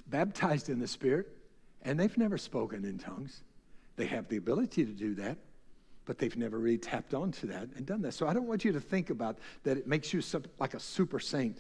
baptized 0.08 0.70
in 0.70 0.80
the 0.80 0.88
Spirit 0.88 1.28
and 1.84 2.00
they've 2.00 2.18
never 2.18 2.38
spoken 2.38 2.86
in 2.86 2.98
tongues. 2.98 3.44
They 3.96 4.06
have 4.06 4.28
the 4.28 4.38
ability 4.38 4.86
to 4.86 4.92
do 4.92 5.14
that, 5.16 5.38
but 6.06 6.18
they've 6.18 6.36
never 6.36 6.58
really 6.58 6.78
tapped 6.78 7.14
onto 7.14 7.48
that 7.48 7.70
and 7.76 7.86
done 7.86 8.02
that. 8.04 8.14
So 8.14 8.28
I 8.28 8.34
don't 8.34 8.48
want 8.48 8.66
you 8.66 8.72
to 8.72 8.80
think 8.80 9.10
about 9.10 9.38
that 9.64 9.78
it 9.78 9.88
makes 9.88 10.14
you 10.14 10.22
like 10.60 10.74
a 10.74 10.80
super 10.80 11.20
saint. 11.20 11.60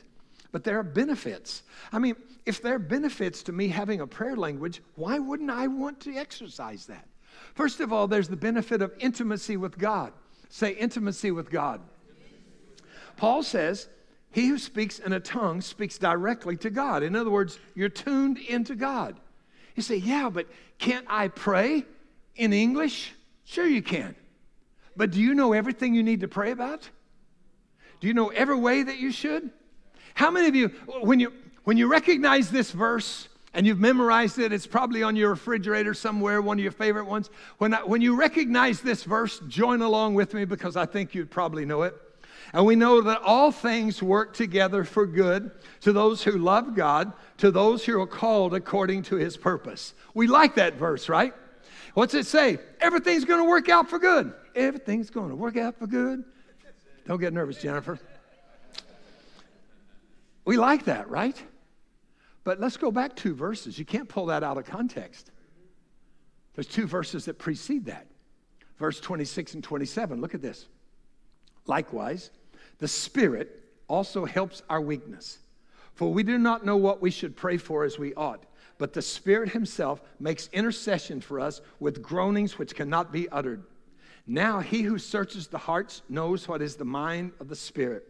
But 0.51 0.63
there 0.63 0.77
are 0.79 0.83
benefits. 0.83 1.63
I 1.91 1.99
mean, 1.99 2.15
if 2.45 2.61
there 2.61 2.75
are 2.75 2.79
benefits 2.79 3.43
to 3.43 3.51
me 3.51 3.67
having 3.67 4.01
a 4.01 4.07
prayer 4.07 4.35
language, 4.35 4.81
why 4.95 5.19
wouldn't 5.19 5.49
I 5.49 5.67
want 5.67 5.99
to 6.01 6.15
exercise 6.15 6.85
that? 6.87 7.07
First 7.55 7.79
of 7.79 7.91
all, 7.91 8.07
there's 8.07 8.27
the 8.27 8.37
benefit 8.37 8.81
of 8.81 8.93
intimacy 8.99 9.57
with 9.57 9.77
God. 9.77 10.13
Say 10.53 10.73
intimacy 10.73 11.31
with 11.31 11.49
God. 11.49 11.81
Paul 13.17 13.41
says, 13.41 13.89
He 14.29 14.45
who 14.45 14.59
speaks 14.59 14.99
in 14.99 15.11
a 15.11 15.19
tongue 15.19 15.61
speaks 15.61 15.97
directly 15.97 16.57
to 16.57 16.69
God. 16.69 17.01
In 17.01 17.15
other 17.15 17.31
words, 17.31 17.57
you're 17.73 17.89
tuned 17.89 18.37
into 18.37 18.75
God. 18.75 19.19
You 19.75 19.81
say, 19.81 19.95
Yeah, 19.95 20.29
but 20.29 20.45
can't 20.77 21.07
I 21.09 21.29
pray 21.29 21.85
in 22.35 22.53
English? 22.53 23.13
Sure, 23.45 23.65
you 23.65 23.81
can. 23.81 24.15
But 24.95 25.09
do 25.09 25.19
you 25.19 25.33
know 25.33 25.53
everything 25.53 25.95
you 25.95 26.03
need 26.03 26.19
to 26.19 26.27
pray 26.27 26.51
about? 26.51 26.87
Do 27.99 28.05
you 28.05 28.13
know 28.13 28.27
every 28.27 28.57
way 28.57 28.83
that 28.83 28.99
you 28.99 29.11
should? 29.11 29.49
How 30.13 30.29
many 30.29 30.47
of 30.47 30.55
you, 30.55 30.67
when 31.01 31.19
you, 31.19 31.33
when 31.63 31.77
you 31.77 31.87
recognize 31.87 32.51
this 32.51 32.69
verse, 32.69 33.27
and 33.53 33.67
you've 33.67 33.79
memorized 33.79 34.39
it. 34.39 34.51
It's 34.51 34.67
probably 34.67 35.03
on 35.03 35.15
your 35.15 35.31
refrigerator 35.31 35.93
somewhere, 35.93 36.41
one 36.41 36.57
of 36.57 36.63
your 36.63 36.71
favorite 36.71 37.05
ones. 37.05 37.29
When, 37.59 37.73
I, 37.73 37.83
when 37.83 38.01
you 38.01 38.15
recognize 38.15 38.81
this 38.81 39.03
verse, 39.03 39.39
join 39.47 39.81
along 39.81 40.15
with 40.15 40.33
me 40.33 40.45
because 40.45 40.75
I 40.75 40.85
think 40.85 41.13
you'd 41.13 41.31
probably 41.31 41.65
know 41.65 41.83
it. 41.83 41.95
And 42.51 42.65
we 42.65 42.75
know 42.75 43.01
that 43.01 43.21
all 43.21 43.51
things 43.51 44.01
work 44.03 44.33
together 44.33 44.83
for 44.83 45.05
good 45.05 45.51
to 45.81 45.91
those 45.91 46.23
who 46.23 46.33
love 46.33 46.75
God, 46.75 47.13
to 47.37 47.51
those 47.51 47.83
who 47.83 47.99
are 47.99 48.07
called 48.07 48.53
according 48.53 49.03
to 49.03 49.15
his 49.15 49.37
purpose. 49.37 49.93
We 50.13 50.27
like 50.27 50.55
that 50.55 50.75
verse, 50.75 51.09
right? 51.09 51.33
What's 51.93 52.13
it 52.13 52.25
say? 52.25 52.59
Everything's 52.79 53.25
going 53.25 53.39
to 53.39 53.49
work 53.49 53.69
out 53.69 53.89
for 53.89 53.99
good. 53.99 54.33
Everything's 54.55 55.09
going 55.09 55.29
to 55.29 55.35
work 55.35 55.57
out 55.57 55.77
for 55.77 55.87
good. 55.87 56.23
Don't 57.07 57.19
get 57.19 57.33
nervous, 57.33 57.61
Jennifer. 57.61 57.99
We 60.45 60.57
like 60.57 60.85
that, 60.85 61.09
right? 61.09 61.41
But 62.43 62.59
let's 62.59 62.77
go 62.77 62.91
back 62.91 63.15
two 63.15 63.33
verses. 63.33 63.79
You 63.79 63.85
can't 63.85 64.09
pull 64.09 64.27
that 64.27 64.43
out 64.43 64.57
of 64.57 64.65
context. 64.65 65.31
There's 66.55 66.67
two 66.67 66.87
verses 66.87 67.25
that 67.25 67.39
precede 67.39 67.85
that. 67.85 68.07
Verse 68.77 68.99
26 68.99 69.55
and 69.55 69.63
27. 69.63 70.19
Look 70.19 70.35
at 70.35 70.41
this. 70.41 70.67
Likewise, 71.65 72.31
the 72.79 72.87
Spirit 72.87 73.63
also 73.87 74.25
helps 74.25 74.61
our 74.69 74.81
weakness. 74.81 75.39
For 75.93 76.11
we 76.11 76.23
do 76.23 76.37
not 76.37 76.65
know 76.65 76.77
what 76.77 77.01
we 77.01 77.11
should 77.11 77.35
pray 77.35 77.57
for 77.57 77.83
as 77.83 77.99
we 77.99 78.13
ought, 78.15 78.45
but 78.77 78.93
the 78.93 79.01
Spirit 79.01 79.49
Himself 79.49 80.01
makes 80.19 80.49
intercession 80.51 81.21
for 81.21 81.39
us 81.39 81.61
with 81.79 82.01
groanings 82.01 82.57
which 82.57 82.75
cannot 82.75 83.11
be 83.11 83.29
uttered. 83.29 83.63
Now, 84.25 84.59
He 84.59 84.81
who 84.81 84.97
searches 84.97 85.47
the 85.47 85.57
hearts 85.57 86.01
knows 86.09 86.47
what 86.47 86.61
is 86.61 86.75
the 86.75 86.85
mind 86.85 87.33
of 87.39 87.47
the 87.47 87.55
Spirit, 87.55 88.07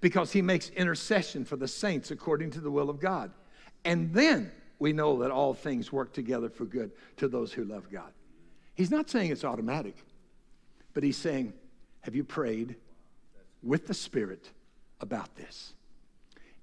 because 0.00 0.32
He 0.32 0.42
makes 0.42 0.70
intercession 0.70 1.44
for 1.44 1.56
the 1.56 1.68
saints 1.68 2.10
according 2.10 2.50
to 2.52 2.60
the 2.60 2.70
will 2.70 2.90
of 2.90 3.00
God. 3.00 3.30
And 3.84 4.12
then 4.12 4.52
we 4.78 4.92
know 4.92 5.18
that 5.20 5.30
all 5.30 5.54
things 5.54 5.92
work 5.92 6.12
together 6.12 6.48
for 6.48 6.64
good 6.64 6.90
to 7.18 7.28
those 7.28 7.52
who 7.52 7.64
love 7.64 7.90
God. 7.90 8.12
He's 8.74 8.90
not 8.90 9.10
saying 9.10 9.30
it's 9.30 9.44
automatic, 9.44 9.96
but 10.94 11.02
he's 11.02 11.16
saying, 11.16 11.52
Have 12.00 12.14
you 12.14 12.24
prayed 12.24 12.76
with 13.62 13.86
the 13.86 13.94
Spirit 13.94 14.50
about 15.00 15.34
this? 15.36 15.74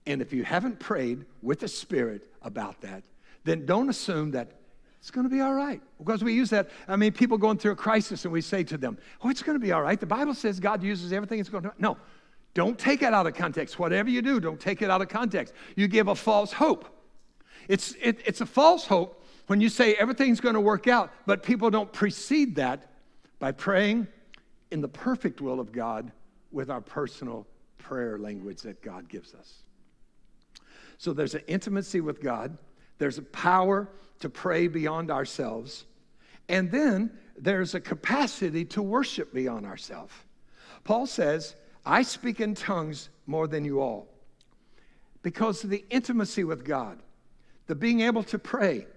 And 0.06 0.22
if 0.22 0.34
you 0.34 0.44
haven't 0.44 0.80
prayed 0.80 1.26
with 1.42 1.60
the 1.60 1.68
Spirit 1.68 2.32
about 2.42 2.82
that, 2.82 3.04
then 3.44 3.66
don't 3.66 3.90
assume 3.90 4.32
that 4.32 4.52
it's 5.00 5.12
going 5.12 5.26
to 5.26 5.30
be 5.30 5.42
all 5.42 5.54
right. 5.54 5.82
Because 6.00 6.24
we 6.24 6.34
use 6.34 6.50
that. 6.50 6.70
I 6.88 6.96
mean, 6.96 7.12
people 7.12 7.38
going 7.38 7.58
through 7.58 7.74
a 7.74 7.76
crisis 7.76 8.26
and 8.26 8.34
we 8.34 8.42
say 8.42 8.64
to 8.64 8.78
them, 8.78 8.98
oh, 9.24 9.30
it's 9.30 9.44
going 9.44 9.56
to 9.56 9.64
be 9.64 9.72
all 9.72 9.82
right. 9.82 10.00
The 10.00 10.06
Bible 10.06 10.34
says 10.34 10.60
God 10.60 10.82
uses 10.82 11.14
everything 11.14 11.40
it's 11.40 11.50
going 11.50 11.64
to. 11.64 11.74
No, 11.78 11.98
don't 12.54 12.80
take 12.80 13.04
it 13.04 13.14
out 13.14 13.28
of 13.28 13.36
context. 13.36 13.78
Whatever 13.78 14.10
you 14.10 14.22
do, 14.22 14.40
don't 14.40 14.60
take 14.60 14.82
it 14.82 14.90
out 14.90 15.02
of 15.02 15.10
context. 15.10 15.54
You 15.76 15.88
give 15.88 16.08
a 16.08 16.16
false 16.16 16.52
hope. 16.52 16.97
It's, 17.68 17.94
it, 18.02 18.20
it's 18.26 18.42
a 18.42 18.46
false 18.46 18.86
hope 18.86 19.24
when 19.48 19.62
you 19.62 19.70
say 19.70 19.94
everything's 19.96 20.40
going 20.40 20.56
to 20.56 20.62
work 20.62 20.88
out, 20.88 21.12
but 21.26 21.44
people 21.44 21.70
don't 21.70 21.92
precede 21.92 22.56
that 22.56 22.92
by 23.40 23.52
praying 23.52 24.08
in 24.72 24.82
the 24.82 24.88
perfect 24.88 25.42
will 25.42 25.60
of 25.60 25.72
God 25.72 26.12
with 26.52 26.70
our 26.70 26.82
personal 26.82 27.48
prayer 27.78 28.18
language 28.18 28.62
that 28.62 28.82
God 28.82 29.08
gives 29.08 29.34
us. 29.34 29.64
So 30.98 31.14
there's 31.14 31.36
an 31.36 31.44
intimacy 31.48 32.02
with 32.02 32.22
God, 32.22 32.58
there's 32.98 33.18
a 33.18 33.24
power 33.24 33.88
to 34.20 34.30
pray 34.30 34.68
beyond 34.68 35.12
ourselves, 35.12 35.86
and 36.50 36.72
then 36.72 37.12
there's 37.38 37.76
a 37.76 37.80
capacity 37.80 38.66
to 38.66 38.82
worship 38.82 39.34
beyond 39.34 39.66
ourselves. 39.66 40.14
Paul 40.84 41.06
says, 41.06 41.56
I 41.86 42.02
speak 42.02 42.40
in 42.40 42.56
tongues 42.56 43.10
more 43.28 43.48
than 43.48 43.64
you 43.64 43.80
all 43.80 44.08
because 45.22 45.64
of 45.64 45.70
the 45.70 45.86
intimacy 45.90 46.44
with 46.44 46.66
God, 46.66 47.00
the 47.68 47.76
being 47.76 48.02
able 48.02 48.24
to 48.24 48.40
pray. 48.40 48.88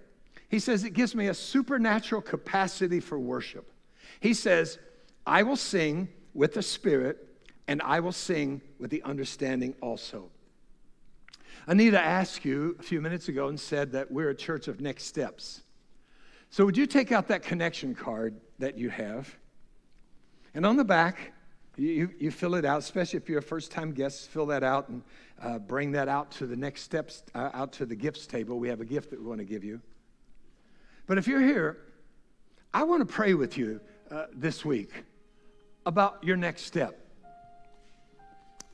He 0.49 0.59
says, 0.59 0.83
it 0.83 0.91
gives 0.91 1.15
me 1.15 1.27
a 1.27 1.33
supernatural 1.33 2.21
capacity 2.21 2.99
for 2.99 3.19
worship. 3.19 3.71
He 4.19 4.33
says, 4.33 4.79
I 5.25 5.43
will 5.43 5.55
sing 5.55 6.09
with 6.33 6.53
the 6.53 6.61
Spirit, 6.61 7.27
and 7.67 7.81
I 7.81 7.99
will 7.99 8.11
sing 8.11 8.61
with 8.79 8.89
the 8.89 9.03
understanding 9.03 9.75
also. 9.81 10.29
Anita 11.67 11.99
asked 11.99 12.43
you 12.43 12.75
a 12.79 12.83
few 12.83 13.01
minutes 13.01 13.27
ago 13.27 13.47
and 13.47 13.59
said 13.59 13.91
that 13.91 14.11
we're 14.11 14.29
a 14.29 14.35
church 14.35 14.67
of 14.67 14.81
next 14.81 15.05
steps. 15.05 15.61
So, 16.49 16.65
would 16.65 16.75
you 16.75 16.85
take 16.85 17.11
out 17.11 17.27
that 17.29 17.43
connection 17.43 17.95
card 17.95 18.35
that 18.59 18.77
you 18.77 18.89
have? 18.89 19.33
And 20.53 20.65
on 20.65 20.75
the 20.75 20.83
back, 20.83 21.33
you, 21.77 22.09
you 22.19 22.31
fill 22.31 22.55
it 22.55 22.65
out, 22.65 22.79
especially 22.79 23.17
if 23.17 23.29
you're 23.29 23.39
a 23.39 23.43
first 23.43 23.71
time 23.71 23.93
guest, 23.93 24.29
fill 24.29 24.45
that 24.47 24.63
out 24.63 24.89
and 24.89 25.01
uh, 25.41 25.57
bring 25.59 25.91
that 25.93 26.07
out 26.07 26.31
to 26.31 26.45
the 26.45 26.55
next 26.55 26.83
steps, 26.83 27.23
uh, 27.33 27.49
out 27.53 27.71
to 27.73 27.85
the 27.85 27.95
gifts 27.95 28.27
table. 28.27 28.59
We 28.59 28.69
have 28.69 28.81
a 28.81 28.85
gift 28.85 29.09
that 29.11 29.19
we 29.19 29.25
want 29.25 29.39
to 29.39 29.45
give 29.45 29.63
you. 29.63 29.81
But 31.07 31.17
if 31.17 31.27
you're 31.27 31.41
here, 31.41 31.77
I 32.73 32.83
want 32.83 33.07
to 33.07 33.11
pray 33.11 33.33
with 33.33 33.57
you 33.57 33.79
uh, 34.09 34.25
this 34.33 34.63
week 34.65 34.91
about 35.85 36.23
your 36.23 36.37
next 36.37 36.63
step. 36.63 36.97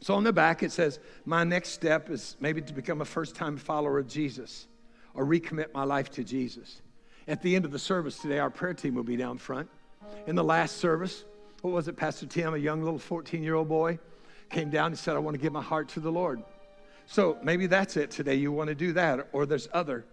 So 0.02 0.14
on 0.14 0.24
the 0.24 0.34
back 0.34 0.64
it 0.64 0.72
says, 0.72 1.00
My 1.26 1.43
next 1.43 1.70
step 1.70 2.10
is 2.10 2.36
maybe 2.39 2.62
to 2.62 2.74
become 2.74 3.02
a 3.02 3.06
first 3.06 3.36
time 3.36 3.58
follower 3.58 4.00
of 4.00 4.08
Jesus 4.08 4.68
or 5.14 5.26
recommit 5.26 5.74
my 5.74 5.84
life 5.84 6.12
to 6.12 6.24
Jesus. 6.24 6.82
At 7.28 7.41
the 7.41 7.56
end 7.56 7.66
of 7.66 7.72
the 7.72 7.80
service 7.80 8.18
today, 8.20 8.39
our 8.39 8.50
prayer 8.50 8.74
team 8.74 8.95
will 8.95 9.04
be 9.04 9.18
down 9.18 9.38
front. 9.38 9.70
In 10.28 10.36
the 10.36 10.43
last 10.43 10.78
service, 10.78 11.26
what 11.62 11.74
was 11.74 11.88
it, 11.88 11.97
Pastor 11.97 12.26
Tim, 12.26 12.53
a 12.53 12.58
young 12.58 12.84
little 12.84 12.99
14 12.99 13.43
year 13.43 13.55
old 13.55 13.68
boy, 13.68 13.99
came 14.49 14.70
down 14.70 14.88
and 14.88 14.97
said, 14.97 15.16
I 15.16 15.20
want 15.20 15.36
to 15.36 15.41
give 15.41 15.53
my 15.53 15.62
heart 15.62 15.89
to 15.89 15.99
the 15.99 16.12
Lord. 16.12 16.41
So 17.08 17.38
maybe 17.41 17.68
that's 17.68 17.97
it 17.97 18.12
today. 18.12 18.36
You 18.36 18.51
want 18.51 18.68
to 18.70 18.76
do 18.76 18.93
that, 18.93 19.28
or 19.32 19.45
there's 19.45 19.68
other. 19.74 20.05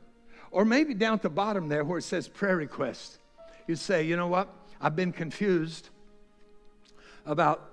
Or 0.51 0.65
maybe 0.65 0.95
down 0.95 1.15
at 1.15 1.23
the 1.23 1.31
bottom 1.31 1.69
there 1.69 1.85
where 1.85 1.99
it 1.99 2.03
says 2.03 2.29
prayer 2.29 2.57
request, 2.57 3.19
you 3.67 3.77
say, 3.77 4.05
you 4.05 4.17
know 4.17 4.29
what? 4.29 4.49
I've 4.81 4.95
been 4.95 5.13
confused 5.13 5.89
about 7.27 7.71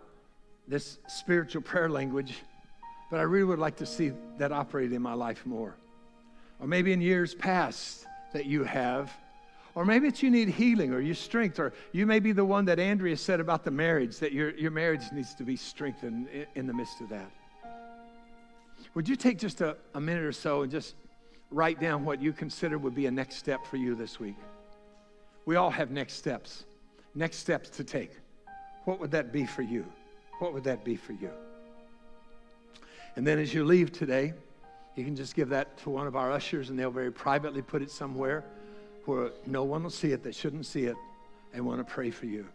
this 0.68 0.98
spiritual 1.08 1.62
prayer 1.62 1.90
language, 1.90 2.36
but 3.10 3.20
I 3.20 3.24
really 3.24 3.44
would 3.44 3.60
like 3.60 3.76
to 3.78 3.86
see 3.86 4.14
that 4.38 4.52
operate 4.52 4.92
in 4.94 5.02
my 5.02 5.14
life 5.14 5.46
more. 5.46 5.76
Or 6.60 6.68
maybe 6.68 6.94
in 6.94 7.02
years 7.02 7.36
past 7.36 8.06
that 8.34 8.46
you 8.46 8.64
have, 8.64 9.12
or 9.76 9.86
maybe 9.86 10.08
it's 10.08 10.22
you 10.22 10.30
need 10.30 10.50
healing 10.50 10.94
or 10.94 11.00
your 11.00 11.16
strength, 11.16 11.60
or 11.60 11.74
you 11.92 12.06
may 12.06 12.20
be 12.20 12.32
the 12.32 12.44
one 12.44 12.66
that 12.66 12.80
Andrea 12.80 13.16
said 13.16 13.40
about 13.40 13.64
the 13.64 13.72
marriage, 13.72 14.18
that 14.18 14.34
your, 14.34 14.52
your 14.52 14.72
marriage 14.72 15.04
needs 15.14 15.34
to 15.36 15.44
be 15.44 15.56
strengthened 15.56 16.28
in, 16.30 16.46
in 16.56 16.68
the 16.68 16.74
midst 16.74 17.00
of 17.02 17.10
that. 17.10 17.32
Would 18.94 19.08
you 19.08 19.16
take 19.16 19.38
just 19.38 19.62
a, 19.62 19.78
a 19.94 20.02
minute 20.02 20.24
or 20.24 20.34
so 20.34 20.64
and 20.64 20.72
just 20.72 20.96
write 21.50 21.80
down 21.80 22.04
what 22.04 22.22
you 22.22 22.34
consider 22.34 22.78
would 22.78 22.96
be 22.96 23.06
a 23.06 23.12
next 23.12 23.38
step 23.38 23.66
for 23.66 23.78
you 23.78 23.96
this 23.96 24.20
week? 24.20 24.36
We 25.46 25.56
all 25.56 25.70
have 25.70 25.92
next 25.92 26.16
steps, 26.16 26.66
next 27.16 27.38
steps 27.38 27.70
to 27.72 27.84
take. 27.84 28.12
What 28.86 29.00
would 29.00 29.12
that 29.12 29.32
be 29.32 29.46
for 29.46 29.62
you? 29.62 29.86
What 30.40 30.54
would 30.54 30.64
that 30.66 30.84
be 30.84 30.96
for 30.96 31.14
you? 31.14 31.30
And 33.16 33.26
then 33.26 33.40
as 33.40 33.54
you 33.54 33.64
leave 33.64 33.92
today, 33.92 34.34
you 34.96 35.06
can 35.06 35.16
just 35.16 35.36
give 35.36 35.50
that 35.50 35.78
to 35.80 35.90
one 35.90 36.08
of 36.08 36.16
our 36.16 36.32
ushers 36.32 36.70
and 36.70 36.78
they'll 36.78 36.92
very 36.92 37.12
privately 37.12 37.62
put 37.62 37.82
it 37.82 37.90
somewhere 37.90 38.44
where 39.06 39.32
no 39.46 39.64
one 39.64 39.84
will 39.84 39.90
see 39.90 40.12
it 40.12 40.24
that 40.24 40.36
shouldn't 40.36 40.66
see 40.66 40.86
it 40.86 40.96
and 41.54 41.66
want 41.66 41.80
to 41.80 41.94
pray 41.94 42.12
for 42.12 42.26
you. 42.26 42.48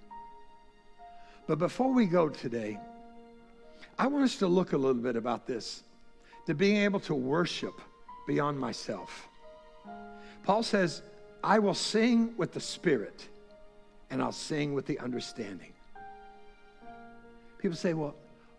But 1.46 1.58
before 1.58 1.92
we 1.92 2.06
go 2.06 2.28
today, 2.28 2.78
I 3.98 4.06
want 4.06 4.24
us 4.24 4.36
to 4.36 4.46
look 4.46 4.72
a 4.72 4.76
little 4.76 5.00
bit 5.02 5.16
about 5.16 5.46
this 5.46 5.82
to 6.46 6.54
being 6.54 6.78
able 6.78 7.00
to 7.00 7.14
worship 7.14 7.80
beyond 8.26 8.58
myself. 8.58 9.28
Paul 10.44 10.62
says, 10.62 11.02
I 11.42 11.58
will 11.58 11.74
sing 11.74 12.34
with 12.36 12.52
the 12.52 12.60
Spirit 12.60 13.28
and 14.10 14.22
I'll 14.22 14.32
sing 14.32 14.74
with 14.74 14.86
the 14.86 14.98
understanding. 14.98 15.72
People 17.58 17.76
say, 17.76 17.94
well, 17.94 18.14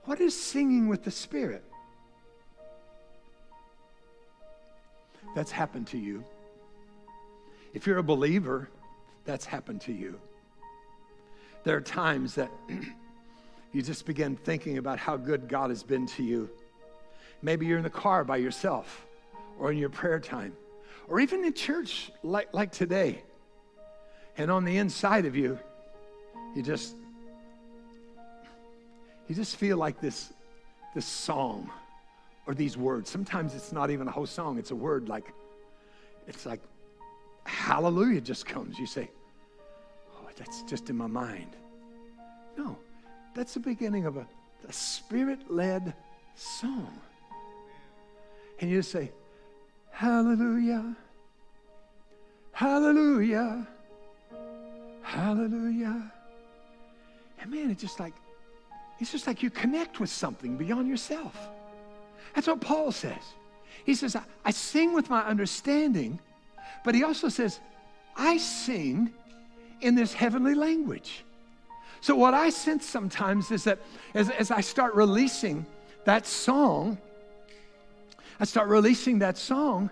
what 0.06 0.20
is 0.20 0.40
singing 0.40 0.88
with 0.88 1.04
the 1.04 1.12
Spirit? 1.12 1.64
That's 5.36 5.52
happened 5.52 5.88
to 5.88 5.98
you. 5.98 6.24
If 7.78 7.86
you're 7.86 8.00
a 8.00 8.04
believer, 8.04 8.70
that's 9.24 9.46
happened 9.46 9.82
to 9.82 9.94
you. 9.94 10.20
There 11.64 11.78
are 11.78 11.82
times 11.82 12.34
that 12.34 12.50
you 13.72 13.84
just 13.84 14.08
begin 14.08 14.36
thinking 14.36 14.80
about 14.80 14.98
how 14.98 15.16
good 15.16 15.48
God 15.48 15.70
has 15.70 15.84
been 15.84 16.08
to 16.08 16.24
you. 16.24 16.50
Maybe 17.44 17.68
you're 17.68 17.78
in 17.78 17.84
the 17.84 17.92
car 17.92 18.24
by 18.24 18.38
yourself 18.38 19.06
or 19.60 19.72
in 19.72 19.78
your 19.78 19.92
prayer 19.92 20.20
time 20.20 20.54
or 21.08 21.20
even 21.20 21.46
in 21.46 21.54
church 21.54 22.12
like, 22.24 22.52
like 22.52 22.72
today. 22.72 23.22
And 24.40 24.50
on 24.50 24.66
the 24.66 24.78
inside 24.78 25.28
of 25.28 25.36
you, 25.36 25.60
you 26.56 26.64
just 26.64 26.96
you 29.28 29.36
just 29.36 29.56
feel 29.56 29.78
like 29.78 30.02
this, 30.02 30.34
this 30.96 31.06
song 31.06 31.70
or 32.48 32.56
these 32.56 32.76
words. 32.76 33.08
Sometimes 33.08 33.54
it's 33.54 33.72
not 33.72 33.92
even 33.92 34.08
a 34.08 34.12
whole 34.12 34.26
song, 34.26 34.58
it's 34.58 34.72
a 34.72 34.76
word 34.76 35.08
like, 35.10 35.32
it's 36.28 36.44
like, 36.44 36.62
hallelujah 37.48 38.22
just 38.22 38.46
comes. 38.46 38.78
You 38.78 38.86
say, 38.86 39.10
oh, 40.14 40.28
that's 40.36 40.62
just 40.64 40.90
in 40.90 40.98
my 40.98 41.08
mind. 41.08 41.56
No, 42.58 42.78
that's 43.34 43.54
the 43.54 43.60
beginning 43.60 44.06
of 44.06 44.18
a, 44.18 44.28
a 44.68 44.74
spirit 44.74 45.40
led 45.50 45.94
song. 46.36 47.00
And 48.60 48.70
you 48.70 48.82
say, 48.82 49.12
hallelujah, 49.92 50.96
hallelujah, 52.52 53.68
hallelujah. 55.04 56.12
And 57.40 57.52
man, 57.52 57.72
it's 57.72 57.82
just 57.82 58.00
like, 58.00 58.14
it's 59.00 59.12
just 59.12 59.28
like 59.28 59.44
you 59.44 59.50
connect 59.52 60.00
with 60.00 60.10
something 60.10 60.58
beyond 60.58 60.88
yourself. 60.88 61.50
That's 62.34 62.48
what 62.48 62.62
Paul 62.62 62.92
says. 62.92 63.22
He 63.86 63.94
says, 63.94 64.16
I, 64.16 64.24
I 64.44 64.52
sing 64.52 64.94
with 64.94 65.10
my 65.10 65.24
understanding, 65.24 66.20
but 66.84 66.96
he 66.96 67.04
also 67.04 67.30
says, 67.30 67.60
I 68.16 68.38
sing 68.38 69.14
in 69.82 69.96
this 69.96 70.14
heavenly 70.14 70.56
language. 70.56 71.24
So, 72.02 72.16
what 72.16 72.34
I 72.34 72.50
sense 72.50 72.86
sometimes 72.86 73.52
is 73.52 73.64
that 73.66 73.80
as, 74.14 74.30
as 74.30 74.52
I 74.52 74.62
start 74.62 74.96
releasing 74.96 75.66
that 76.06 76.26
song, 76.26 76.98
I 78.40 78.46
start 78.46 78.70
releasing 78.70 79.20
that 79.20 79.38
song, 79.38 79.90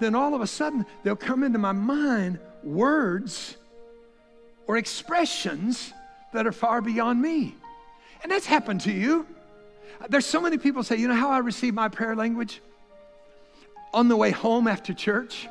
then 0.00 0.14
all 0.14 0.34
of 0.34 0.40
a 0.40 0.46
sudden 0.46 0.84
they'll 1.02 1.16
come 1.16 1.42
into 1.42 1.58
my 1.58 1.72
mind 1.72 2.38
words 2.62 3.56
or 4.66 4.76
expressions 4.76 5.92
that 6.32 6.46
are 6.46 6.52
far 6.52 6.80
beyond 6.80 7.20
me. 7.20 7.54
And 8.22 8.30
that's 8.30 8.46
happened 8.46 8.82
to 8.82 8.92
you. 8.92 9.26
There's 10.08 10.26
so 10.26 10.40
many 10.40 10.58
people 10.58 10.82
say, 10.82 10.96
you 10.96 11.08
know 11.08 11.14
how 11.14 11.30
I 11.30 11.38
received 11.38 11.74
my 11.74 11.88
prayer 11.88 12.14
language? 12.14 12.60
On 13.92 14.08
the 14.08 14.16
way 14.16 14.30
home 14.30 14.68
after 14.68 14.94
church, 14.94 15.48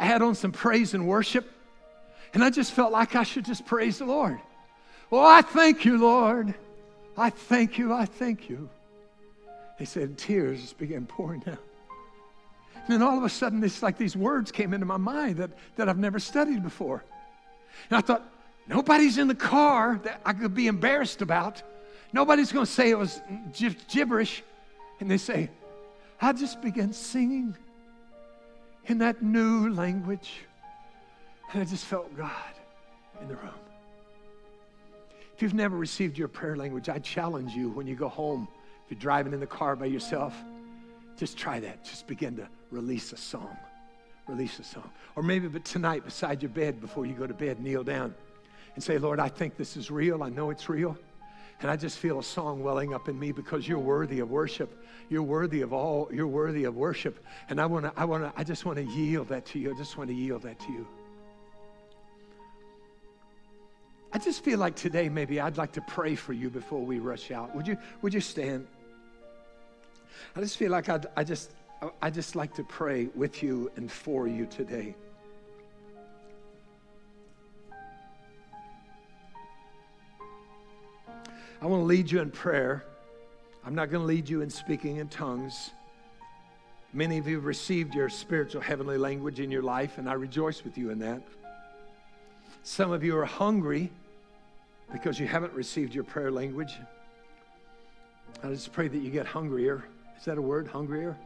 I 0.00 0.06
had 0.06 0.22
on 0.22 0.34
some 0.34 0.50
praise 0.50 0.94
and 0.94 1.06
worship, 1.06 1.48
and 2.32 2.42
I 2.42 2.48
just 2.48 2.72
felt 2.72 2.90
like 2.90 3.14
I 3.14 3.22
should 3.22 3.44
just 3.44 3.66
praise 3.66 3.98
the 3.98 4.06
Lord. 4.06 4.40
Well, 5.10 5.24
I 5.24 5.42
thank 5.42 5.84
you, 5.84 5.98
Lord. 5.98 6.54
I 7.18 7.28
thank 7.28 7.76
you. 7.76 7.92
I 7.92 8.06
thank 8.06 8.48
you. 8.48 8.70
They 9.78 9.84
said 9.84 10.16
tears 10.16 10.72
began 10.72 11.04
pouring 11.04 11.40
down. 11.40 11.58
And 12.76 12.88
then 12.88 13.02
all 13.02 13.18
of 13.18 13.24
a 13.24 13.28
sudden, 13.28 13.62
it's 13.62 13.82
like 13.82 13.98
these 13.98 14.16
words 14.16 14.50
came 14.50 14.72
into 14.72 14.86
my 14.86 14.96
mind 14.96 15.36
that, 15.36 15.50
that 15.76 15.88
I've 15.88 15.98
never 15.98 16.18
studied 16.18 16.62
before. 16.62 17.04
And 17.90 17.98
I 17.98 18.00
thought, 18.00 18.26
nobody's 18.68 19.18
in 19.18 19.28
the 19.28 19.34
car 19.34 20.00
that 20.04 20.22
I 20.24 20.32
could 20.32 20.54
be 20.54 20.66
embarrassed 20.66 21.20
about. 21.20 21.62
Nobody's 22.14 22.52
going 22.52 22.64
to 22.64 22.72
say 22.72 22.88
it 22.88 22.98
was 22.98 23.20
gibberish. 23.92 24.42
And 24.98 25.10
they 25.10 25.18
say, 25.18 25.50
I 26.22 26.32
just 26.32 26.62
began 26.62 26.94
singing 26.94 27.54
in 28.90 28.98
that 28.98 29.22
new 29.22 29.72
language. 29.72 30.40
And 31.52 31.62
I 31.62 31.64
just 31.64 31.84
felt 31.84 32.14
God 32.16 32.30
in 33.20 33.28
the 33.28 33.36
room. 33.36 33.54
If 35.34 35.42
you've 35.42 35.54
never 35.54 35.76
received 35.76 36.18
your 36.18 36.26
prayer 36.26 36.56
language, 36.56 36.88
I 36.88 36.98
challenge 36.98 37.52
you 37.52 37.70
when 37.70 37.86
you 37.86 37.94
go 37.94 38.08
home, 38.08 38.48
if 38.84 38.90
you're 38.90 39.00
driving 39.00 39.32
in 39.32 39.38
the 39.38 39.46
car 39.46 39.76
by 39.76 39.86
yourself, 39.86 40.34
just 41.16 41.38
try 41.38 41.60
that. 41.60 41.84
Just 41.84 42.08
begin 42.08 42.36
to 42.36 42.48
release 42.72 43.12
a 43.12 43.16
song. 43.16 43.56
Release 44.26 44.58
a 44.58 44.64
song. 44.64 44.90
Or 45.14 45.22
maybe 45.22 45.46
but 45.46 45.64
tonight, 45.64 46.04
beside 46.04 46.42
your 46.42 46.50
bed, 46.50 46.80
before 46.80 47.06
you 47.06 47.14
go 47.14 47.28
to 47.28 47.34
bed, 47.34 47.60
kneel 47.60 47.84
down 47.84 48.12
and 48.74 48.82
say, 48.82 48.98
Lord, 48.98 49.20
I 49.20 49.28
think 49.28 49.56
this 49.56 49.76
is 49.76 49.90
real. 49.90 50.22
I 50.22 50.30
know 50.30 50.50
it's 50.50 50.68
real. 50.68 50.98
And 51.60 51.70
I 51.70 51.76
just 51.76 51.98
feel 51.98 52.18
a 52.18 52.22
song 52.22 52.62
welling 52.62 52.94
up 52.94 53.08
in 53.08 53.18
me 53.18 53.32
because 53.32 53.68
you're 53.68 53.78
worthy 53.78 54.20
of 54.20 54.30
worship. 54.30 54.82
You're 55.10 55.22
worthy 55.22 55.60
of 55.60 55.72
all, 55.72 56.08
you're 56.12 56.26
worthy 56.26 56.64
of 56.64 56.76
worship. 56.76 57.22
And 57.50 57.60
I 57.60 57.66
wanna, 57.66 57.92
I 57.96 58.04
wanna, 58.04 58.32
I 58.36 58.44
just 58.44 58.64
want 58.64 58.78
to 58.78 58.84
yield 58.84 59.28
that 59.28 59.44
to 59.46 59.58
you. 59.58 59.74
I 59.74 59.76
just 59.76 59.98
want 59.98 60.08
to 60.08 60.14
yield 60.14 60.42
that 60.42 60.58
to 60.60 60.72
you. 60.72 60.86
I 64.12 64.18
just 64.18 64.42
feel 64.42 64.58
like 64.58 64.74
today 64.74 65.08
maybe 65.08 65.38
I'd 65.38 65.56
like 65.56 65.72
to 65.72 65.80
pray 65.82 66.14
for 66.14 66.32
you 66.32 66.50
before 66.50 66.80
we 66.80 66.98
rush 66.98 67.30
out. 67.30 67.54
Would 67.54 67.66
you 67.66 67.76
would 68.02 68.12
you 68.12 68.20
stand? 68.20 68.66
I 70.34 70.40
just 70.40 70.56
feel 70.56 70.70
like 70.70 70.88
I'd, 70.88 71.06
I 71.16 71.22
just 71.22 71.52
I 72.02 72.10
just 72.10 72.34
like 72.34 72.54
to 72.54 72.64
pray 72.64 73.08
with 73.14 73.42
you 73.42 73.70
and 73.76 73.90
for 73.90 74.26
you 74.26 74.46
today. 74.46 74.96
I 81.62 81.66
want 81.66 81.82
to 81.82 81.86
lead 81.86 82.10
you 82.10 82.20
in 82.20 82.30
prayer. 82.30 82.84
I'm 83.66 83.74
not 83.74 83.90
going 83.90 84.00
to 84.00 84.06
lead 84.06 84.28
you 84.28 84.40
in 84.40 84.48
speaking 84.48 84.96
in 84.96 85.08
tongues. 85.08 85.72
Many 86.94 87.18
of 87.18 87.28
you 87.28 87.36
have 87.36 87.44
received 87.44 87.94
your 87.94 88.08
spiritual 88.08 88.62
heavenly 88.62 88.96
language 88.96 89.40
in 89.40 89.50
your 89.50 89.62
life, 89.62 89.98
and 89.98 90.08
I 90.08 90.14
rejoice 90.14 90.64
with 90.64 90.78
you 90.78 90.88
in 90.88 90.98
that. 91.00 91.22
Some 92.62 92.92
of 92.92 93.04
you 93.04 93.16
are 93.18 93.26
hungry 93.26 93.90
because 94.90 95.20
you 95.20 95.26
haven't 95.26 95.52
received 95.52 95.94
your 95.94 96.04
prayer 96.04 96.30
language. 96.30 96.74
I 98.42 98.48
just 98.48 98.72
pray 98.72 98.88
that 98.88 98.98
you 98.98 99.10
get 99.10 99.26
hungrier. 99.26 99.84
Is 100.18 100.24
that 100.24 100.38
a 100.38 100.42
word? 100.42 100.66
Hungrier? 100.66 101.16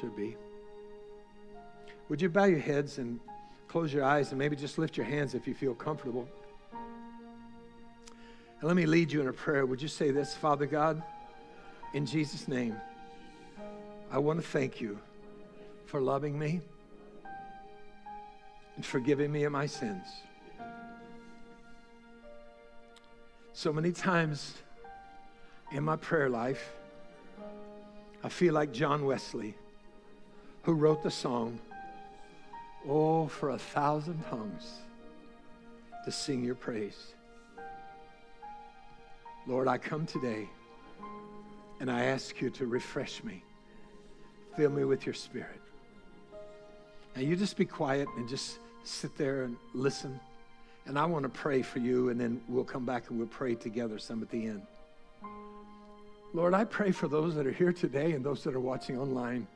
Should 0.00 0.16
be. 0.16 0.36
Would 2.08 2.22
you 2.22 2.30
bow 2.30 2.44
your 2.44 2.60
heads 2.60 2.98
and 2.98 3.20
close 3.68 3.92
your 3.92 4.04
eyes 4.04 4.30
and 4.30 4.38
maybe 4.38 4.56
just 4.56 4.78
lift 4.78 4.96
your 4.96 5.06
hands 5.06 5.34
if 5.34 5.46
you 5.46 5.54
feel 5.54 5.74
comfortable? 5.74 6.26
And 8.60 8.68
let 8.68 8.76
me 8.76 8.84
lead 8.84 9.10
you 9.10 9.20
in 9.22 9.28
a 9.28 9.32
prayer. 9.32 9.64
Would 9.64 9.80
you 9.80 9.88
say 9.88 10.10
this, 10.10 10.34
Father 10.34 10.66
God, 10.66 11.02
in 11.94 12.04
Jesus' 12.04 12.46
name, 12.46 12.76
I 14.10 14.18
want 14.18 14.40
to 14.40 14.46
thank 14.46 14.80
you 14.80 14.98
for 15.86 16.00
loving 16.00 16.38
me 16.38 16.60
and 18.76 18.84
forgiving 18.84 19.32
me 19.32 19.44
of 19.44 19.52
my 19.52 19.66
sins. 19.66 20.06
So 23.54 23.72
many 23.72 23.92
times 23.92 24.54
in 25.72 25.82
my 25.82 25.96
prayer 25.96 26.28
life, 26.28 26.72
I 28.22 28.28
feel 28.28 28.52
like 28.52 28.72
John 28.72 29.06
Wesley, 29.06 29.54
who 30.64 30.74
wrote 30.74 31.02
the 31.02 31.10
song, 31.10 31.58
Oh, 32.88 33.28
for 33.28 33.50
a 33.50 33.58
thousand 33.58 34.22
tongues 34.28 34.80
to 36.04 36.12
sing 36.12 36.44
your 36.44 36.54
praise. 36.54 37.14
Lord, 39.46 39.68
I 39.68 39.78
come 39.78 40.06
today 40.06 40.48
and 41.80 41.90
I 41.90 42.04
ask 42.04 42.40
you 42.40 42.50
to 42.50 42.66
refresh 42.66 43.24
me. 43.24 43.42
Fill 44.56 44.70
me 44.70 44.84
with 44.84 45.06
your 45.06 45.14
spirit. 45.14 45.60
And 47.14 47.26
you 47.26 47.36
just 47.36 47.56
be 47.56 47.64
quiet 47.64 48.06
and 48.16 48.28
just 48.28 48.58
sit 48.84 49.16
there 49.16 49.42
and 49.42 49.56
listen. 49.74 50.20
And 50.86 50.98
I 50.98 51.04
want 51.06 51.22
to 51.24 51.28
pray 51.28 51.62
for 51.62 51.78
you, 51.78 52.08
and 52.08 52.20
then 52.20 52.40
we'll 52.48 52.64
come 52.64 52.84
back 52.84 53.10
and 53.10 53.18
we'll 53.18 53.28
pray 53.28 53.54
together 53.54 53.98
some 53.98 54.22
at 54.22 54.30
the 54.30 54.46
end. 54.46 54.62
Lord, 56.32 56.54
I 56.54 56.64
pray 56.64 56.92
for 56.92 57.08
those 57.08 57.34
that 57.34 57.46
are 57.46 57.52
here 57.52 57.72
today 57.72 58.12
and 58.12 58.24
those 58.24 58.44
that 58.44 58.54
are 58.54 58.60
watching 58.60 58.98
online 58.98 59.46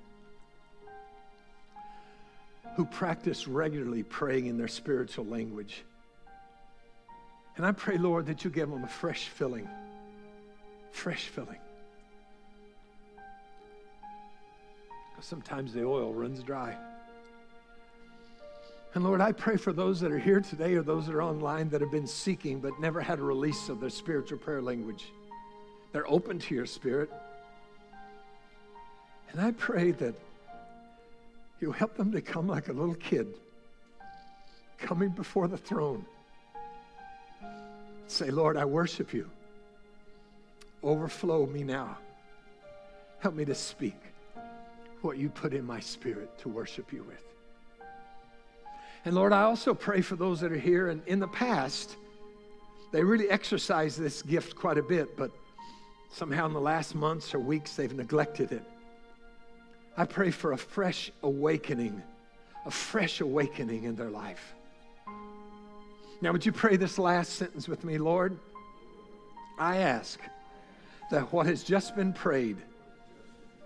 who 2.77 2.85
practice 2.85 3.47
regularly 3.47 4.03
praying 4.03 4.47
in 4.47 4.59
their 4.59 4.69
spiritual 4.69 5.25
language. 5.27 5.85
And 7.57 7.65
I 7.65 7.73
pray, 7.73 7.99
Lord, 7.99 8.27
that 8.27 8.45
you 8.45 8.51
give 8.51 8.69
them 8.69 8.83
a 8.83 8.89
fresh 8.89 9.29
filling. 9.29 9.69
Fresh 10.91 11.29
filling. 11.29 11.59
Because 15.11 15.27
sometimes 15.27 15.73
the 15.73 15.85
oil 15.85 16.13
runs 16.13 16.43
dry. 16.43 16.77
And 18.95 19.05
Lord, 19.05 19.21
I 19.21 19.33
pray 19.33 19.57
for 19.57 19.73
those 19.73 20.01
that 20.01 20.13
are 20.13 20.19
here 20.19 20.41
today 20.41 20.75
or 20.75 20.83
those 20.83 21.07
that 21.07 21.15
are 21.15 21.23
online 21.23 21.69
that 21.71 21.81
have 21.81 21.91
been 21.91 22.07
seeking 22.07 22.61
but 22.61 22.79
never 22.81 23.01
had 23.01 23.19
a 23.19 23.23
release 23.23 23.69
of 23.69 23.81
their 23.81 23.91
spiritual 23.91 24.39
prayer 24.39 24.63
language. 24.63 25.07
They're 25.93 26.09
open 26.09 26.39
to 26.41 26.55
your 26.55 26.67
spirit. 26.67 27.11
And 29.31 29.41
I 29.41 29.53
pray 29.53 29.93
that 29.93 30.15
you 31.61 31.73
help 31.73 31.97
them 31.97 32.13
to 32.13 32.21
come 32.21 32.47
like 32.49 32.69
a 32.69 32.73
little 32.73 32.95
kid 32.95 33.35
coming 34.79 35.09
before 35.11 35.49
the 35.49 35.57
throne 35.57 36.05
Say, 38.07 38.31
Lord, 38.31 38.57
I 38.57 38.65
worship 38.65 39.13
you. 39.13 39.31
Overflow 40.83 41.47
me 41.47 41.63
now. 41.65 41.99
Help 43.19 43.35
me 43.35 43.45
to 43.47 43.55
speak 43.55 43.97
what 45.01 45.19
you 45.19 45.29
put 45.29 45.53
in 45.53 45.65
my 45.65 45.81
spirit 45.81 46.39
to 46.39 46.49
worship 46.49 46.93
you 46.93 47.03
with. 47.03 47.23
And 49.05 49.15
Lord, 49.15 49.33
I 49.33 49.43
also 49.43 49.75
pray 49.75 50.01
for 50.01 50.17
those 50.17 50.41
that 50.41 50.51
are 50.53 50.59
here 50.59 50.89
and 50.89 51.03
in 51.07 51.21
the 51.21 51.29
past, 51.29 51.97
they 52.93 53.03
really 53.03 53.29
exercise 53.29 53.97
this 53.97 54.23
gift 54.23 54.57
quite 54.57 54.79
a 54.79 54.83
bit, 54.83 55.17
but 55.17 55.31
somehow 56.11 56.47
in 56.47 56.53
the 56.53 56.61
last 56.61 56.95
months 56.95 57.35
or 57.35 57.39
weeks 57.39 57.77
they've 57.77 57.93
neglected 57.93 58.53
it. 58.53 58.63
I 59.97 60.07
pray 60.07 60.31
for 60.31 60.53
a 60.53 60.57
fresh 60.57 61.11
awakening, 61.23 62.03
a 62.67 62.71
fresh 62.71 63.21
awakening 63.21 63.85
in 63.85 63.95
their 63.97 64.11
life. 64.11 64.55
Now, 66.21 66.33
would 66.33 66.47
you 66.47 66.53
pray 66.53 66.77
this 66.77 66.99
last 66.99 67.35
sentence 67.35 67.69
with 67.69 67.85
me, 67.85 67.99
Lord? 67.99 68.39
I 69.59 69.79
ask 69.79 70.21
that 71.11 71.33
what 71.33 71.47
has 71.47 71.63
just 71.63 71.95
been 71.95 72.13
prayed 72.13 72.57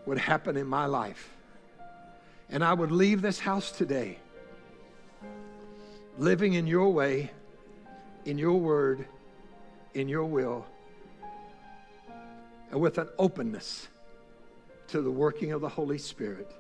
would 0.07 0.19
happen 0.19 0.57
in 0.57 0.67
my 0.67 0.87
life. 0.87 1.31
And 2.51 2.65
I 2.65 2.73
would 2.73 2.91
leave 2.91 3.23
this 3.23 3.39
house 3.39 3.71
today 3.71 4.19
living 6.19 6.55
in 6.55 6.67
your 6.67 6.93
way, 6.93 7.31
in 8.25 8.39
your 8.39 8.59
word, 8.59 9.07
in 9.95 10.09
your 10.09 10.25
will, 10.25 10.67
and 12.71 12.81
with 12.81 12.99
an 12.99 13.09
openness 13.19 13.89
to 14.89 15.01
the 15.01 15.11
working 15.11 15.53
of 15.53 15.61
the 15.61 15.69
Holy 15.69 15.99
Spirit 15.99 16.51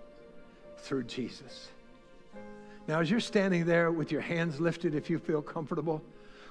through 0.78 1.04
Jesus. 1.04 1.68
Now, 2.88 3.00
as 3.00 3.10
you're 3.10 3.20
standing 3.20 3.66
there 3.66 3.92
with 3.92 4.10
your 4.10 4.22
hands 4.22 4.60
lifted, 4.60 4.94
if 4.94 5.10
you 5.10 5.18
feel 5.18 5.42
comfortable, 5.42 6.02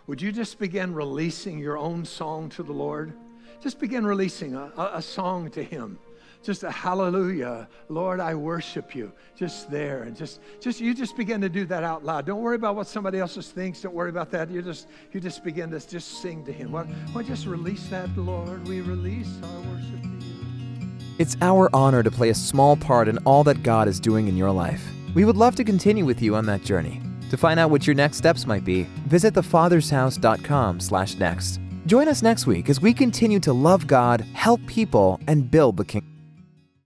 would 0.06 0.22
you 0.22 0.32
just 0.32 0.60
begin 0.60 0.94
releasing 0.94 1.58
your 1.58 1.80
own 1.80 2.06
song 2.06 2.50
to 2.50 2.64
the 2.64 2.72
Lord? 2.72 3.12
Just 3.60 3.80
begin 3.80 4.06
releasing 4.06 4.54
a, 4.54 4.72
a, 4.78 4.92
a 4.94 5.02
song 5.02 5.50
to 5.52 5.64
Him. 5.64 5.98
Just 6.44 6.62
a 6.62 6.70
hallelujah. 6.70 7.68
Lord 7.90 8.20
i 8.20 8.36
worship 8.36 8.94
you 8.94 9.12
just 9.36 9.72
there. 9.72 10.04
And 10.04 10.16
just 10.16 10.40
just 10.62 10.80
you 10.80 10.94
just 10.94 11.18
begin 11.18 11.42
to 11.42 11.50
do 11.50 11.66
that 11.66 11.84
out 11.84 12.06
loud. 12.06 12.28
Don't 12.28 12.42
worry 12.42 12.56
about 12.56 12.76
what 12.76 12.86
somebody 12.86 13.18
else 13.18 13.36
thinks. 13.36 13.82
Don't 13.82 13.96
worry 13.96 14.12
about 14.12 14.30
that. 14.32 14.52
You 14.52 14.62
just 14.62 14.88
you 15.12 15.20
just 15.20 15.44
begin 15.44 15.72
to 15.72 15.86
just 15.86 16.22
sing 16.22 16.46
to 16.46 16.54
him. 16.54 16.72
Why, 16.72 16.84
why 16.84 17.24
just 17.24 17.48
release 17.48 17.88
that 17.88 18.16
lord? 18.16 18.66
We 18.68 18.82
release 18.82 19.34
our 19.44 19.62
worship 19.62 20.02
to 20.04 20.26
you. 20.26 20.90
It's 21.18 21.36
our 21.42 21.72
honor 21.74 22.04
to 22.04 22.12
play 22.12 22.30
a 22.30 22.36
small 22.36 22.78
part 22.78 23.08
in 23.08 23.18
all 23.26 23.44
that 23.46 23.64
god 23.64 23.88
is 23.88 24.00
doing 24.00 24.28
in 24.28 24.38
your 24.38 24.52
life 24.52 24.88
we 25.18 25.26
would 25.26 25.36
love 25.36 25.56
to 25.56 25.64
continue 25.64 26.06
with 26.06 26.22
you 26.22 26.36
on 26.36 26.46
that 26.46 26.62
journey. 26.62 27.02
To 27.32 27.38
find 27.38 27.60
out 27.60 27.72
what 27.72 27.88
your 27.88 27.96
next 27.96 28.18
steps 28.18 28.46
might 28.46 28.64
be, 28.64 28.84
visit 29.08 29.34
thefathershouse.com/next. 29.34 31.60
Join 31.88 32.08
us 32.08 32.22
next 32.22 32.46
week 32.46 32.70
as 32.70 32.80
we 32.80 32.94
continue 32.94 33.40
to 33.40 33.52
love 33.52 33.88
God, 33.88 34.24
help 34.34 34.64
people, 34.68 35.20
and 35.26 35.50
build 35.50 35.78
the 35.78 35.86
kingdom. 35.86 36.17